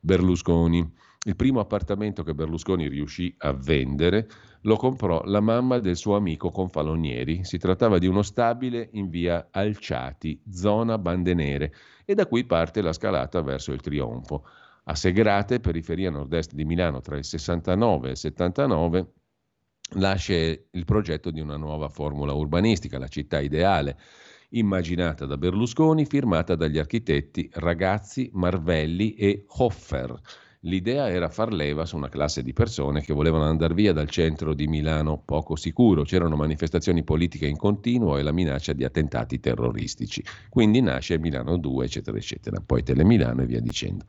[0.00, 0.90] Berlusconi.
[1.26, 4.26] Il primo appartamento che Berlusconi riuscì a vendere
[4.62, 7.44] lo comprò la mamma del suo amico Confalonieri.
[7.44, 11.74] Si trattava di uno stabile in via Alciati, zona Bande Nere,
[12.06, 14.46] e da qui parte la scalata verso il trionfo.
[14.84, 19.12] A Segrate, periferia nord-est di Milano, tra il 69 e il 79,
[19.94, 23.98] nasce il progetto di una nuova formula urbanistica, la città ideale,
[24.50, 30.20] immaginata da Berlusconi, firmata dagli architetti Ragazzi, Marvelli e Hoffer.
[30.62, 34.54] L'idea era far leva su una classe di persone che volevano andare via dal centro
[34.54, 40.22] di Milano poco sicuro, c'erano manifestazioni politiche in continuo e la minaccia di attentati terroristici.
[40.48, 44.06] Quindi nasce Milano 2, eccetera, eccetera, poi Telemilano e via dicendo.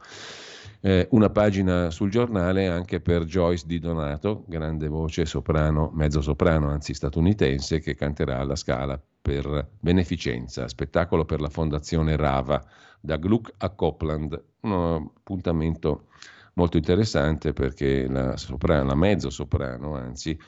[0.81, 6.69] Eh, una pagina sul giornale anche per Joyce Di Donato, grande voce soprano, mezzo soprano,
[6.69, 12.63] anzi statunitense, che canterà alla Scala per beneficenza, spettacolo per la fondazione Rava,
[13.01, 16.07] da Gluck a Copland, un appuntamento
[16.53, 20.39] molto interessante perché la, soprano, la mezzo soprano, anzi,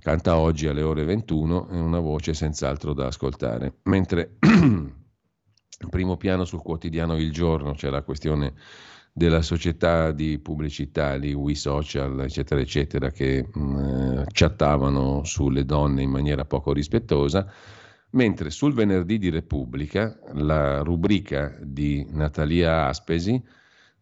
[0.00, 3.78] canta oggi alle ore 21, è una voce senz'altro da ascoltare.
[3.84, 4.36] Mentre
[5.90, 8.54] primo piano sul quotidiano Il Giorno c'è la questione
[9.12, 16.02] della società di pubblicità, di We Social, eccetera, eccetera, che mh, mm, chattavano sulle donne
[16.02, 17.50] in maniera poco rispettosa,
[18.10, 23.42] mentre sul venerdì di Repubblica, la rubrica di Natalia Aspesi,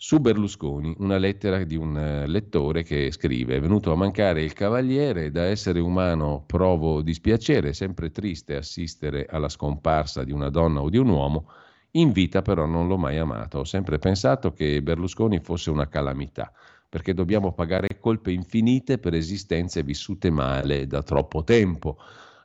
[0.00, 4.52] su Berlusconi, una lettera di un eh, lettore che scrive: È venuto a mancare il
[4.52, 10.88] cavaliere, da essere umano provo dispiacere, sempre triste assistere alla scomparsa di una donna o
[10.88, 11.50] di un uomo
[11.92, 16.52] in vita però non l'ho mai amato, ho sempre pensato che Berlusconi fosse una calamità,
[16.88, 21.98] perché dobbiamo pagare colpe infinite per esistenze vissute male da troppo tempo.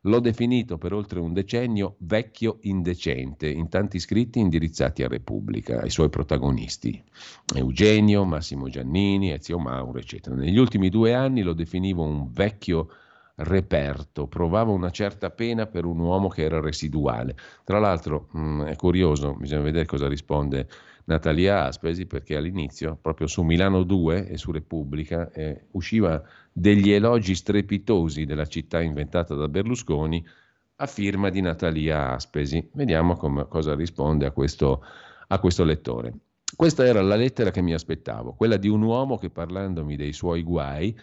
[0.06, 5.90] L'ho definito per oltre un decennio vecchio indecente, in tanti scritti indirizzati a Repubblica, ai
[5.90, 7.02] suoi protagonisti,
[7.56, 10.36] Eugenio, Massimo Giannini, Ezio Mauro, eccetera.
[10.36, 12.90] Negli ultimi due anni lo definivo un vecchio
[13.35, 17.35] reperto, provava una certa pena per un uomo che era residuale.
[17.64, 20.68] Tra l'altro mh, mm, è curioso, bisogna vedere cosa risponde
[21.05, 27.35] Natalia Aspesi, perché all'inizio, proprio su Milano 2 e su Repubblica, eh, usciva degli elogi
[27.35, 30.26] strepitosi della città inventata da Berlusconi,
[30.77, 32.69] a firma di Natalia Aspesi.
[32.73, 34.84] Vediamo come, cosa risponde a questo,
[35.27, 36.14] a questo lettore.
[36.55, 40.43] Questa era la lettera che mi aspettavo, quella di un uomo che parlandomi dei suoi
[40.43, 40.95] guai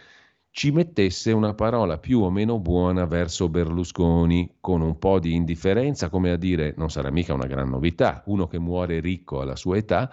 [0.51, 6.09] ci mettesse una parola più o meno buona verso Berlusconi, con un po' di indifferenza,
[6.09, 9.77] come a dire non sarà mica una gran novità, uno che muore ricco alla sua
[9.77, 10.13] età,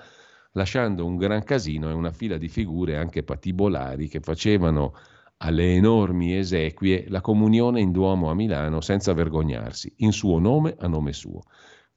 [0.52, 4.94] lasciando un gran casino e una fila di figure anche patibolari che facevano
[5.38, 10.88] alle enormi esequie la comunione in Duomo a Milano senza vergognarsi, in suo nome a
[10.88, 11.44] nome suo.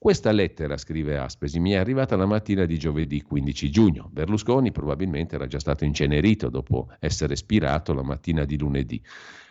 [0.03, 4.09] Questa lettera, scrive Aspesi, mi è arrivata la mattina di giovedì 15 giugno.
[4.11, 8.99] Berlusconi probabilmente era già stato incenerito dopo essere spirato la mattina di lunedì,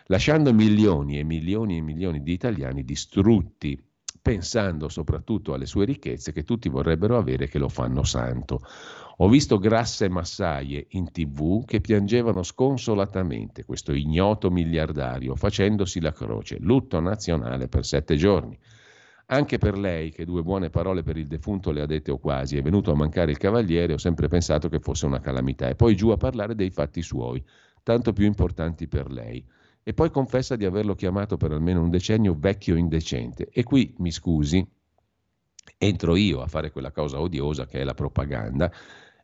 [0.06, 3.80] lasciando milioni e milioni e milioni di italiani distrutti,
[4.20, 8.58] pensando soprattutto alle sue ricchezze che tutti vorrebbero avere che lo fanno santo.
[9.18, 16.56] Ho visto grasse massaie in tv che piangevano sconsolatamente questo ignoto miliardario facendosi la croce,
[16.58, 18.58] lutto nazionale per sette giorni.
[19.32, 22.56] Anche per lei, che due buone parole per il defunto le ha dette o quasi,
[22.56, 25.68] è venuto a mancare il cavaliere, ho sempre pensato che fosse una calamità.
[25.68, 27.40] E poi giù a parlare dei fatti suoi,
[27.84, 29.44] tanto più importanti per lei.
[29.84, 33.48] E poi confessa di averlo chiamato per almeno un decennio vecchio indecente.
[33.52, 34.66] E qui, mi scusi,
[35.78, 38.72] entro io a fare quella cosa odiosa che è la propaganda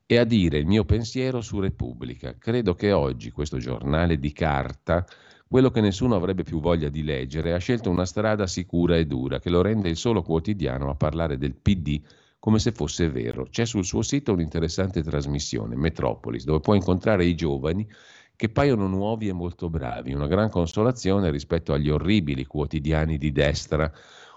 [0.07, 2.37] e a dire il mio pensiero su Repubblica.
[2.39, 5.05] Credo che oggi questo giornale di carta
[5.49, 9.39] quello che nessuno avrebbe più voglia di leggere, ha scelto una strada sicura e dura
[9.39, 12.01] che lo rende il solo quotidiano a parlare del PD
[12.39, 13.47] come se fosse vero.
[13.51, 17.89] C'è sul suo sito un'interessante trasmissione, Metropolis, dove può incontrare i giovani
[18.37, 23.91] che paiono nuovi e molto bravi, una gran consolazione rispetto agli orribili quotidiani di destra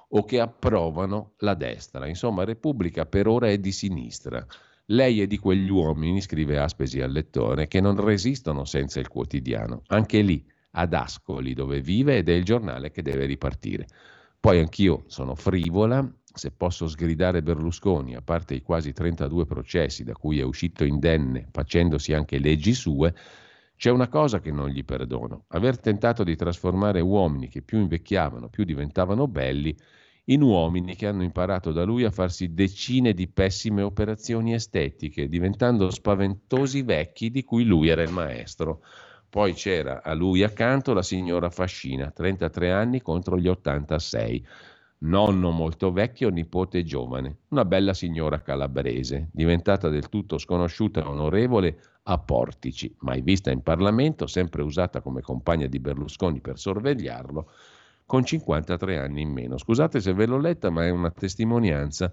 [0.10, 2.07] o che approvano la destra.
[2.07, 4.45] Insomma, Repubblica per ora è di sinistra.
[4.86, 9.84] Lei è di quegli uomini, scrive Aspesi al lettore, che non resistono senza il quotidiano.
[9.88, 13.88] Anche lì ad Ascoli dove vive ed è il giornale che deve ripartire.
[14.40, 20.14] Poi anch'io sono frivola, se posso sgridare Berlusconi, a parte i quasi 32 processi da
[20.14, 23.14] cui è uscito indenne facendosi anche leggi sue,
[23.76, 28.50] c'è una cosa che non gli perdono, aver tentato di trasformare uomini che più invecchiavano,
[28.50, 29.76] più diventavano belli,
[30.26, 35.90] in uomini che hanno imparato da lui a farsi decine di pessime operazioni estetiche, diventando
[35.90, 38.84] spaventosi vecchi di cui lui era il maestro.
[39.30, 44.46] Poi c'era a lui accanto la signora Fascina, 33 anni contro gli 86,
[45.00, 51.80] nonno molto vecchio, nipote giovane, una bella signora calabrese, diventata del tutto sconosciuta e onorevole
[52.04, 57.52] a Portici, mai vista in Parlamento, sempre usata come compagna di Berlusconi per sorvegliarlo,
[58.08, 59.60] con 53 anni in meno.
[59.60, 62.12] Scusate se ve l'ho letta, ma è una testimonianza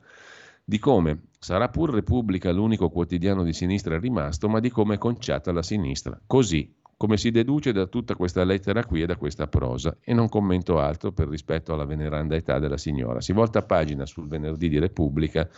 [0.63, 5.53] di come sarà pur Repubblica l'unico quotidiano di sinistra rimasto, ma di come è conciata
[5.53, 6.21] la sinistra.
[6.27, 10.29] Così, come si deduce da tutta questa lettera qui e da questa prosa, e non
[10.29, 13.21] commento altro per rispetto alla veneranda età della signora.
[13.21, 15.49] Si volta pagina sul venerdì di Repubblica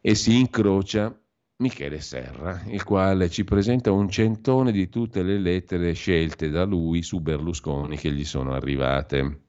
[0.00, 1.14] e si incrocia
[1.58, 7.02] Michele Serra, il quale ci presenta un centone di tutte le lettere scelte da lui
[7.02, 9.42] su Berlusconi che gli sono arrivate.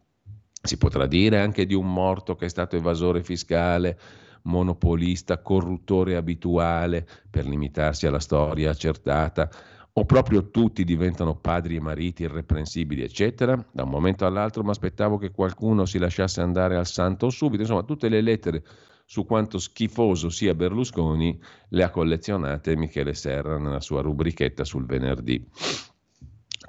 [0.61, 3.97] Si potrà dire anche di un morto che è stato evasore fiscale,
[4.43, 9.49] monopolista, corruttore abituale, per limitarsi alla storia accertata,
[9.93, 13.63] o proprio tutti diventano padri e mariti irreprensibili, eccetera.
[13.71, 17.61] Da un momento all'altro mi aspettavo che qualcuno si lasciasse andare al santo subito.
[17.61, 18.63] Insomma, tutte le lettere
[19.05, 21.37] su quanto schifoso sia Berlusconi
[21.69, 25.45] le ha collezionate Michele Serra nella sua rubrichetta sul venerdì.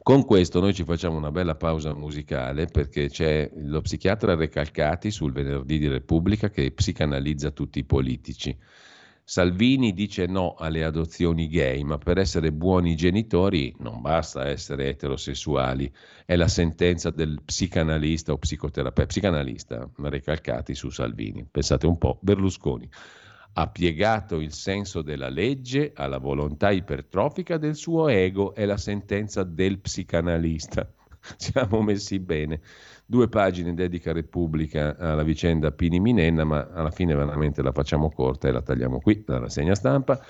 [0.03, 5.31] Con questo noi ci facciamo una bella pausa musicale perché c'è lo psichiatra Recalcati sul
[5.31, 8.59] venerdì di Repubblica che psicanalizza tutti i politici.
[9.24, 15.90] Salvini dice no alle adozioni gay, ma per essere buoni genitori non basta essere eterosessuali.
[16.27, 21.47] È la sentenza del psicanalista o psicoterapeuta, psicanalista, recalcati su Salvini.
[21.51, 22.89] Pensate un po', Berlusconi
[23.55, 29.43] ha piegato il senso della legge alla volontà ipertrofica del suo ego, è la sentenza
[29.43, 30.90] del psicanalista.
[31.36, 32.61] Siamo messi bene
[33.05, 38.49] due pagine dedica Repubblica alla vicenda Pini Minenna, ma alla fine veramente la facciamo corta
[38.49, 40.20] e la tagliamo qui dalla rassegna stampa.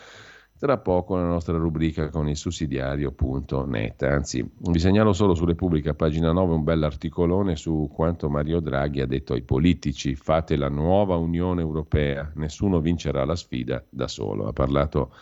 [0.59, 4.03] Tra poco la nostra rubrica con il sussidiario.net.
[4.05, 9.07] Anzi, vi segnalo solo su Repubblica, pagina 9, un bell'articolone su quanto Mario Draghi ha
[9.07, 14.47] detto ai politici: fate la nuova Unione Europea, nessuno vincerà la sfida da solo.
[14.47, 15.13] Ha parlato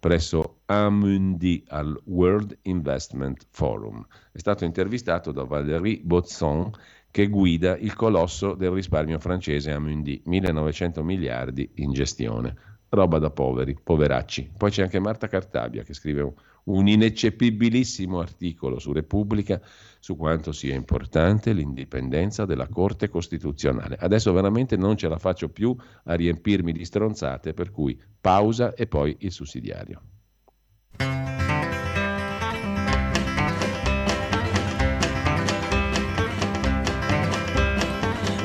[0.00, 4.04] presso Amundi al World Investment Forum.
[4.32, 6.70] È stato intervistato da Valérie Bozzon,
[7.10, 12.66] che guida il colosso del risparmio francese Amundi, 1900 miliardi in gestione.
[12.90, 14.52] roba da poveri, poveracci.
[14.56, 16.32] Poi c'è anche Marta Cartabia che scrive
[16.64, 19.60] un, ineccepibilissimo articolo su Repubblica
[19.98, 23.96] su quanto sia importante l'indipendenza della Corte Costituzionale.
[24.00, 28.86] Adesso veramente non ce la faccio più a riempirmi di stronzate, per cui pausa e
[28.86, 30.00] poi il sussidiario.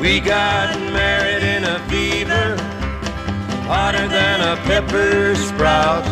[0.03, 2.57] We got married in a fever,
[3.63, 6.03] hotter than a pepper sprout.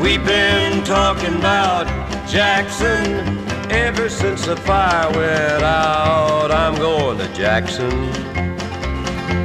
[0.00, 1.86] We've been talking about
[2.26, 6.50] Jackson ever since the fire went out.
[6.50, 7.92] I'm going to Jackson.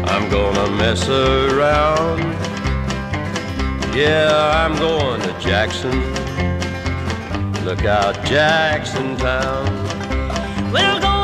[0.07, 2.21] I'm gonna mess around.
[3.93, 4.31] Yeah,
[4.63, 5.99] I'm going to Jackson.
[7.65, 9.65] Look out, Jackson Town.
[10.71, 11.18] We'll go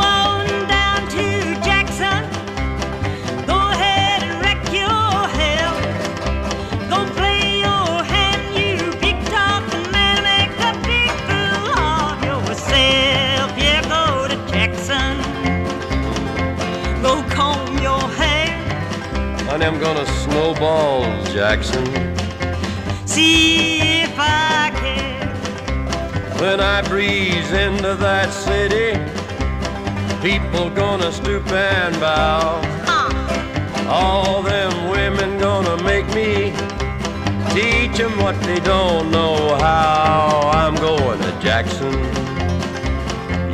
[19.65, 21.01] I'm gonna snowball
[21.33, 21.83] Jackson.
[23.07, 25.27] See if I can.
[26.39, 28.93] When I breeze into that city,
[30.21, 32.61] people gonna stoop and bow.
[33.89, 36.53] All them women gonna make me
[37.49, 40.51] teach 'em what they don't know how.
[40.53, 41.93] I'm going to Jackson.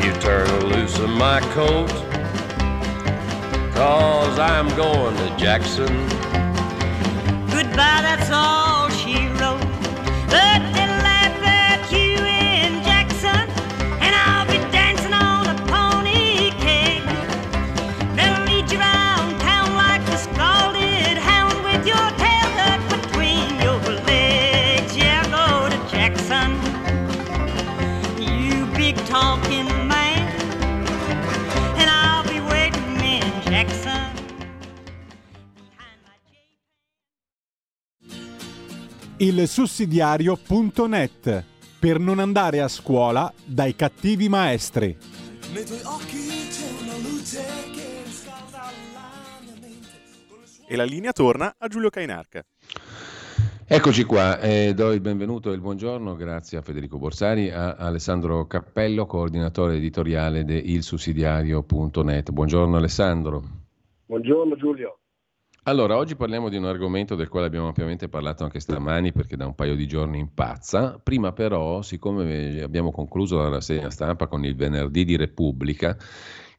[0.03, 1.89] You turn loose of my coat,
[3.81, 5.87] cause I'm going to Jackson.
[7.49, 8.70] Goodbye, that's all
[39.21, 41.45] Il sussidiario.net
[41.79, 44.97] per non andare a scuola dai cattivi maestri.
[50.67, 52.41] E la linea torna a Giulio Cainarca.
[53.67, 58.47] Eccoci qua, eh, do il benvenuto e il buongiorno, grazie a Federico Borsari, a Alessandro
[58.47, 62.31] Cappello, coordinatore editoriale di ilsussidiario.net.
[62.31, 63.43] Buongiorno Alessandro.
[64.07, 65.00] Buongiorno Giulio.
[65.65, 69.45] Allora, oggi parliamo di un argomento del quale abbiamo ampiamente parlato anche stamani perché da
[69.45, 70.97] un paio di giorni impazza.
[70.97, 75.95] Prima però, siccome abbiamo concluso la rassegna stampa con il venerdì di Repubblica,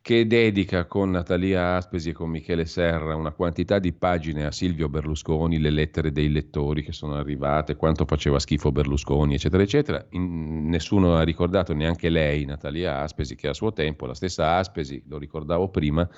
[0.01, 4.89] che dedica con Natalia Aspesi e con Michele Serra una quantità di pagine a Silvio
[4.89, 10.07] Berlusconi, le lettere dei lettori che sono arrivate, quanto faceva schifo Berlusconi, eccetera, eccetera.
[10.11, 15.03] In- nessuno ha ricordato, neanche lei, Natalia Aspesi, che a suo tempo, la stessa Aspesi,
[15.09, 16.09] lo ricordavo prima,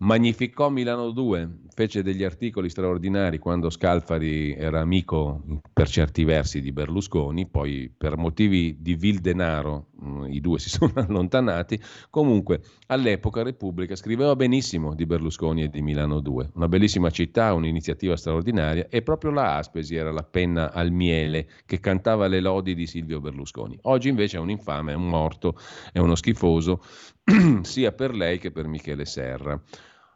[0.00, 5.42] Magnificò Milano 2, fece degli articoli straordinari quando Scalfari era amico
[5.72, 10.68] per certi versi di Berlusconi, poi per motivi di vil denaro mh, i due si
[10.70, 11.80] sono allontanati,
[12.10, 18.16] comunque all'epoca Repubblica scriveva benissimo di Berlusconi e di Milano 2, una bellissima città, un'iniziativa
[18.16, 22.86] straordinaria e proprio la Aspesi era la penna al miele che cantava le lodi di
[22.86, 23.76] Silvio Berlusconi.
[23.82, 25.56] Oggi invece è un infame, è un morto,
[25.92, 26.82] è uno schifoso,
[27.62, 29.60] sia per lei che per Michele Serra.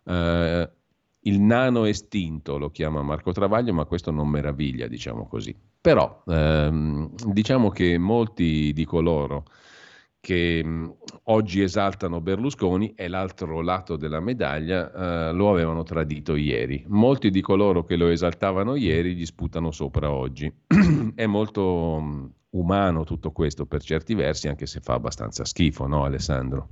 [0.05, 0.71] Eh,
[1.25, 5.55] il nano estinto lo chiama Marco Travaglio, ma questo non meraviglia, diciamo così.
[5.81, 9.45] Però ehm, diciamo che molti di coloro
[10.21, 10.95] che mh,
[11.25, 14.93] oggi esaltano Berlusconi e l'altro lato della medaglia
[15.29, 16.85] eh, lo avevano tradito ieri.
[16.89, 20.53] Molti di coloro che lo esaltavano ieri gli sputano sopra oggi.
[21.15, 26.05] È molto mh, umano tutto questo per certi versi, anche se fa abbastanza schifo, no
[26.05, 26.69] Alessandro?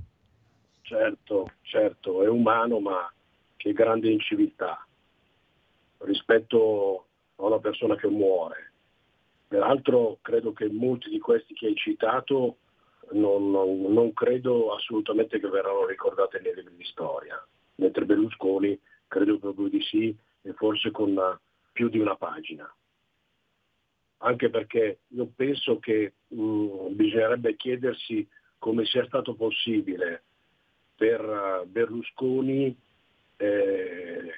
[0.91, 3.09] Certo, certo, è umano, ma
[3.55, 4.85] che grande inciviltà
[5.99, 7.05] rispetto
[7.37, 8.73] a una persona che muore.
[9.47, 12.57] Peraltro credo che molti di questi che hai citato
[13.11, 17.41] non, non- non credo assolutamente che verranno ricordati nei libri di storia,
[17.75, 18.77] mentre Berlusconi
[19.07, 21.39] credo proprio di sì e forse con
[21.71, 22.69] più di una pagina.
[24.23, 28.27] Anche perché io penso che mh, bisognerebbe chiedersi
[28.57, 30.23] come sia stato possibile
[31.01, 32.77] per eh, Berlusconi
[33.37, 34.35] eh,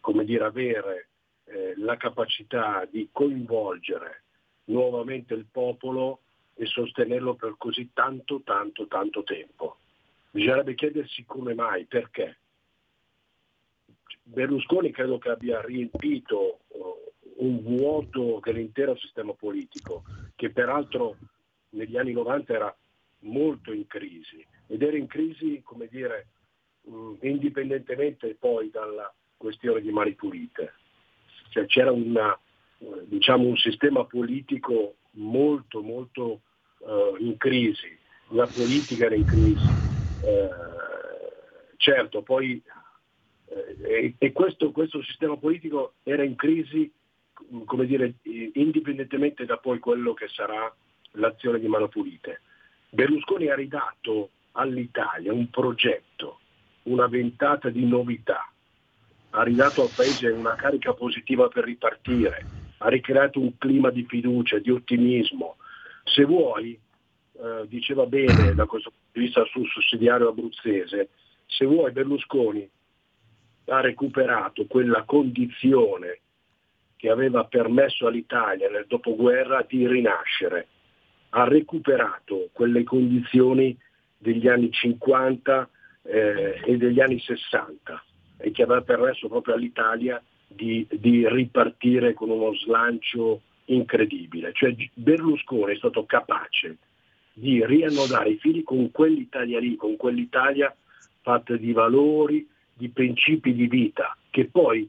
[0.00, 1.08] come dire, avere
[1.44, 4.24] eh, la capacità di coinvolgere
[4.64, 6.20] nuovamente il popolo
[6.52, 9.78] e sostenerlo per così tanto, tanto, tanto tempo.
[10.30, 12.36] Bisognerebbe chiedersi come mai, perché.
[14.24, 20.02] Berlusconi credo che abbia riempito eh, un vuoto dell'intero sistema politico,
[20.36, 21.16] che peraltro
[21.70, 22.76] negli anni 90 era
[23.20, 26.28] molto in crisi ed era in crisi, come dire,
[26.82, 30.74] mh, indipendentemente poi dalla questione di mani pulite.
[31.50, 32.38] Cioè c'era una,
[32.78, 36.42] eh, diciamo, un sistema politico molto, molto
[36.86, 37.96] eh, in crisi,
[38.28, 39.66] la politica era in crisi.
[40.22, 40.50] Eh,
[41.76, 42.62] certo, poi
[43.82, 46.90] e, e questo, questo sistema politico era in crisi,
[47.64, 48.14] come dire,
[48.52, 50.74] indipendentemente da poi quello che sarà
[51.12, 52.42] l'azione di mano pulite.
[52.90, 56.40] Berlusconi ha ridato all'Italia un progetto,
[56.84, 58.50] una ventata di novità,
[59.30, 62.46] ha ridato al Paese una carica positiva per ripartire,
[62.78, 65.56] ha ricreato un clima di fiducia, di ottimismo.
[66.04, 66.78] Se vuoi,
[67.40, 71.10] eh, diceva bene da questo punto di vista sul sussidiario abruzzese,
[71.46, 72.68] se vuoi Berlusconi
[73.66, 76.20] ha recuperato quella condizione
[76.96, 80.66] che aveva permesso all'Italia nel dopoguerra di rinascere,
[81.30, 83.76] ha recuperato quelle condizioni
[84.18, 85.68] degli anni 50
[86.02, 88.04] eh, e degli anni 60
[88.38, 94.52] e che aveva permesso proprio all'Italia di, di ripartire con uno slancio incredibile.
[94.52, 96.78] Cioè Berlusconi è stato capace
[97.32, 100.74] di riannodare i fili con quell'Italia lì, con quell'Italia
[101.20, 104.88] fatta di valori, di principi di vita, che poi,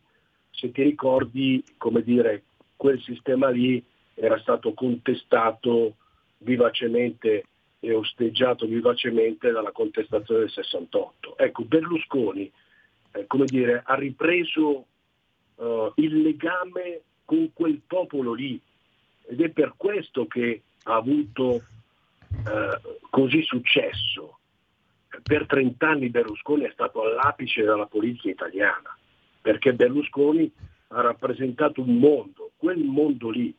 [0.50, 2.44] se ti ricordi, come dire,
[2.76, 3.84] quel sistema lì
[4.14, 5.96] era stato contestato
[6.38, 7.46] vivacemente
[7.80, 11.38] e osteggiato vivacemente dalla contestazione del 68.
[11.38, 12.52] Ecco, Berlusconi,
[13.12, 14.86] eh, come dire, ha ripreso
[15.56, 18.60] eh, il legame con quel popolo lì
[19.28, 24.40] ed è per questo che ha avuto eh, così successo
[25.24, 28.96] per 30 anni Berlusconi è stato all'apice della politica italiana,
[29.42, 30.52] perché Berlusconi
[30.90, 33.54] ha rappresentato un mondo, quel mondo lì.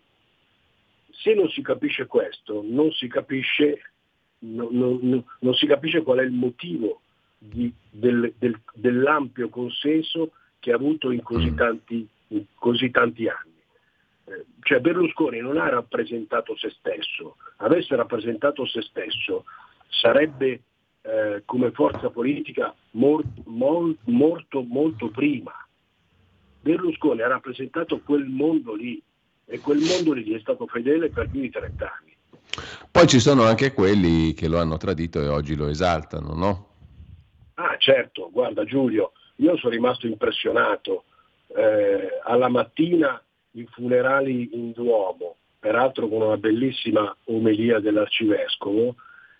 [1.10, 3.89] Se non si capisce questo, non si capisce,
[4.40, 7.00] non, non, non si capisce qual è il motivo
[7.38, 13.58] di, del, del, dell'ampio consenso che ha avuto in così tanti, in così tanti anni.
[14.24, 19.44] Eh, cioè Berlusconi non ha rappresentato se stesso, avesse rappresentato se stesso
[19.88, 20.62] sarebbe
[21.02, 25.52] eh, come forza politica mor- mol- morto molto prima.
[26.60, 29.02] Berlusconi ha rappresentato quel mondo lì
[29.46, 32.09] e quel mondo lì è stato fedele per più di 30 anni.
[32.90, 36.68] Poi ci sono anche quelli che lo hanno tradito e oggi lo esaltano, no?
[37.54, 41.04] Ah certo, guarda Giulio, io sono rimasto impressionato.
[41.48, 43.20] Eh, alla mattina
[43.52, 48.94] i funerali in Duomo, peraltro con una bellissima omelia dell'arcivescovo,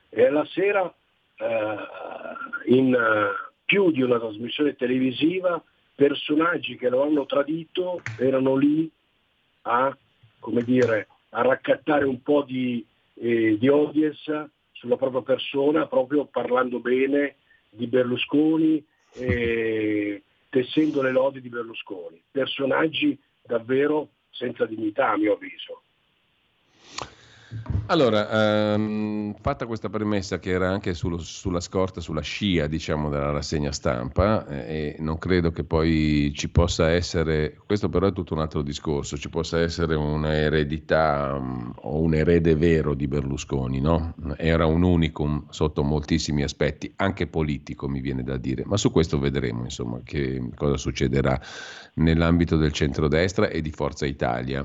[0.09, 0.93] e alla sera
[1.37, 1.77] eh,
[2.75, 5.63] in eh, più di una trasmissione televisiva
[5.95, 8.91] personaggi che lo hanno tradito erano lì
[9.63, 9.97] a,
[10.39, 12.85] come dire, a raccattare un po' di,
[13.21, 17.37] eh, di audience sulla propria persona, proprio parlando bene
[17.69, 18.85] di Berlusconi,
[19.15, 22.23] eh, tessendo le lodi di Berlusconi.
[22.31, 25.83] Personaggi davvero senza dignità a mio avviso.
[27.87, 33.33] Allora, ehm, fatta questa premessa che era anche sullo, sulla scorta, sulla scia, diciamo, della
[33.33, 38.35] rassegna stampa, eh, e non credo che poi ci possa essere, questo però è tutto
[38.35, 44.15] un altro discorso, ci possa essere un'eredità um, o un erede vero di Berlusconi, no?
[44.37, 49.19] Era un unicum sotto moltissimi aspetti, anche politico mi viene da dire, ma su questo
[49.19, 51.41] vedremo, insomma, che cosa succederà
[51.95, 54.65] nell'ambito del centrodestra e di Forza Italia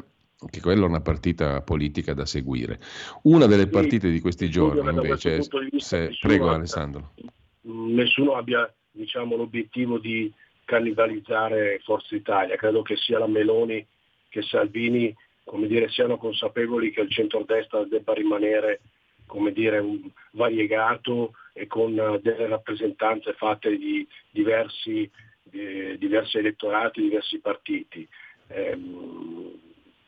[0.50, 2.80] che quella è una partita politica da seguire.
[3.24, 5.42] Una delle partite di questi giorni invece,
[5.78, 7.14] se, prego Alessandro.
[7.62, 10.32] Nessuno abbia diciamo, l'obiettivo di
[10.66, 13.86] cannibalizzare Forza Italia, credo che sia la Meloni
[14.30, 15.16] che Salvini
[15.46, 18.82] come dire, siano consapevoli che il centrodestra debba rimanere
[19.28, 19.84] come dire,
[20.32, 25.10] variegato e con uh, delle rappresentanze fatte di diversi,
[25.52, 28.08] eh, diversi elettorati, diversi partiti.
[28.48, 28.78] Eh,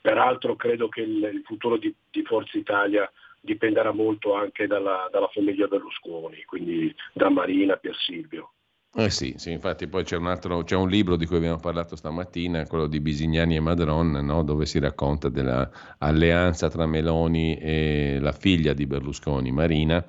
[0.07, 3.11] Peraltro credo che il, il futuro di, di, Forza Italia
[3.41, 8.53] dipenderà molto anche dalla, dalla, famiglia Berlusconi, quindi da Marina, Pier Silvio.
[8.95, 11.97] Eh sì, sì, infatti poi c'è un, altro, c'è un libro di cui abbiamo parlato
[11.97, 14.43] stamattina, quello di Bisignani e Madron, no?
[14.43, 20.01] dove si racconta dell'alleanza tra Meloni e la figlia di Berlusconi, Marina.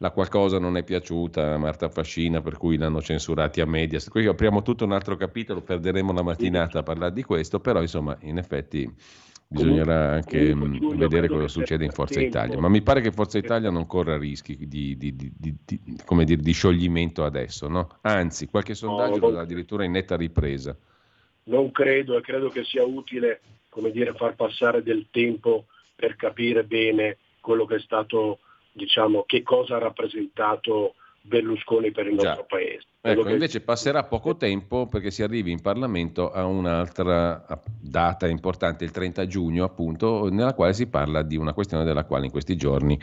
[0.00, 3.98] La qualcosa non è piaciuta a Marta Fascina, per cui l'hanno censurati a media.
[4.06, 8.14] Qui apriamo tutto un altro capitolo, perderemo la mattinata a parlare di questo, però insomma,
[8.20, 8.94] in effetti
[9.50, 12.28] Bisognerà anche mm, vedere cosa succede in Forza tempo.
[12.36, 16.52] Italia, ma mi pare che Forza Italia non corra rischi di, di, di, dire, di
[16.52, 17.98] scioglimento adesso, no?
[18.02, 20.76] anzi qualche sondaggio no, dà addirittura in netta ripresa.
[21.44, 23.40] non credo e credo che sia utile
[23.78, 28.40] come dire, far passare del tempo per capire bene quello che è stato,
[28.72, 30.94] diciamo, che cosa ha rappresentato
[31.28, 32.28] Berlusconi per il Già.
[32.28, 32.86] nostro paese.
[33.00, 37.44] Ecco, che- invece passerà poco tempo perché si arrivi in Parlamento a un'altra
[37.80, 42.24] data importante, il 30 giugno appunto, nella quale si parla di una questione della quale
[42.26, 42.98] in questi giorni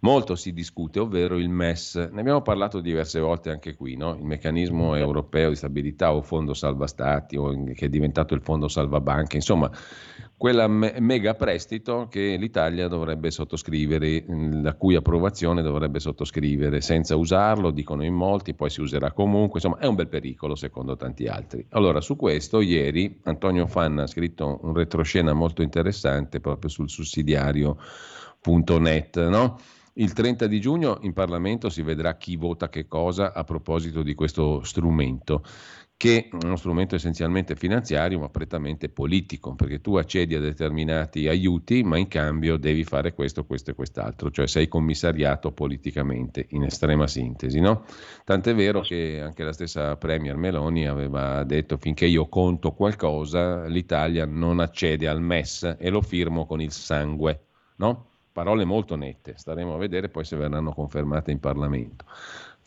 [0.00, 1.94] molto si discute, ovvero il MES.
[2.10, 4.16] Ne abbiamo parlato diverse volte anche qui, no?
[4.16, 8.68] il meccanismo europeo di stabilità o fondo salva stati o che è diventato il fondo
[8.68, 9.70] salva banche, insomma
[10.36, 17.16] quella me- mega prestito che l'Italia dovrebbe sottoscrivere, mh, la cui approvazione dovrebbe sottoscrivere senza
[17.16, 21.26] usarlo, dicono in molti, poi si userà comunque, insomma è un bel pericolo secondo tanti
[21.26, 21.64] altri.
[21.70, 29.28] Allora su questo ieri Antonio Fanna ha scritto un retroscena molto interessante proprio sul sussidiario.net,
[29.28, 29.58] no?
[29.98, 34.12] Il 30 di giugno in Parlamento si vedrà chi vota che cosa a proposito di
[34.12, 35.42] questo strumento
[35.98, 41.82] che è uno strumento essenzialmente finanziario ma prettamente politico, perché tu accedi a determinati aiuti
[41.82, 47.06] ma in cambio devi fare questo, questo e quest'altro, cioè sei commissariato politicamente in estrema
[47.06, 47.60] sintesi.
[47.60, 47.84] No?
[48.24, 54.26] Tant'è vero che anche la stessa Premier Meloni aveva detto finché io conto qualcosa l'Italia
[54.26, 57.46] non accede al MES e lo firmo con il sangue.
[57.76, 58.10] No?
[58.32, 62.04] Parole molto nette, staremo a vedere poi se verranno confermate in Parlamento.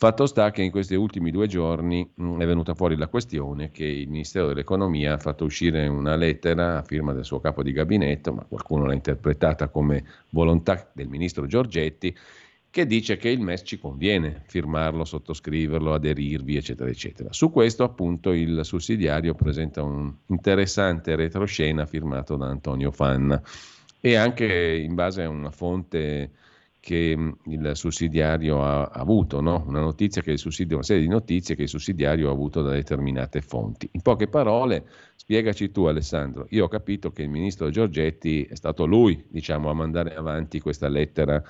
[0.02, 3.84] Fatto sta che in questi ultimi due giorni mh, è venuta fuori la questione che
[3.84, 8.32] il Ministero dell'Economia ha fatto uscire una lettera a firma del suo capo di gabinetto,
[8.32, 12.16] ma qualcuno l'ha interpretata come volontà del ministro Giorgetti,
[12.70, 17.30] che dice che il MES ci conviene firmarlo, sottoscriverlo, aderirvi, eccetera, eccetera.
[17.34, 23.38] Su questo appunto il sussidiario presenta un interessante retroscena firmato da Antonio Fanna
[24.00, 26.30] e anche in base a una fonte
[26.80, 29.64] che mh, il sussidiario ha avuto, no?
[29.66, 33.88] una una serie di notizie che il sussidiario ha avuto da determinate fonti.
[33.92, 38.86] In poche parole, spiegaci tu Alessandro, io ho capito che il ministro Giorgetti è stato
[38.86, 41.42] lui, diciamo, a mandare avanti questa lettera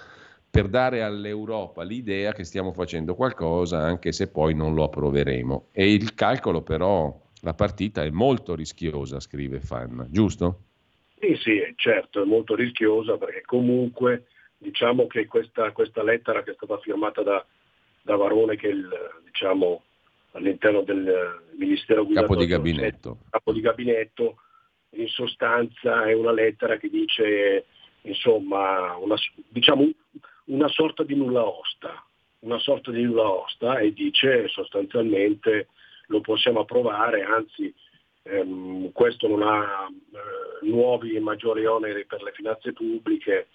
[0.51, 5.69] per dare all'Europa l'idea che stiamo facendo qualcosa anche se poi non lo approveremo.
[5.71, 10.65] E il calcolo però, la partita è molto rischiosa, scrive Fanna, giusto?
[11.21, 14.25] Sì, sì, certo, è molto rischiosa perché comunque
[14.61, 17.45] diciamo che questa, questa lettera che è stata firmata da,
[18.03, 18.89] da Varone, che è il,
[19.25, 19.83] diciamo,
[20.33, 23.19] all'interno del Ministero Capo di gabinetto.
[23.31, 24.37] capo di gabinetto,
[24.91, 27.65] in sostanza è una lettera che dice
[28.03, 29.17] insomma una,
[29.49, 29.89] diciamo,
[30.47, 32.05] una sorta di nulla osta,
[32.41, 35.69] una sorta di nulla osta e dice sostanzialmente
[36.07, 37.73] lo possiamo approvare, anzi
[38.23, 43.49] ehm, questo non ha eh, nuovi e maggiori oneri per le finanze pubbliche,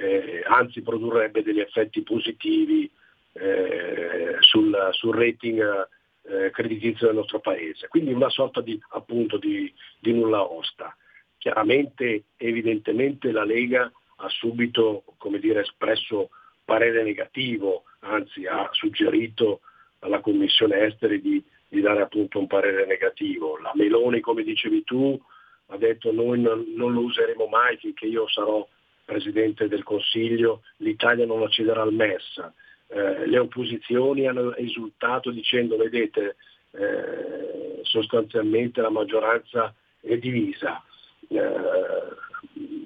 [0.00, 2.90] eh, anzi produrrebbe degli effetti positivi
[3.34, 5.88] eh, sul, sul rating
[6.22, 7.88] eh, creditizio del nostro paese.
[7.88, 10.96] Quindi una sorta di, appunto, di, di nulla osta.
[11.36, 15.04] Chiaramente, evidentemente la Lega ha subito
[15.38, 16.30] dire, espresso
[16.64, 19.60] parere negativo, anzi ha suggerito
[20.00, 23.58] alla Commissione Esteri di, di dare appunto un parere negativo.
[23.58, 25.18] La Meloni, come dicevi tu,
[25.66, 28.66] ha detto noi non, non lo useremo mai finché io sarò
[29.10, 32.40] Presidente del Consiglio, l'Italia non accederà al MES.
[32.86, 36.36] Eh, le opposizioni hanno esultato dicendo vedete
[36.72, 40.80] eh, sostanzialmente la maggioranza è divisa.
[41.28, 41.40] Eh,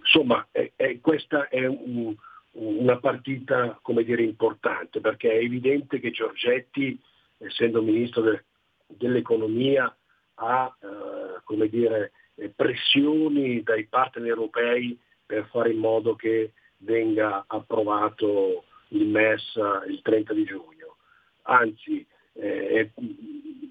[0.01, 2.15] insomma, è- è- questa è un-
[2.53, 6.99] una partita dire, importante perché è evidente che Giorgetti,
[7.39, 8.45] essendo ministro de-
[8.87, 9.95] dell'economia,
[10.37, 12.13] ha eh, dire,
[12.57, 19.55] pressioni dai partner europei per fare in modo che venga approvato il MES
[19.89, 20.97] il 30 di giugno.
[21.43, 22.91] Anzi, eh,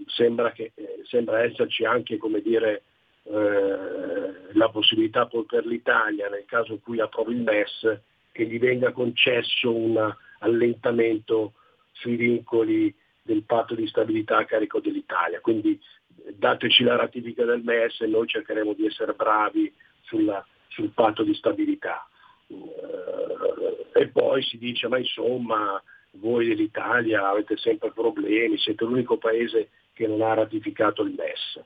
[0.08, 2.84] sembra, che, eh, sembra esserci anche dire,
[3.24, 8.00] eh, la possibilità per l'Italia, nel caso in cui approvi il MES,
[8.32, 11.54] che gli venga concesso un allentamento
[11.92, 15.40] sui vincoli del patto di stabilità a carico dell'Italia.
[15.40, 15.80] Quindi
[16.26, 21.24] eh, dateci la ratifica del MES e noi cercheremo di essere bravi sulla- sul patto
[21.24, 22.08] di stabilità.
[22.48, 25.82] Eh, e poi si dice ma insomma
[26.14, 31.64] voi dell'Italia avete sempre problemi, siete l'unico paese che non ha ratificato il MES.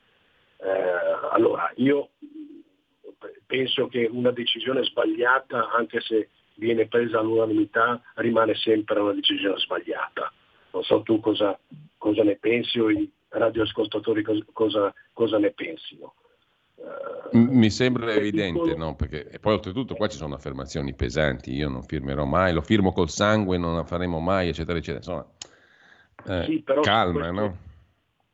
[0.60, 2.10] Eh, allora io
[3.46, 10.32] penso che una decisione sbagliata, anche se viene presa all'unanimità, rimane sempre una decisione sbagliata.
[10.72, 11.58] Non so tu cosa,
[11.98, 16.16] cosa ne pensi o i radioascoltatori cos- cosa, cosa ne pensino.
[17.32, 18.96] M- Mi sembra evidente, no?
[18.96, 22.92] Perché e poi oltretutto qua ci sono affermazioni pesanti, io non firmerò mai, lo firmo
[22.94, 24.98] col sangue, non la faremo mai, eccetera, eccetera.
[25.00, 27.58] Insomma, eh, Sì, calma, questo- no?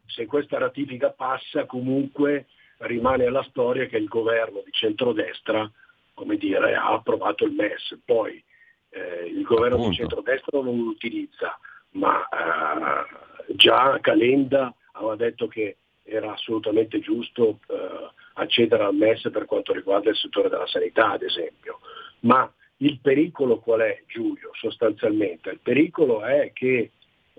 [0.08, 2.48] se questa ratifica passa comunque
[2.80, 5.70] rimane alla storia che il governo di centrodestra
[6.14, 8.00] come dire, ha approvato il MES.
[8.06, 8.44] Poi
[8.90, 9.90] eh, il governo Appunto.
[9.90, 11.58] di centrodestra non lo utilizza,
[11.92, 19.46] ma eh, già Calenda aveva detto che era assolutamente giusto eh, accedere al MES per
[19.46, 21.80] quanto riguarda il settore della sanità, ad esempio.
[22.22, 25.50] Ma il pericolo qual è, Giulio, sostanzialmente?
[25.50, 26.92] Il pericolo è che,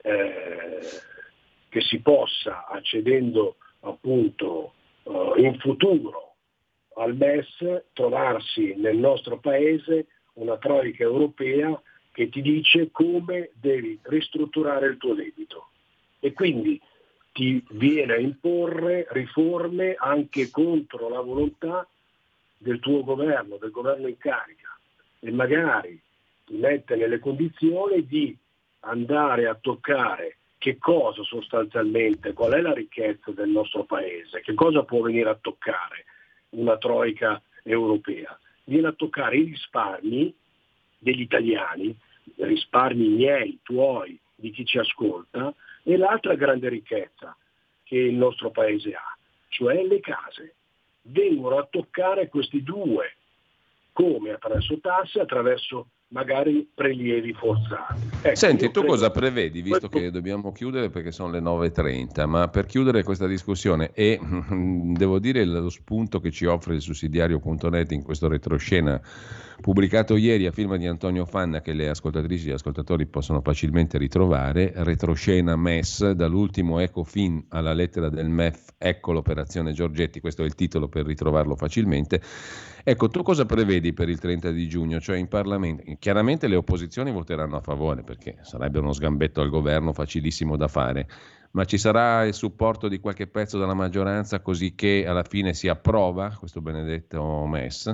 [0.02, 0.80] eh,
[1.68, 4.72] che si possa, accedendo appunto
[5.04, 6.34] eh, in futuro
[6.96, 11.80] al MES, trovarsi nel nostro paese una troica europea
[12.12, 15.68] che ti dice come devi ristrutturare il tuo debito.
[16.20, 16.80] E quindi
[17.34, 21.84] ti viene a imporre riforme anche contro la volontà
[22.56, 24.78] del tuo governo, del governo in carica
[25.18, 26.00] e magari
[26.44, 28.36] ti mette nelle condizioni di
[28.80, 34.84] andare a toccare che cosa sostanzialmente, qual è la ricchezza del nostro paese, che cosa
[34.84, 36.04] può venire a toccare
[36.50, 38.38] una troica europea.
[38.62, 40.32] Viene a toccare i risparmi
[40.96, 41.94] degli italiani,
[42.36, 45.52] risparmi miei, tuoi, di chi ci ascolta,
[45.84, 47.36] e l'altra grande ricchezza
[47.84, 49.16] che il nostro paese ha,
[49.48, 50.56] cioè le case.
[51.02, 53.16] Vengono a toccare questi due,
[53.92, 58.00] come attraverso tasse, attraverso magari prelievi forzati.
[58.22, 62.66] Ecco, Senti, tu cosa prevedi, visto che dobbiamo chiudere perché sono le 9.30, ma per
[62.66, 64.20] chiudere questa discussione e
[64.94, 69.00] devo dire lo spunto che ci offre il sussidiario.net in questo retroscena
[69.60, 73.98] pubblicato ieri a firma di Antonio Fanna che le ascoltatrici e gli ascoltatori possono facilmente
[73.98, 80.54] ritrovare, retroscena MES, dall'ultimo Ecofin alla lettera del MEF, ecco l'operazione Giorgetti, questo è il
[80.54, 82.20] titolo per ritrovarlo facilmente.
[82.86, 85.00] Ecco, tu cosa prevedi per il 30 di giugno?
[85.00, 89.94] Cioè in Parlamento, chiaramente le opposizioni voteranno a favore perché sarebbe uno sgambetto al governo
[89.94, 91.08] facilissimo da fare,
[91.52, 95.66] ma ci sarà il supporto di qualche pezzo della maggioranza così che alla fine si
[95.66, 97.86] approva questo benedetto MES?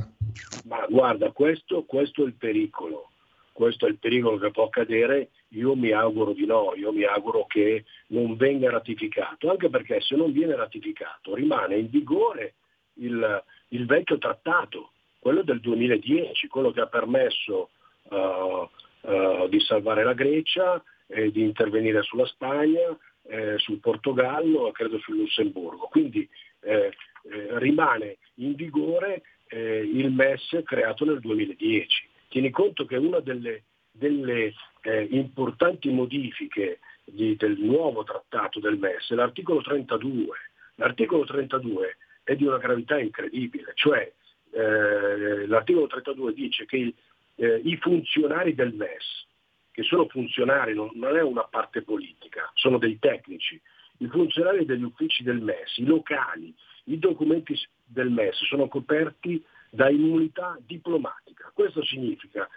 [0.65, 3.11] Ma guarda, questo, questo è il pericolo,
[3.53, 7.47] questo è il pericolo che può accadere, io mi auguro di no, io mi auguro
[7.47, 12.55] che non venga ratificato, anche perché se non viene ratificato rimane in vigore
[12.95, 17.71] il, il vecchio trattato, quello del 2010, quello che ha permesso
[18.11, 18.69] eh,
[19.03, 24.99] eh, di salvare la Grecia, e di intervenire sulla Spagna, eh, sul Portogallo e credo
[24.99, 25.89] sul Lussemburgo.
[25.91, 26.27] Quindi
[26.61, 26.93] eh,
[27.23, 32.09] eh, rimane in vigore eh, il MES creato nel 2010.
[32.29, 39.11] Tieni conto che una delle, delle, eh, importanti modifiche di- del nuovo trattato del MES
[39.11, 40.37] è l'articolo 32.
[40.77, 41.97] L'articolo 32
[42.31, 44.13] è di una gravità incredibile, cioè
[44.53, 46.95] eh, l'articolo 32 dice che
[47.35, 49.27] eh, i funzionari del MES,
[49.73, 53.61] che sono funzionari, non, non è una parte politica, sono dei tecnici,
[53.99, 56.55] i funzionari degli uffici del MES, i locali,
[56.85, 61.51] i documenti del MES sono coperti da immunità diplomatica.
[61.53, 62.49] Questo significa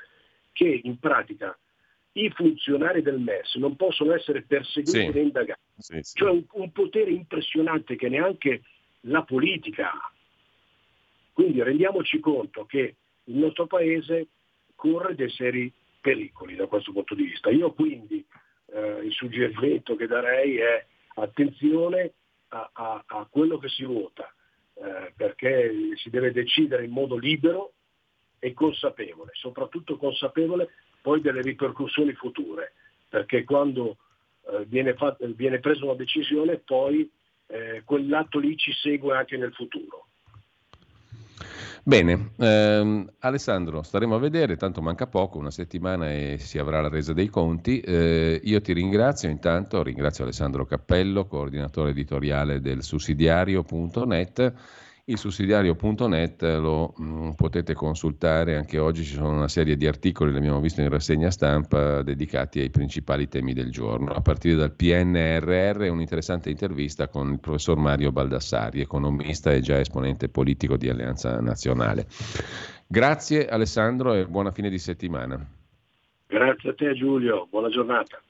[0.52, 1.58] che in pratica
[2.12, 5.10] i funzionari del MES non possono essere perseguiti Sì.
[5.10, 5.62] né indagati.
[5.78, 6.18] Sì, sì.
[6.18, 8.62] Cioè un, un potere impressionante che neanche
[9.06, 9.92] la politica.
[11.32, 14.28] Quindi rendiamoci conto che il nostro paese
[14.76, 17.50] corre dei seri pericoli da questo punto di vista.
[17.50, 18.24] Io quindi
[18.68, 20.86] eh, il suggerimento che darei è
[21.16, 22.14] attenzione
[22.50, 24.32] a, a- a quello che si vota,
[24.76, 27.74] eh, perché si deve decidere in modo libero
[28.40, 30.70] e consapevole, soprattutto consapevole
[31.02, 32.74] poi delle ripercussioni future,
[33.10, 33.98] perché quando
[34.52, 37.10] eh, viene, fat- viene presa una decisione poi
[37.54, 40.08] eh, quell'atto lì ci segue anche nel futuro.
[41.86, 46.88] Bene, ehm, Alessandro, staremo a vedere, tanto manca poco, una settimana e si avrà la
[46.88, 47.82] resa dei conti.
[47.82, 54.54] Eh, io ti ringrazio intanto, ringrazio Alessandro Cappello, coordinatore editoriale del sussidiario.net.
[55.06, 60.62] Il sussidiario.net lo mh, potete consultare, anche oggi ci sono una serie di articoli, l'abbiamo
[60.62, 66.50] visto in rassegna stampa, dedicati ai principali temi del giorno, a partire dal PNRR un'interessante
[66.50, 72.08] intervista con il professor Mario Baldassari, economista e già esponente politico di Alleanza Nazionale.
[72.88, 75.38] Grazie Alessandro e buona fine di settimana.
[76.28, 78.22] Grazie a te Giulio, buona giornata.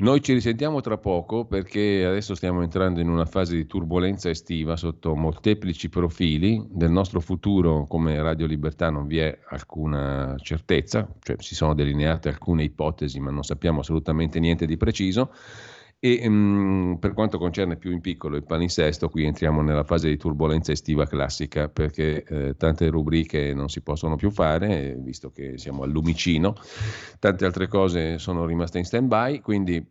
[0.00, 4.76] Noi ci risentiamo tra poco perché adesso stiamo entrando in una fase di turbolenza estiva
[4.76, 6.64] sotto molteplici profili.
[6.70, 12.28] Del nostro futuro come Radio Libertà non vi è alcuna certezza, cioè si sono delineate
[12.28, 15.32] alcune ipotesi ma non sappiamo assolutamente niente di preciso.
[16.00, 20.16] E mm, per quanto concerne più in piccolo il palinsesto, qui entriamo nella fase di
[20.16, 25.82] turbolenza estiva classica perché eh, tante rubriche non si possono più fare, visto che siamo
[25.82, 26.54] al lumicino,
[27.18, 29.84] tante altre cose sono rimaste in stand by, quindi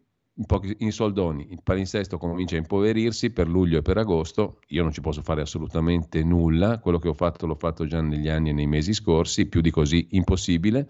[0.77, 5.01] in, soldoni il palinsesto comincia a impoverirsi per luglio e per agosto, io non ci
[5.01, 8.67] posso fare assolutamente nulla, quello che ho fatto l'ho fatto già negli anni e nei
[8.67, 10.87] mesi scorsi, più di così impossibile.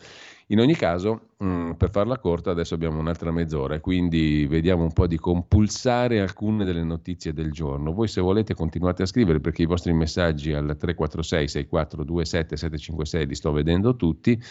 [0.49, 5.07] In ogni caso, mh, per farla corta, adesso abbiamo un'altra mezz'ora, quindi vediamo un po'
[5.07, 7.91] di compulsare alcune delle notizie del giorno.
[7.91, 13.35] Voi se volete continuate a scrivere perché i vostri messaggi al 346 6427 756 li
[13.35, 14.41] sto vedendo tutti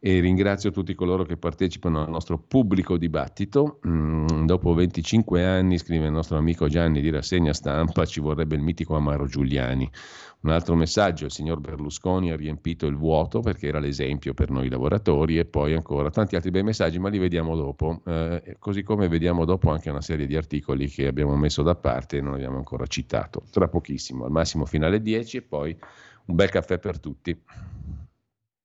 [0.00, 3.80] e ringrazio tutti coloro che partecipano al nostro pubblico dibattito.
[3.86, 8.62] Mm, dopo 25 anni, scrive il nostro amico Gianni di rassegna stampa, ci vorrebbe il
[8.62, 9.90] mitico Amaro Giuliani.
[10.40, 14.68] Un altro messaggio, il signor Berlusconi ha riempito il vuoto perché era l'esempio per noi
[14.68, 19.08] lavoratori e poi ancora tanti altri bei messaggi, ma li vediamo dopo, eh, così come
[19.08, 22.56] vediamo dopo anche una serie di articoli che abbiamo messo da parte e non abbiamo
[22.56, 23.42] ancora citato.
[23.50, 25.76] Tra pochissimo, al massimo fino alle 10 e poi
[26.26, 27.36] un bel caffè per tutti.